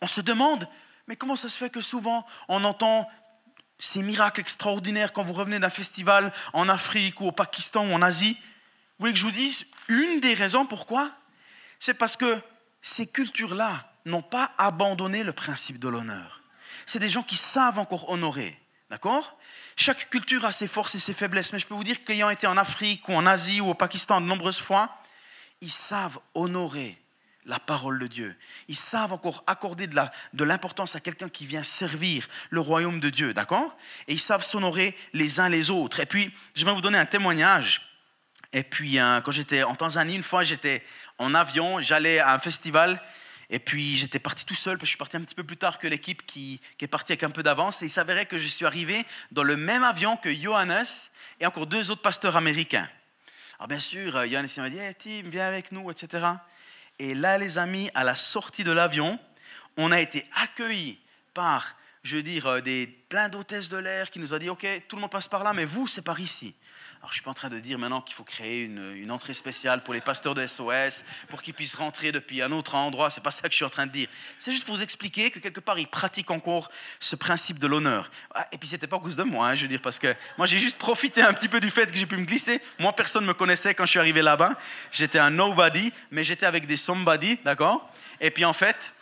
On 0.00 0.06
se 0.06 0.20
demande, 0.20 0.68
mais 1.06 1.16
comment 1.16 1.36
ça 1.36 1.48
se 1.48 1.56
fait 1.56 1.70
que 1.70 1.80
souvent 1.80 2.26
on 2.48 2.64
entend 2.64 3.08
ces 3.78 4.02
miracles 4.02 4.40
extraordinaires 4.40 5.12
quand 5.12 5.22
vous 5.22 5.32
revenez 5.32 5.58
d'un 5.58 5.70
festival 5.70 6.32
en 6.52 6.68
Afrique 6.68 7.20
ou 7.20 7.26
au 7.26 7.32
Pakistan 7.32 7.86
ou 7.86 7.92
en 7.92 8.02
Asie. 8.02 8.34
Vous 8.34 9.00
voulez 9.00 9.12
que 9.12 9.18
je 9.18 9.26
vous 9.26 9.32
dise 9.32 9.66
une 9.88 10.20
des 10.20 10.34
raisons 10.34 10.66
pourquoi? 10.66 11.10
C'est 11.78 11.94
parce 11.94 12.16
que 12.16 12.40
ces 12.80 13.06
cultures-là 13.06 13.92
n'ont 14.06 14.22
pas 14.22 14.52
abandonné 14.58 15.22
le 15.22 15.32
principe 15.32 15.78
de 15.78 15.88
l'honneur. 15.88 16.42
C'est 16.86 16.98
des 16.98 17.08
gens 17.08 17.22
qui 17.22 17.36
savent 17.36 17.78
encore 17.78 18.10
honorer. 18.10 18.58
D'accord? 18.90 19.36
Chaque 19.76 20.08
culture 20.10 20.44
a 20.44 20.52
ses 20.52 20.68
forces 20.68 20.94
et 20.94 20.98
ses 20.98 21.14
faiblesses, 21.14 21.52
mais 21.52 21.58
je 21.58 21.66
peux 21.66 21.74
vous 21.74 21.84
dire 21.84 22.04
qu'ayant 22.04 22.30
été 22.30 22.46
en 22.46 22.56
Afrique 22.56 23.08
ou 23.08 23.14
en 23.14 23.26
Asie 23.26 23.60
ou 23.60 23.70
au 23.70 23.74
Pakistan 23.74 24.20
de 24.20 24.26
nombreuses 24.26 24.60
fois, 24.60 24.88
ils 25.60 25.70
savent 25.70 26.20
honorer 26.34 26.96
la 27.46 27.58
parole 27.58 27.98
de 27.98 28.06
Dieu. 28.06 28.36
Ils 28.68 28.76
savent 28.76 29.12
encore 29.12 29.44
accorder 29.46 29.86
de 29.86 30.44
l'importance 30.44 30.96
à 30.96 31.00
quelqu'un 31.00 31.28
qui 31.28 31.46
vient 31.46 31.64
servir 31.64 32.26
le 32.50 32.60
royaume 32.60 33.00
de 33.00 33.10
Dieu, 33.10 33.34
d'accord? 33.34 33.76
Et 34.08 34.14
ils 34.14 34.20
savent 34.20 34.44
s'honorer 34.44 34.96
les 35.12 35.40
uns 35.40 35.48
les 35.48 35.70
autres. 35.70 36.00
Et 36.00 36.06
puis, 36.06 36.32
je 36.54 36.64
vais 36.64 36.72
vous 36.72 36.80
donner 36.80 36.98
un 36.98 37.06
témoignage. 37.06 37.82
Et 38.52 38.62
puis, 38.62 38.98
hein, 38.98 39.20
quand 39.22 39.32
j'étais 39.32 39.62
en 39.62 39.74
Tanzanie, 39.74 40.14
une 40.14 40.22
fois, 40.22 40.42
j'étais 40.42 40.82
en 41.18 41.34
avion, 41.34 41.80
j'allais 41.80 42.18
à 42.18 42.32
un 42.32 42.38
festival. 42.38 43.00
Et 43.50 43.58
puis 43.58 43.98
j'étais 43.98 44.18
parti 44.18 44.44
tout 44.46 44.54
seul, 44.54 44.78
parce 44.78 44.82
que 44.82 44.86
je 44.86 44.90
suis 44.90 44.98
parti 44.98 45.16
un 45.16 45.20
petit 45.20 45.34
peu 45.34 45.44
plus 45.44 45.56
tard 45.56 45.78
que 45.78 45.86
l'équipe 45.86 46.24
qui, 46.24 46.60
qui, 46.78 46.84
est 46.86 46.88
partie 46.88 47.12
avec 47.12 47.24
un 47.24 47.30
peu 47.30 47.42
d'avance. 47.42 47.82
Et 47.82 47.86
il 47.86 47.90
s'avérait 47.90 48.26
que 48.26 48.38
je 48.38 48.48
suis 48.48 48.64
arrivé 48.64 49.04
dans 49.32 49.42
le 49.42 49.56
même 49.56 49.84
avion 49.84 50.16
que 50.16 50.32
Johannes 50.34 50.86
et 51.40 51.46
encore 51.46 51.66
deux 51.66 51.90
autres 51.90 52.02
pasteurs 52.02 52.36
américains. 52.36 52.88
Alors 53.58 53.68
bien 53.68 53.80
sûr, 53.80 54.16
euh, 54.16 54.26
Johannes 54.26 54.48
m'a 54.56 54.70
dit 54.70 54.78
hey, 54.78 54.94
Tim, 54.94 55.28
viens 55.30 55.46
avec 55.46 55.72
nous, 55.72 55.90
etc. 55.90 56.26
Et 56.98 57.14
là, 57.14 57.38
les 57.38 57.58
amis, 57.58 57.90
à 57.94 58.04
la 58.04 58.14
sortie 58.14 58.64
de 58.64 58.72
l'avion, 58.72 59.18
on 59.76 59.90
a 59.90 60.00
été 60.00 60.26
accueillis 60.40 60.98
par, 61.32 61.76
je 62.02 62.16
veux 62.16 62.22
dire, 62.22 62.46
euh, 62.46 62.60
des, 62.60 62.86
plein 62.86 63.28
d'hôtesses 63.28 63.68
de 63.68 63.76
l'air 63.76 64.10
qui 64.10 64.20
nous 64.20 64.32
ont 64.32 64.38
dit, 64.38 64.48
OK, 64.48 64.66
tout 64.88 64.96
le 64.96 65.02
monde 65.02 65.10
passe 65.10 65.28
par 65.28 65.42
là, 65.42 65.52
mais 65.52 65.64
vous, 65.64 65.88
c'est 65.88 66.02
par 66.02 66.20
ici. 66.20 66.54
Alors, 67.04 67.12
je 67.12 67.16
ne 67.16 67.20
suis 67.20 67.24
pas 67.24 67.32
en 67.32 67.34
train 67.34 67.50
de 67.50 67.60
dire 67.60 67.78
maintenant 67.78 68.00
qu'il 68.00 68.14
faut 68.16 68.24
créer 68.24 68.62
une, 68.62 69.10
entrée 69.10 69.34
spéciale 69.34 69.82
pour 69.82 69.92
les 69.92 70.00
pasteurs 70.00 70.34
de 70.34 70.46
SOS, 70.46 71.04
pour 71.28 71.42
qu'ils 71.42 71.52
puissent 71.52 71.74
rentrer 71.74 72.12
depuis 72.12 72.40
un 72.40 72.50
autre 72.50 72.76
endroit. 72.76 73.10
Ce 73.10 73.20
n'est 73.20 73.22
pas 73.22 73.30
ça 73.30 73.42
que 73.42 73.50
je 73.50 73.56
suis 73.56 73.64
en 73.66 73.68
train 73.68 73.84
de 73.84 73.92
dire. 73.92 74.08
C'est 74.38 74.50
juste 74.50 74.64
pour 74.64 74.74
vous 74.74 74.82
expliquer 74.82 75.30
que 75.30 75.38
quelque 75.38 75.60
part, 75.60 75.78
ils 75.78 75.86
pratiquent 75.86 76.30
encore 76.30 76.70
ce 77.00 77.14
principe 77.14 77.58
de 77.58 77.66
l'honneur. 77.66 78.10
Ah, 78.34 78.46
et 78.52 78.56
puis, 78.56 78.66
ce 78.66 78.76
n'était 78.76 78.86
pas 78.86 78.96
à 78.96 79.00
cause 79.00 79.16
de 79.16 79.22
moi, 79.22 79.48
hein, 79.48 79.54
je 79.54 79.60
veux 79.60 79.68
dire, 79.68 79.82
parce 79.82 79.98
que 79.98 80.14
moi, 80.38 80.46
j'ai 80.46 80.58
juste 80.58 80.78
profité 80.78 81.20
un 81.20 81.34
petit 81.34 81.50
peu 81.50 81.60
du 81.60 81.68
fait 81.68 81.90
que 81.90 81.94
j'ai 81.98 82.06
pu 82.06 82.16
me 82.16 82.24
glisser. 82.24 82.58
Moi, 82.78 82.90
personne 82.96 83.24
ne 83.24 83.28
me 83.28 83.34
connaissait 83.34 83.74
quand 83.74 83.84
je 83.84 83.90
suis 83.90 84.00
arrivé 84.00 84.22
là-bas. 84.22 84.56
J'étais 84.90 85.18
un 85.18 85.28
nobody, 85.28 85.92
mais 86.10 86.24
j'étais 86.24 86.46
avec 86.46 86.66
des 86.66 86.78
somebody, 86.78 87.38
d'accord? 87.44 87.86
Et 88.18 88.30
puis, 88.30 88.46
en 88.46 88.54
fait, 88.54 88.94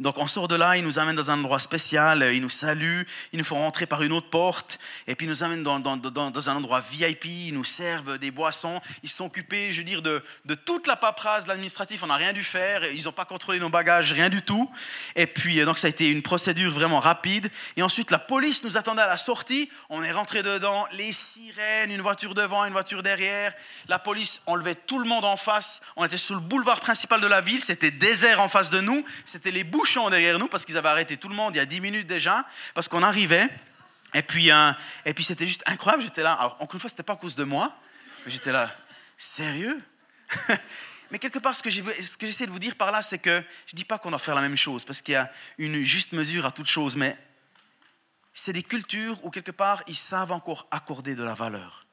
donc 0.00 0.18
on 0.18 0.26
sort 0.26 0.48
de 0.48 0.56
là, 0.56 0.76
ils 0.76 0.82
nous 0.82 0.98
amènent 0.98 1.14
dans 1.14 1.30
un 1.30 1.38
endroit 1.38 1.60
spécial, 1.60 2.28
ils 2.32 2.42
nous 2.42 2.50
saluent, 2.50 3.06
ils 3.32 3.38
nous 3.38 3.44
font 3.44 3.56
rentrer 3.56 3.86
par 3.86 4.02
une 4.02 4.12
autre 4.12 4.28
porte, 4.28 4.80
et 5.06 5.14
puis 5.14 5.26
ils 5.26 5.30
nous 5.30 5.44
amènent 5.44 5.62
dans, 5.62 5.76
un 5.76 6.56
endroit 6.56 6.82
VIP, 6.90 7.26
ils 7.26 7.52
nous 7.52 7.62
servent 7.64 8.18
des 8.18 8.32
boissons, 8.32 8.80
ils 9.04 9.08
sont 9.08 9.26
occupés, 9.26 9.72
je 9.72 9.78
veux 9.78 9.84
dire, 9.84 10.02
de, 10.02 10.22
toute 10.64 10.88
la 10.88 10.96
paperasse 10.96 11.44
de 11.44 11.48
l'administratif, 11.50 12.02
on 12.02 12.08
n'a 12.08 12.16
rien 12.16 12.32
dû 12.32 12.42
faire, 12.42 12.84
ils 12.92 13.04
n'ont 13.04 13.12
pas 13.12 13.24
contrôlé 13.24 13.60
nos 13.60 13.68
bagages, 13.68 14.12
rien 14.12 14.28
du 14.28 14.42
tout. 14.42 14.68
Et 15.14 15.26
puis 15.26 15.60
euh, 15.60 15.64
donc 15.64 15.78
ça 15.78 15.86
a 15.86 15.90
été 15.90 16.10
une 16.10 16.22
procédure 16.22 16.72
vraiment 16.72 17.00
rapide. 17.00 17.48
Et 17.76 17.82
ensuite 17.82 18.10
la 18.10 18.18
police 18.18 18.64
nous 18.64 18.76
attendait 18.76 19.02
à 19.02 19.06
la 19.06 19.16
sortie, 19.16 19.70
on 19.90 20.02
est 20.02 20.12
rentré 20.12 20.42
dedans, 20.42 20.86
les 20.92 21.12
sirènes, 21.12 21.92
une 21.92 22.00
voiture 22.00 22.34
devant, 22.34 22.64
une 22.64 22.72
voiture 22.72 23.02
derrière, 23.02 23.52
la 23.88 24.00
police 24.00 24.40
enlevait 24.46 24.74
tout 24.74 24.98
le 24.98 25.08
monde 25.08 25.24
en 25.24 25.36
face, 25.36 25.80
on 25.94 26.04
était 26.04 26.16
sur 26.16 26.34
le 26.34 26.40
boulevard 26.40 26.80
principal 26.80 27.20
de 27.20 27.26
la 27.28 27.40
ville, 27.40 27.62
c'était 27.62 27.92
désert 27.92 28.40
en 28.40 28.48
face 28.48 28.70
de 28.70 28.80
nous, 28.80 29.04
c'était 29.24 29.52
les 29.52 29.62
derrière 30.10 30.38
nous 30.38 30.48
parce 30.48 30.64
qu'ils 30.64 30.76
avaient 30.76 30.88
arrêté 30.88 31.16
tout 31.16 31.28
le 31.28 31.34
monde 31.34 31.54
il 31.54 31.58
y 31.58 31.60
a 31.60 31.66
10 31.66 31.80
minutes 31.80 32.06
déjà, 32.06 32.44
parce 32.74 32.88
qu'on 32.88 33.02
arrivait. 33.02 33.48
Et 34.12 34.22
puis, 34.22 34.50
euh, 34.50 34.72
et 35.04 35.12
puis 35.12 35.24
c'était 35.24 35.46
juste 35.46 35.62
incroyable. 35.66 36.04
J'étais 36.04 36.22
là. 36.22 36.34
Alors, 36.34 36.54
encore 36.60 36.74
une 36.74 36.80
fois, 36.80 36.90
c'était 36.90 37.02
pas 37.02 37.14
à 37.14 37.16
cause 37.16 37.36
de 37.36 37.44
moi, 37.44 37.76
mais 38.24 38.30
j'étais 38.30 38.52
là. 38.52 38.70
Sérieux? 39.16 39.80
Mais 41.10 41.18
quelque 41.18 41.38
part, 41.38 41.54
ce 41.54 41.62
que 41.62 41.70
j'essaie 41.70 42.46
de 42.46 42.50
vous 42.50 42.58
dire 42.58 42.74
par 42.74 42.90
là, 42.90 43.00
c'est 43.00 43.18
que 43.18 43.44
je 43.66 43.76
dis 43.76 43.84
pas 43.84 43.98
qu'on 43.98 44.10
doit 44.10 44.18
faire 44.18 44.34
la 44.34 44.40
même 44.40 44.56
chose, 44.56 44.84
parce 44.84 45.00
qu'il 45.00 45.12
y 45.12 45.16
a 45.16 45.30
une 45.58 45.84
juste 45.84 46.10
mesure 46.12 46.44
à 46.44 46.50
toute 46.50 46.66
chose, 46.66 46.96
mais 46.96 47.16
c'est 48.32 48.52
des 48.52 48.64
cultures 48.64 49.24
où 49.24 49.30
quelque 49.30 49.52
part, 49.52 49.84
ils 49.86 49.94
savent 49.94 50.32
encore 50.32 50.66
accorder 50.72 51.14
de 51.14 51.22
la 51.22 51.34
valeur. 51.34 51.83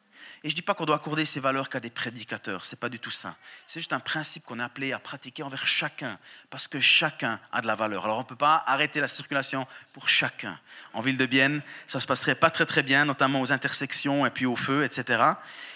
Et 0.44 0.50
je 0.50 0.54
ne 0.54 0.56
dis 0.56 0.62
pas 0.64 0.74
qu'on 0.74 0.86
doit 0.86 0.96
accorder 0.96 1.24
ces 1.24 1.40
valeurs 1.40 1.70
qu'à 1.70 1.80
des 1.80 1.92
prédicateurs, 1.92 2.66
ce 2.66 2.74
n'est 2.74 2.80
pas 2.80 2.90
du 2.90 2.98
tout 2.98 3.12
ça. 3.12 3.36
C'est 3.68 3.80
juste 3.80 3.94
un 3.94 4.00
principe 4.00 4.44
qu'on 4.44 4.60
est 4.60 4.64
appelé 4.64 4.92
à 4.92 4.98
pratiquer 4.98 5.44
envers 5.44 5.68
chacun, 5.68 6.18
parce 6.50 6.68
que 6.68 6.80
chacun 6.80 7.40
a 7.52 7.62
de 7.62 7.68
la 7.68 7.76
valeur. 7.76 8.06
Alors 8.06 8.18
on 8.18 8.22
ne 8.22 8.26
peut 8.26 8.36
pas 8.36 8.64
arrêter 8.66 9.00
la 9.00 9.08
circulation 9.08 9.68
pour 9.94 10.10
chacun. 10.10 10.60
En 10.94 11.02
ville 11.02 11.18
de 11.18 11.28
Bienne, 11.28 11.62
ça 11.86 12.00
ne 12.00 12.02
se 12.02 12.08
passerait 12.08 12.34
pas 12.34 12.50
très 12.50 12.66
très 12.66 12.82
bien, 12.82 13.06
notamment 13.06 13.40
aux 13.40 13.52
intersections 13.52 14.26
et 14.26 14.32
puis 14.32 14.48
au 14.48 14.56
feu, 14.56 14.84
etc. 14.84 15.24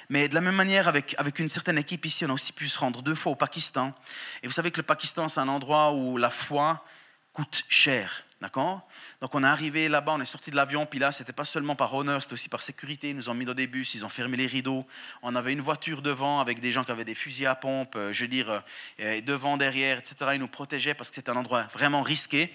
Mais 0.10 0.28
de 0.28 0.34
la 0.34 0.42
même 0.42 0.56
manière, 0.56 0.88
avec, 0.88 1.14
avec 1.20 1.38
une 1.38 1.50
certaine 1.50 1.78
équipe 1.78 2.04
ici, 2.04 2.26
on 2.26 2.30
a 2.30 2.34
aussi 2.34 2.52
pu 2.52 2.68
se 2.68 2.80
rendre 2.80 3.04
deux 3.04 3.16
fois 3.16 3.34
au 3.34 3.36
Pakistan. 3.36 3.94
Et 4.42 4.48
vous 4.48 4.54
savez 4.54 4.72
que 4.72 4.78
le 4.78 4.84
Pakistan, 4.84 5.28
c'est 5.28 5.40
un 5.40 5.48
endroit 5.48 5.92
où 5.92 6.18
la 6.18 6.32
foi 6.32 6.84
coûte 7.34 7.64
cher. 7.70 8.25
Donc 8.42 9.34
on 9.34 9.44
est 9.44 9.48
arrivé 9.48 9.90
là-bas, 9.90 10.14
on 10.14 10.22
est 10.22 10.26
sorti 10.26 10.52
de 10.52 10.56
l'avion, 10.56 10.86
puis 10.86 11.00
là, 11.00 11.12
c'était 11.12 11.34
pas 11.34 11.46
seulement 11.46 11.76
par 11.76 11.94
honneur, 11.94 12.22
c'était 12.22 12.34
aussi 12.34 12.50
par 12.50 12.62
sécurité. 12.62 13.10
Ils 13.10 13.16
nous 13.16 13.30
ont 13.30 13.34
mis 13.34 13.46
dans 13.46 13.54
des 13.54 13.68
bus, 13.68 13.96
ils 13.96 14.06
ont 14.06 14.10
fermé 14.10 14.38
les 14.38 14.46
rideaux. 14.46 14.86
On 15.24 15.36
avait 15.36 15.54
une 15.54 15.62
voiture 15.62 16.02
devant 16.02 16.40
avec 16.40 16.60
des 16.60 16.72
gens 16.72 16.84
qui 16.84 16.92
avaient 16.92 17.06
des 17.06 17.16
fusils 17.16 17.48
à 17.48 17.56
pompe, 17.56 17.96
euh, 17.96 18.14
je 18.14 18.24
veux 18.24 18.28
dire, 18.28 18.62
euh, 19.00 19.22
devant, 19.22 19.58
derrière, 19.58 19.98
etc. 19.98 20.16
Ils 20.34 20.40
nous 20.40 20.48
protégeaient 20.48 20.94
parce 20.94 21.10
que 21.10 21.16
c'était 21.16 21.32
un 21.32 21.38
endroit 21.38 21.64
vraiment 21.74 22.02
risqué. 22.02 22.54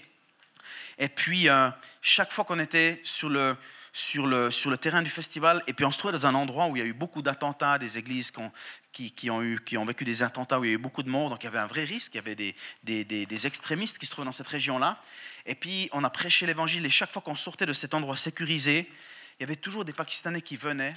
Et 0.97 1.09
puis, 1.09 1.49
euh, 1.49 1.69
chaque 2.01 2.31
fois 2.31 2.45
qu'on 2.45 2.59
était 2.59 3.01
sur 3.03 3.29
le, 3.29 3.57
terrain 4.79 5.01
du 5.01 5.09
festival, 5.09 5.63
et 5.67 5.73
puis 5.73 5.83
on 5.83 5.91
se 5.91 5.97
trouvait 5.97 6.13
dans 6.13 6.27
un 6.27 6.35
endroit 6.35 6.67
où 6.67 6.77
il 6.77 6.79
y 6.79 6.83
a 6.83 6.85
eu 6.85 6.93
beaucoup 6.93 7.21
d'attentats, 7.21 7.79
des 7.79 7.97
églises 7.97 8.31
qui, 8.91 9.29
ont 9.29 9.85
vécu 9.85 10.05
des 10.05 10.23
attentats, 10.23 10.59
où 10.59 10.63
il 10.63 10.67
y 10.67 10.71
a 10.71 10.75
eu 10.75 10.77
beaucoup 10.77 11.03
de 11.03 11.09
morts, 11.09 11.29
donc 11.29 11.43
il 11.43 11.45
y 11.45 11.49
avait 11.49 11.59
un 11.59 11.67
vrai 11.67 11.83
risque, 11.83 12.13
il 12.13 12.17
y 12.17 12.19
avait 12.19 12.35
des 12.35 13.47
extrémistes 13.47 13.97
qui 13.97 14.05
se 14.05 14.11
trouvaient 14.11 14.27
dans 14.27 14.31
cette 14.31 14.47
région-là. 14.47 15.01
Et 15.45 15.55
puis, 15.55 15.89
on 15.91 16.03
a 16.03 16.09
prêché 16.09 16.45
l'évangile, 16.45 16.85
et 16.85 16.89
chaque 16.89 17.11
fois 17.11 17.21
qu'on 17.21 17.35
sortait 17.35 17.65
de 17.65 17.73
cet 17.73 17.93
endroit 17.93 18.17
sécurisé, 18.17 18.89
il 19.39 19.41
y 19.41 19.43
avait 19.43 19.55
toujours 19.55 19.85
des 19.85 19.93
Pakistanais 19.93 20.41
qui 20.41 20.57
venaient, 20.57 20.95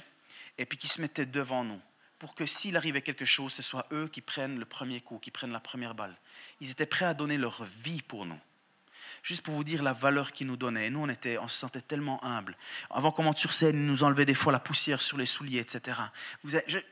et 0.57 0.65
puis 0.65 0.77
qui 0.77 0.87
se 0.87 1.01
mettaient 1.01 1.25
devant 1.25 1.63
nous 1.63 1.81
pour 2.19 2.35
que 2.35 2.45
s'il 2.45 2.77
arrivait 2.77 3.01
quelque 3.01 3.25
chose, 3.25 3.53
ce 3.53 3.61
soit 3.61 3.85
eux 3.91 4.07
qui 4.07 4.21
prennent 4.21 4.57
le 4.57 4.65
premier 4.65 5.01
coup, 5.01 5.19
qui 5.19 5.31
prennent 5.31 5.51
la 5.51 5.59
première 5.59 5.95
balle. 5.95 6.15
Ils 6.61 6.71
étaient 6.71 6.85
prêts 6.85 7.05
à 7.05 7.13
donner 7.13 7.37
leur 7.37 7.63
vie 7.83 8.01
pour 8.01 8.25
nous. 8.25 8.39
Juste 9.21 9.43
pour 9.43 9.55
vous 9.55 9.63
dire 9.63 9.81
la 9.81 9.93
valeur 9.93 10.31
qu'ils 10.31 10.47
nous 10.47 10.55
donnaient. 10.55 10.87
Et 10.87 10.89
nous, 10.89 11.01
on, 11.01 11.09
était, 11.09 11.37
on 11.39 11.47
se 11.47 11.57
sentait 11.57 11.81
tellement 11.81 12.23
humbles. 12.23 12.55
Avant 12.89 13.11
qu'on 13.11 13.23
monte 13.23 13.37
sur 13.37 13.53
scène, 13.53 13.75
ils 13.75 13.85
nous 13.85 14.03
enlevaient 14.03 14.25
des 14.25 14.35
fois 14.35 14.51
la 14.51 14.59
poussière 14.59 15.01
sur 15.01 15.17
les 15.17 15.25
souliers, 15.25 15.59
etc. 15.59 15.99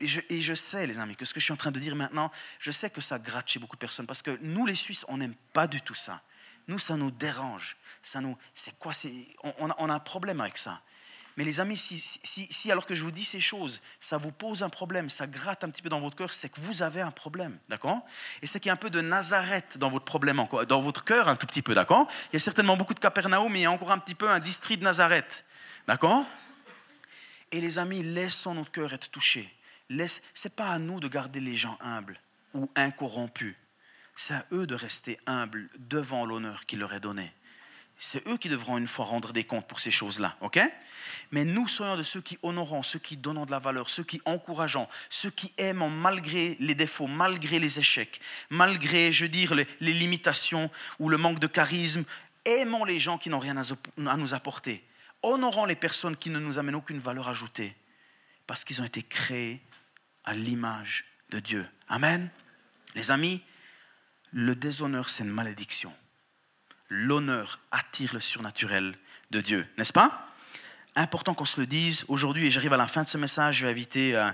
Et 0.00 0.40
je 0.40 0.54
sais, 0.54 0.86
les 0.86 0.98
amis, 0.98 1.16
que 1.16 1.24
ce 1.24 1.32
que 1.32 1.40
je 1.40 1.44
suis 1.44 1.52
en 1.52 1.56
train 1.56 1.70
de 1.70 1.78
dire 1.78 1.94
maintenant, 1.94 2.30
je 2.58 2.70
sais 2.70 2.90
que 2.90 3.00
ça 3.00 3.18
gratte 3.18 3.48
chez 3.48 3.60
beaucoup 3.60 3.76
de 3.76 3.80
personnes. 3.80 4.06
Parce 4.06 4.22
que 4.22 4.38
nous, 4.42 4.66
les 4.66 4.74
Suisses, 4.74 5.04
on 5.08 5.16
n'aime 5.16 5.34
pas 5.52 5.66
du 5.66 5.80
tout 5.80 5.94
ça. 5.94 6.22
Nous, 6.68 6.78
ça 6.78 6.96
nous 6.96 7.10
dérange. 7.10 7.76
Ça 8.02 8.20
nous, 8.20 8.36
c'est 8.54 8.78
quoi 8.78 8.92
on, 9.42 9.70
on 9.78 9.90
a 9.90 9.94
un 9.94 9.98
problème 9.98 10.40
avec 10.40 10.58
ça. 10.58 10.80
Mais 11.36 11.44
les 11.44 11.58
amis, 11.58 11.76
si, 11.76 12.70
alors 12.70 12.86
que 12.86 12.94
je 12.94 13.02
vous 13.02 13.10
dis 13.10 13.24
ces 13.24 13.40
choses, 13.40 13.80
ça 13.98 14.18
vous 14.18 14.30
pose 14.30 14.62
un 14.62 14.68
problème, 14.68 15.10
ça 15.10 15.26
gratte 15.26 15.64
un 15.64 15.70
petit 15.70 15.82
peu 15.82 15.88
dans 15.88 16.00
votre 16.00 16.16
cœur, 16.16 16.32
c'est 16.32 16.48
que 16.48 16.60
vous 16.60 16.82
avez 16.82 17.00
un 17.00 17.10
problème, 17.10 17.58
d'accord? 17.68 18.02
Et 18.40 18.46
c'est 18.46 18.60
qu'il 18.60 18.68
y 18.68 18.70
a 18.70 18.74
un 18.74 18.76
peu 18.76 18.90
de 18.90 19.00
Nazareth 19.00 19.76
dans 19.78 19.90
votre 19.90 20.04
problème, 20.04 20.44
dans 20.68 20.80
votre 20.80 21.02
cœur 21.02 21.28
un 21.28 21.34
tout 21.34 21.48
petit 21.48 21.62
peu, 21.62 21.74
d'accord? 21.74 22.06
Il 22.30 22.34
y 22.34 22.36
a 22.36 22.40
certainement 22.40 22.76
beaucoup 22.76 22.94
de 22.94 23.00
Capernaum, 23.00 23.52
mais 23.52 23.60
il 23.60 23.62
y 23.62 23.66
a 23.66 23.72
encore 23.72 23.90
un 23.90 23.98
petit 23.98 24.14
peu 24.14 24.30
un 24.30 24.38
district 24.38 24.78
de 24.78 24.84
Nazareth, 24.84 25.44
d'accord? 25.88 26.24
Et 27.50 27.60
les 27.60 27.80
amis, 27.80 28.04
laissons 28.04 28.54
notre 28.54 28.70
cœur 28.70 28.92
être 28.92 29.10
touché. 29.10 29.52
Ce 29.90 29.94
n'est 29.96 30.54
pas 30.54 30.68
à 30.68 30.78
nous 30.78 31.00
de 31.00 31.08
garder 31.08 31.40
les 31.40 31.56
gens 31.56 31.76
humbles 31.80 32.20
ou 32.54 32.70
incorrompus. 32.76 33.56
C'est 34.16 34.34
à 34.34 34.46
eux 34.52 34.66
de 34.66 34.74
rester 34.74 35.18
humbles 35.26 35.68
devant 35.78 36.24
l'honneur 36.24 36.66
qui 36.66 36.76
leur 36.76 36.92
est 36.94 37.00
donné. 37.00 37.32
C'est 37.96 38.26
eux 38.26 38.36
qui 38.36 38.48
devront 38.48 38.76
une 38.78 38.88
fois 38.88 39.04
rendre 39.04 39.32
des 39.32 39.44
comptes 39.44 39.66
pour 39.68 39.80
ces 39.80 39.90
choses-là, 39.90 40.36
ok? 40.40 40.60
Mais 41.30 41.44
nous 41.44 41.68
soyons 41.68 41.96
de 41.96 42.02
ceux 42.02 42.20
qui 42.20 42.38
honorons, 42.42 42.82
ceux 42.82 42.98
qui 42.98 43.16
donnent 43.16 43.44
de 43.44 43.50
la 43.50 43.58
valeur, 43.58 43.88
ceux 43.88 44.02
qui 44.02 44.20
encourageons, 44.24 44.88
ceux 45.10 45.30
qui 45.30 45.52
aiment 45.58 45.88
malgré 45.88 46.56
les 46.60 46.74
défauts, 46.74 47.06
malgré 47.06 47.58
les 47.58 47.78
échecs, 47.78 48.20
malgré, 48.50 49.12
je 49.12 49.24
veux 49.24 49.28
dire, 49.28 49.54
les, 49.54 49.66
limitations 49.80 50.70
ou 50.98 51.08
le 51.08 51.16
manque 51.16 51.38
de 51.38 51.46
charisme. 51.46 52.04
Aimons 52.44 52.84
les 52.84 53.00
gens 53.00 53.16
qui 53.16 53.30
n'ont 53.30 53.38
rien 53.38 53.56
à 53.56 54.16
nous 54.16 54.34
apporter. 54.34 54.84
Honorons 55.22 55.64
les 55.64 55.76
personnes 55.76 56.16
qui 56.16 56.30
ne 56.30 56.38
nous 56.38 56.58
amènent 56.58 56.74
aucune 56.74 56.98
valeur 56.98 57.28
ajoutée, 57.28 57.74
parce 58.46 58.64
qu'ils 58.64 58.82
ont 58.82 58.84
été 58.84 59.02
créés 59.02 59.62
à 60.24 60.34
l'image 60.34 61.04
de 61.30 61.40
Dieu. 61.40 61.66
Amen. 61.88 62.28
Les 62.94 63.10
amis, 63.10 63.42
le 64.34 64.54
déshonneur, 64.54 65.08
c'est 65.08 65.22
une 65.22 65.30
malédiction 65.30 65.92
l'honneur 66.90 67.60
attire 67.70 68.14
le 68.14 68.20
surnaturel 68.20 68.94
de 69.30 69.40
Dieu, 69.40 69.66
n'est-ce 69.78 69.92
pas? 69.92 70.28
Important 70.96 71.34
qu'on 71.34 71.46
se 71.46 71.58
le 71.58 71.66
dise 71.66 72.04
aujourd'hui, 72.08 72.46
et 72.46 72.50
j'arrive 72.50 72.72
à 72.72 72.76
la 72.76 72.86
fin 72.86 73.02
de 73.02 73.08
ce 73.08 73.16
message, 73.16 73.58
je 73.58 73.66
vais 73.66 73.72
inviter 73.72 74.14
euh, 74.14 74.30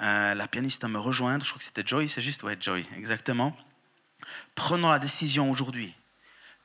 euh, 0.00 0.34
la 0.34 0.48
pianiste 0.48 0.82
à 0.82 0.88
me 0.88 0.98
rejoindre, 0.98 1.44
je 1.44 1.50
crois 1.50 1.58
que 1.58 1.64
c'était 1.64 1.86
Joy, 1.86 2.08
c'est 2.08 2.22
juste, 2.22 2.42
ouais, 2.42 2.56
Joy, 2.58 2.86
exactement. 2.96 3.56
Prenons 4.54 4.90
la 4.90 4.98
décision 4.98 5.50
aujourd'hui 5.50 5.94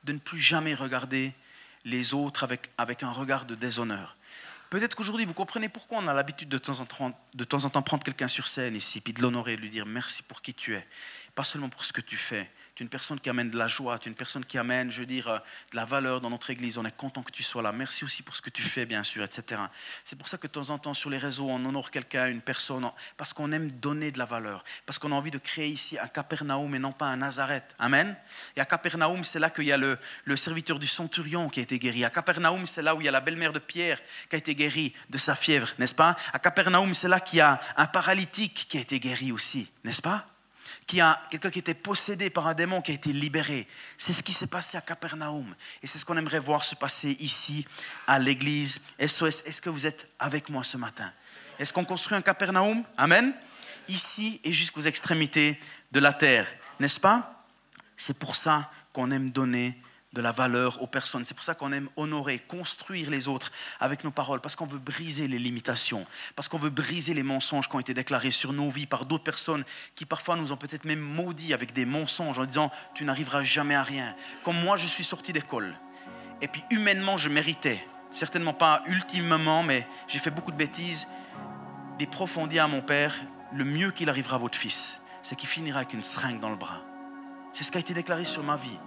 de 0.04 0.14
ne 0.14 0.18
plus 0.18 0.40
jamais 0.40 0.74
regarder 0.74 1.34
les 1.84 2.14
autres 2.14 2.44
avec, 2.44 2.70
avec 2.78 3.02
un 3.02 3.12
regard 3.12 3.44
de 3.44 3.54
déshonneur. 3.54 4.16
Peut-être 4.70 4.94
qu'aujourd'hui, 4.94 5.26
vous 5.26 5.34
comprenez 5.34 5.68
pourquoi 5.68 5.98
on 5.98 6.06
a 6.06 6.14
l'habitude 6.14 6.48
de, 6.48 6.58
temps 6.58 6.78
en 6.78 6.86
temps, 6.86 7.18
de 7.34 7.44
temps 7.44 7.64
en 7.64 7.70
temps 7.70 7.82
prendre 7.82 8.04
quelqu'un 8.04 8.28
sur 8.28 8.46
scène 8.46 8.76
ici, 8.76 9.00
puis 9.00 9.12
de 9.12 9.20
l'honorer, 9.20 9.56
de 9.56 9.60
lui 9.60 9.68
dire 9.68 9.84
merci 9.84 10.22
pour 10.22 10.42
qui 10.42 10.54
tu 10.54 10.74
es, 10.74 10.86
pas 11.34 11.44
seulement 11.44 11.68
pour 11.68 11.84
ce 11.84 11.92
que 11.92 12.00
tu 12.00 12.16
fais, 12.16 12.50
tu 12.74 12.82
es 12.82 12.84
une 12.84 12.90
personne 12.90 13.20
qui 13.20 13.28
amène 13.28 13.50
de 13.50 13.58
la 13.58 13.68
joie, 13.68 13.98
tu 13.98 14.08
es 14.08 14.10
une 14.10 14.16
personne 14.16 14.44
qui 14.44 14.58
amène, 14.58 14.90
je 14.90 15.00
veux 15.00 15.06
dire, 15.06 15.28
euh, 15.28 15.38
de 15.70 15.76
la 15.76 15.84
valeur 15.84 16.20
dans 16.20 16.30
notre 16.30 16.50
église. 16.50 16.78
On 16.78 16.84
est 16.84 16.96
content 16.96 17.22
que 17.22 17.30
tu 17.30 17.42
sois 17.42 17.62
là. 17.62 17.72
Merci 17.72 18.04
aussi 18.04 18.22
pour 18.22 18.34
ce 18.34 18.42
que 18.42 18.50
tu 18.50 18.62
fais, 18.62 18.86
bien 18.86 19.02
sûr, 19.02 19.22
etc. 19.22 19.60
C'est 20.04 20.16
pour 20.16 20.28
ça 20.28 20.38
que 20.38 20.46
de 20.46 20.52
temps 20.52 20.70
en 20.70 20.78
temps, 20.78 20.94
sur 20.94 21.10
les 21.10 21.18
réseaux, 21.18 21.48
on 21.48 21.64
honore 21.64 21.90
quelqu'un, 21.90 22.28
une 22.28 22.40
personne, 22.40 22.90
parce 23.16 23.32
qu'on 23.32 23.52
aime 23.52 23.70
donner 23.70 24.10
de 24.10 24.18
la 24.18 24.24
valeur, 24.24 24.64
parce 24.86 24.98
qu'on 24.98 25.12
a 25.12 25.14
envie 25.14 25.30
de 25.30 25.38
créer 25.38 25.68
ici 25.68 25.98
un 25.98 26.08
Capernaum 26.08 26.74
et 26.74 26.78
non 26.78 26.92
pas 26.92 27.06
un 27.06 27.16
Nazareth. 27.16 27.74
Amen. 27.78 28.16
Et 28.56 28.60
à 28.60 28.64
Capernaum, 28.64 29.24
c'est 29.24 29.38
là 29.38 29.50
qu'il 29.50 29.64
y 29.64 29.72
a 29.72 29.76
le, 29.76 29.98
serviteur 30.36 30.78
du 30.78 30.86
centurion 30.86 31.48
qui 31.48 31.60
a 31.60 31.62
été 31.62 31.78
guéri. 31.78 32.04
À 32.04 32.10
Capernaum, 32.10 32.64
c'est 32.66 32.82
là 32.82 32.94
où 32.94 33.00
il 33.00 33.04
y 33.04 33.08
a 33.08 33.12
la 33.12 33.20
belle-mère 33.20 33.52
de 33.52 33.58
Pierre 33.58 34.00
qui 34.28 34.36
a 34.36 34.38
été 34.38 34.54
guérie 34.54 34.94
de 35.10 35.18
sa 35.18 35.34
fièvre, 35.34 35.68
n'est-ce 35.78 35.94
pas? 35.94 36.16
À 36.32 36.38
Capernaum, 36.38 36.94
c'est 36.94 37.08
là 37.08 37.20
qu'il 37.20 37.38
y 37.38 37.42
a 37.42 37.60
un 37.76 37.86
paralytique 37.86 38.66
qui 38.68 38.78
a 38.78 38.80
été 38.80 38.98
guéri 38.98 39.32
aussi, 39.32 39.70
n'est-ce 39.84 40.02
pas? 40.02 40.26
Qui 40.90 41.00
a 41.00 41.22
quelqu'un 41.30 41.50
qui 41.50 41.60
était 41.60 41.74
possédé 41.74 42.30
par 42.30 42.48
un 42.48 42.54
démon 42.54 42.82
qui 42.82 42.90
a 42.90 42.94
été 42.94 43.12
libéré. 43.12 43.68
C'est 43.96 44.12
ce 44.12 44.24
qui 44.24 44.32
s'est 44.32 44.48
passé 44.48 44.76
à 44.76 44.80
Capernaum. 44.80 45.54
Et 45.84 45.86
c'est 45.86 45.98
ce 45.98 46.04
qu'on 46.04 46.16
aimerait 46.16 46.40
voir 46.40 46.64
se 46.64 46.74
passer 46.74 47.16
ici, 47.20 47.64
à 48.08 48.18
l'église 48.18 48.80
SOS. 48.98 49.44
Est-ce 49.46 49.62
que 49.62 49.70
vous 49.70 49.86
êtes 49.86 50.08
avec 50.18 50.48
moi 50.48 50.64
ce 50.64 50.76
matin? 50.76 51.12
Est-ce 51.60 51.72
qu'on 51.72 51.84
construit 51.84 52.16
un 52.16 52.22
Capernaum? 52.22 52.82
Amen 52.96 53.32
Ici 53.86 54.40
et 54.42 54.52
jusqu'aux 54.52 54.80
extrémités 54.80 55.60
de 55.92 56.00
la 56.00 56.12
terre, 56.12 56.48
n'est-ce 56.80 56.98
pas? 56.98 57.46
C'est 57.96 58.18
pour 58.18 58.34
ça 58.34 58.68
qu'on 58.92 59.12
aime 59.12 59.30
donner 59.30 59.80
de 60.12 60.20
la 60.20 60.32
valeur 60.32 60.82
aux 60.82 60.86
personnes. 60.86 61.24
C'est 61.24 61.34
pour 61.34 61.44
ça 61.44 61.54
qu'on 61.54 61.72
aime 61.72 61.88
honorer, 61.96 62.38
construire 62.38 63.10
les 63.10 63.28
autres 63.28 63.52
avec 63.78 64.02
nos 64.04 64.10
paroles, 64.10 64.40
parce 64.40 64.56
qu'on 64.56 64.66
veut 64.66 64.78
briser 64.78 65.28
les 65.28 65.38
limitations, 65.38 66.04
parce 66.34 66.48
qu'on 66.48 66.58
veut 66.58 66.70
briser 66.70 67.14
les 67.14 67.22
mensonges 67.22 67.68
qui 67.68 67.76
ont 67.76 67.80
été 67.80 67.94
déclarés 67.94 68.30
sur 68.30 68.52
nos 68.52 68.70
vies 68.70 68.86
par 68.86 69.06
d'autres 69.06 69.24
personnes 69.24 69.64
qui 69.94 70.04
parfois 70.04 70.36
nous 70.36 70.52
ont 70.52 70.56
peut-être 70.56 70.84
même 70.84 71.00
maudits 71.00 71.54
avec 71.54 71.72
des 71.72 71.86
mensonges 71.86 72.38
en 72.38 72.44
disant 72.44 72.70
tu 72.94 73.04
n'arriveras 73.04 73.42
jamais 73.42 73.74
à 73.74 73.82
rien. 73.82 74.14
Comme 74.44 74.60
moi, 74.60 74.76
je 74.76 74.86
suis 74.86 75.04
sorti 75.04 75.32
d'école. 75.32 75.74
Et 76.40 76.48
puis 76.48 76.64
humainement, 76.70 77.16
je 77.16 77.28
méritais, 77.28 77.84
certainement 78.10 78.54
pas 78.54 78.82
ultimement, 78.86 79.62
mais 79.62 79.86
j'ai 80.08 80.18
fait 80.18 80.30
beaucoup 80.30 80.52
de 80.52 80.56
bêtises. 80.56 81.06
Des 81.98 82.08
à 82.58 82.66
mon 82.66 82.80
père, 82.80 83.14
le 83.52 83.64
mieux 83.64 83.90
qu'il 83.90 84.08
arrivera 84.08 84.36
à 84.36 84.38
votre 84.38 84.56
fils, 84.56 85.00
c'est 85.22 85.36
qu'il 85.36 85.48
finira 85.48 85.80
avec 85.80 85.92
une 85.92 86.02
seringue 86.02 86.40
dans 86.40 86.48
le 86.48 86.56
bras. 86.56 86.82
C'est 87.52 87.62
ce 87.62 87.70
qui 87.70 87.76
a 87.76 87.80
été 87.80 87.92
déclaré 87.92 88.24
sur 88.24 88.42
ma 88.42 88.56
vie. 88.56 88.78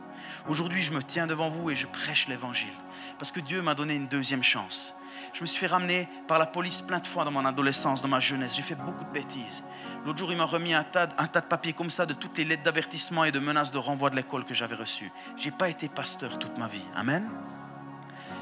Aujourd'hui, 0.48 0.82
je 0.82 0.92
me 0.92 1.02
tiens 1.02 1.26
devant 1.26 1.50
vous 1.50 1.70
et 1.70 1.76
je 1.76 1.88
prêche 1.88 2.28
l'évangile. 2.28 2.74
Parce 3.18 3.32
que 3.32 3.40
Dieu 3.40 3.62
m'a 3.62 3.76
donné 3.76 3.96
une 3.96 4.08
deuxième 4.08 4.44
chance. 4.44 4.94
Je 5.32 5.42
me 5.42 5.46
suis 5.46 5.58
fait 5.58 5.68
ramener 5.68 6.08
par 6.28 6.38
la 6.38 6.46
police 6.46 6.82
plein 6.82 7.00
de 7.00 7.08
fois 7.08 7.24
dans 7.24 7.32
mon 7.32 7.46
adolescence, 7.46 8.02
dans 8.02 8.08
ma 8.08 8.20
jeunesse. 8.20 8.56
J'ai 8.56 8.62
fait 8.62 8.76
beaucoup 8.76 9.06
de 9.06 9.12
bêtises. 9.12 9.64
L'autre 10.06 10.20
jour, 10.20 10.32
il 10.32 10.38
m'a 10.38 10.46
remis 10.46 10.74
un 10.74 10.84
tas, 10.84 11.08
un 11.18 11.28
tas 11.28 11.42
de 11.42 11.46
papiers 11.46 11.74
comme 11.74 11.90
ça 11.90 12.06
de 12.06 12.14
toutes 12.14 12.38
les 12.38 12.46
lettres 12.46 12.64
d'avertissement 12.64 13.24
et 13.24 13.32
de 13.32 13.40
menaces 13.40 13.72
de 13.72 13.78
renvoi 13.78 14.10
de 14.10 14.16
l'école 14.16 14.44
que 14.46 14.54
j'avais 14.54 14.76
reçues. 14.76 15.12
Je 15.38 15.46
n'ai 15.46 15.52
pas 15.52 15.70
été 15.70 15.88
pasteur 15.88 16.38
toute 16.38 16.58
ma 16.58 16.68
vie. 16.68 16.86
Amen. 16.96 17.30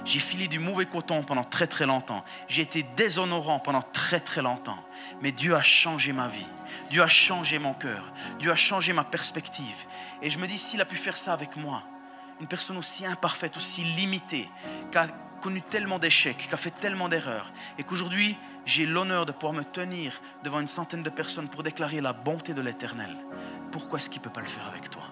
J'ai 0.04 0.20
filé 0.20 0.48
du 0.48 0.60
mauvais 0.60 0.86
coton 0.86 1.24
pendant 1.24 1.44
très 1.44 1.68
très 1.68 1.86
longtemps. 1.86 2.24
J'ai 2.48 2.62
été 2.64 2.84
déshonorant 2.84 3.60
pendant 3.60 3.82
très 3.82 4.20
très 4.20 4.42
longtemps. 4.42 4.84
Mais 5.22 5.32
Dieu 5.32 5.56
a 5.56 5.62
changé 5.62 6.14
ma 6.14 6.28
vie. 6.28 6.48
Dieu 6.90 7.04
a 7.04 7.08
changé 7.08 7.60
mon 7.60 7.74
cœur. 7.74 8.14
Dieu 8.40 8.52
a 8.52 8.56
changé 8.56 8.94
ma 8.94 9.04
perspective. 9.04 9.86
Et 10.22 10.30
je 10.30 10.40
me 10.40 10.48
dis, 10.48 10.58
s'il 10.58 10.82
a 10.82 10.86
pu 10.86 10.96
faire 10.96 11.18
ça 11.18 11.34
avec 11.34 11.56
moi, 11.56 11.84
une 12.40 12.48
personne 12.48 12.78
aussi 12.78 13.06
imparfaite, 13.06 13.56
aussi 13.58 13.84
limitée, 13.84 14.50
qui 14.92 14.98
a 14.98 15.08
connu 15.42 15.62
tellement 15.62 16.00
d'échecs, 16.00 16.38
qui 16.38 16.54
a 16.54 16.58
fait 16.58 16.72
tellement 16.72 17.10
d'erreurs, 17.10 17.52
et 17.78 17.84
qu'aujourd'hui 17.84 18.38
j'ai 18.66 18.86
l'honneur 18.86 19.26
de 19.26 19.32
pouvoir 19.32 19.54
me 19.54 19.64
tenir 19.64 20.22
devant 20.44 20.60
une 20.60 20.68
centaine 20.68 21.02
de 21.02 21.10
personnes 21.10 21.50
pour 21.50 21.64
déclarer 21.64 22.00
la 22.00 22.14
bonté 22.14 22.54
de 22.54 22.62
l'Éternel, 22.62 23.16
pourquoi 23.72 23.98
est-ce 23.98 24.10
qu'il 24.10 24.22
ne 24.22 24.26
peut 24.26 24.32
pas 24.32 24.42
le 24.42 24.48
faire 24.48 24.68
avec 24.68 24.90
toi? 24.90 25.04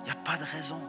Il 0.00 0.04
n'y 0.04 0.10
a 0.10 0.14
pas 0.14 0.36
de 0.36 0.44
raison. 0.44 0.80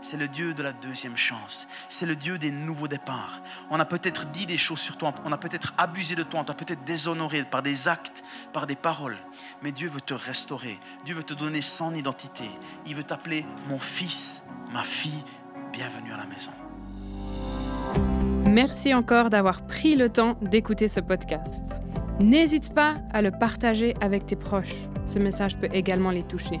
C'est 0.00 0.16
le 0.16 0.28
Dieu 0.28 0.54
de 0.54 0.62
la 0.62 0.72
deuxième 0.72 1.16
chance. 1.16 1.66
C'est 1.88 2.06
le 2.06 2.14
Dieu 2.14 2.38
des 2.38 2.52
nouveaux 2.52 2.86
départs. 2.86 3.42
On 3.68 3.80
a 3.80 3.84
peut-être 3.84 4.26
dit 4.30 4.46
des 4.46 4.56
choses 4.56 4.78
sur 4.78 4.96
toi, 4.96 5.12
on 5.24 5.32
a 5.32 5.38
peut-être 5.38 5.74
abusé 5.76 6.14
de 6.14 6.22
toi, 6.22 6.40
on 6.40 6.44
t'a 6.44 6.54
peut-être 6.54 6.84
déshonoré 6.84 7.42
par 7.42 7.62
des 7.62 7.88
actes, 7.88 8.22
par 8.52 8.68
des 8.68 8.76
paroles. 8.76 9.16
Mais 9.62 9.72
Dieu 9.72 9.88
veut 9.88 10.00
te 10.00 10.14
restaurer. 10.14 10.78
Dieu 11.04 11.16
veut 11.16 11.24
te 11.24 11.34
donner 11.34 11.62
son 11.62 11.94
identité. 11.94 12.44
Il 12.86 12.94
veut 12.94 13.02
t'appeler 13.02 13.44
mon 13.68 13.78
fils, 13.78 14.42
ma 14.72 14.84
fille. 14.84 15.24
Bienvenue 15.72 16.12
à 16.12 16.16
la 16.16 16.26
maison. 16.26 16.52
Merci 18.46 18.94
encore 18.94 19.30
d'avoir 19.30 19.66
pris 19.66 19.96
le 19.96 20.10
temps 20.10 20.36
d'écouter 20.40 20.86
ce 20.86 21.00
podcast. 21.00 21.80
N'hésite 22.20 22.72
pas 22.72 22.96
à 23.12 23.20
le 23.20 23.32
partager 23.32 23.94
avec 24.00 24.26
tes 24.26 24.36
proches. 24.36 24.74
Ce 25.06 25.18
message 25.18 25.58
peut 25.58 25.68
également 25.72 26.10
les 26.10 26.22
toucher. 26.22 26.60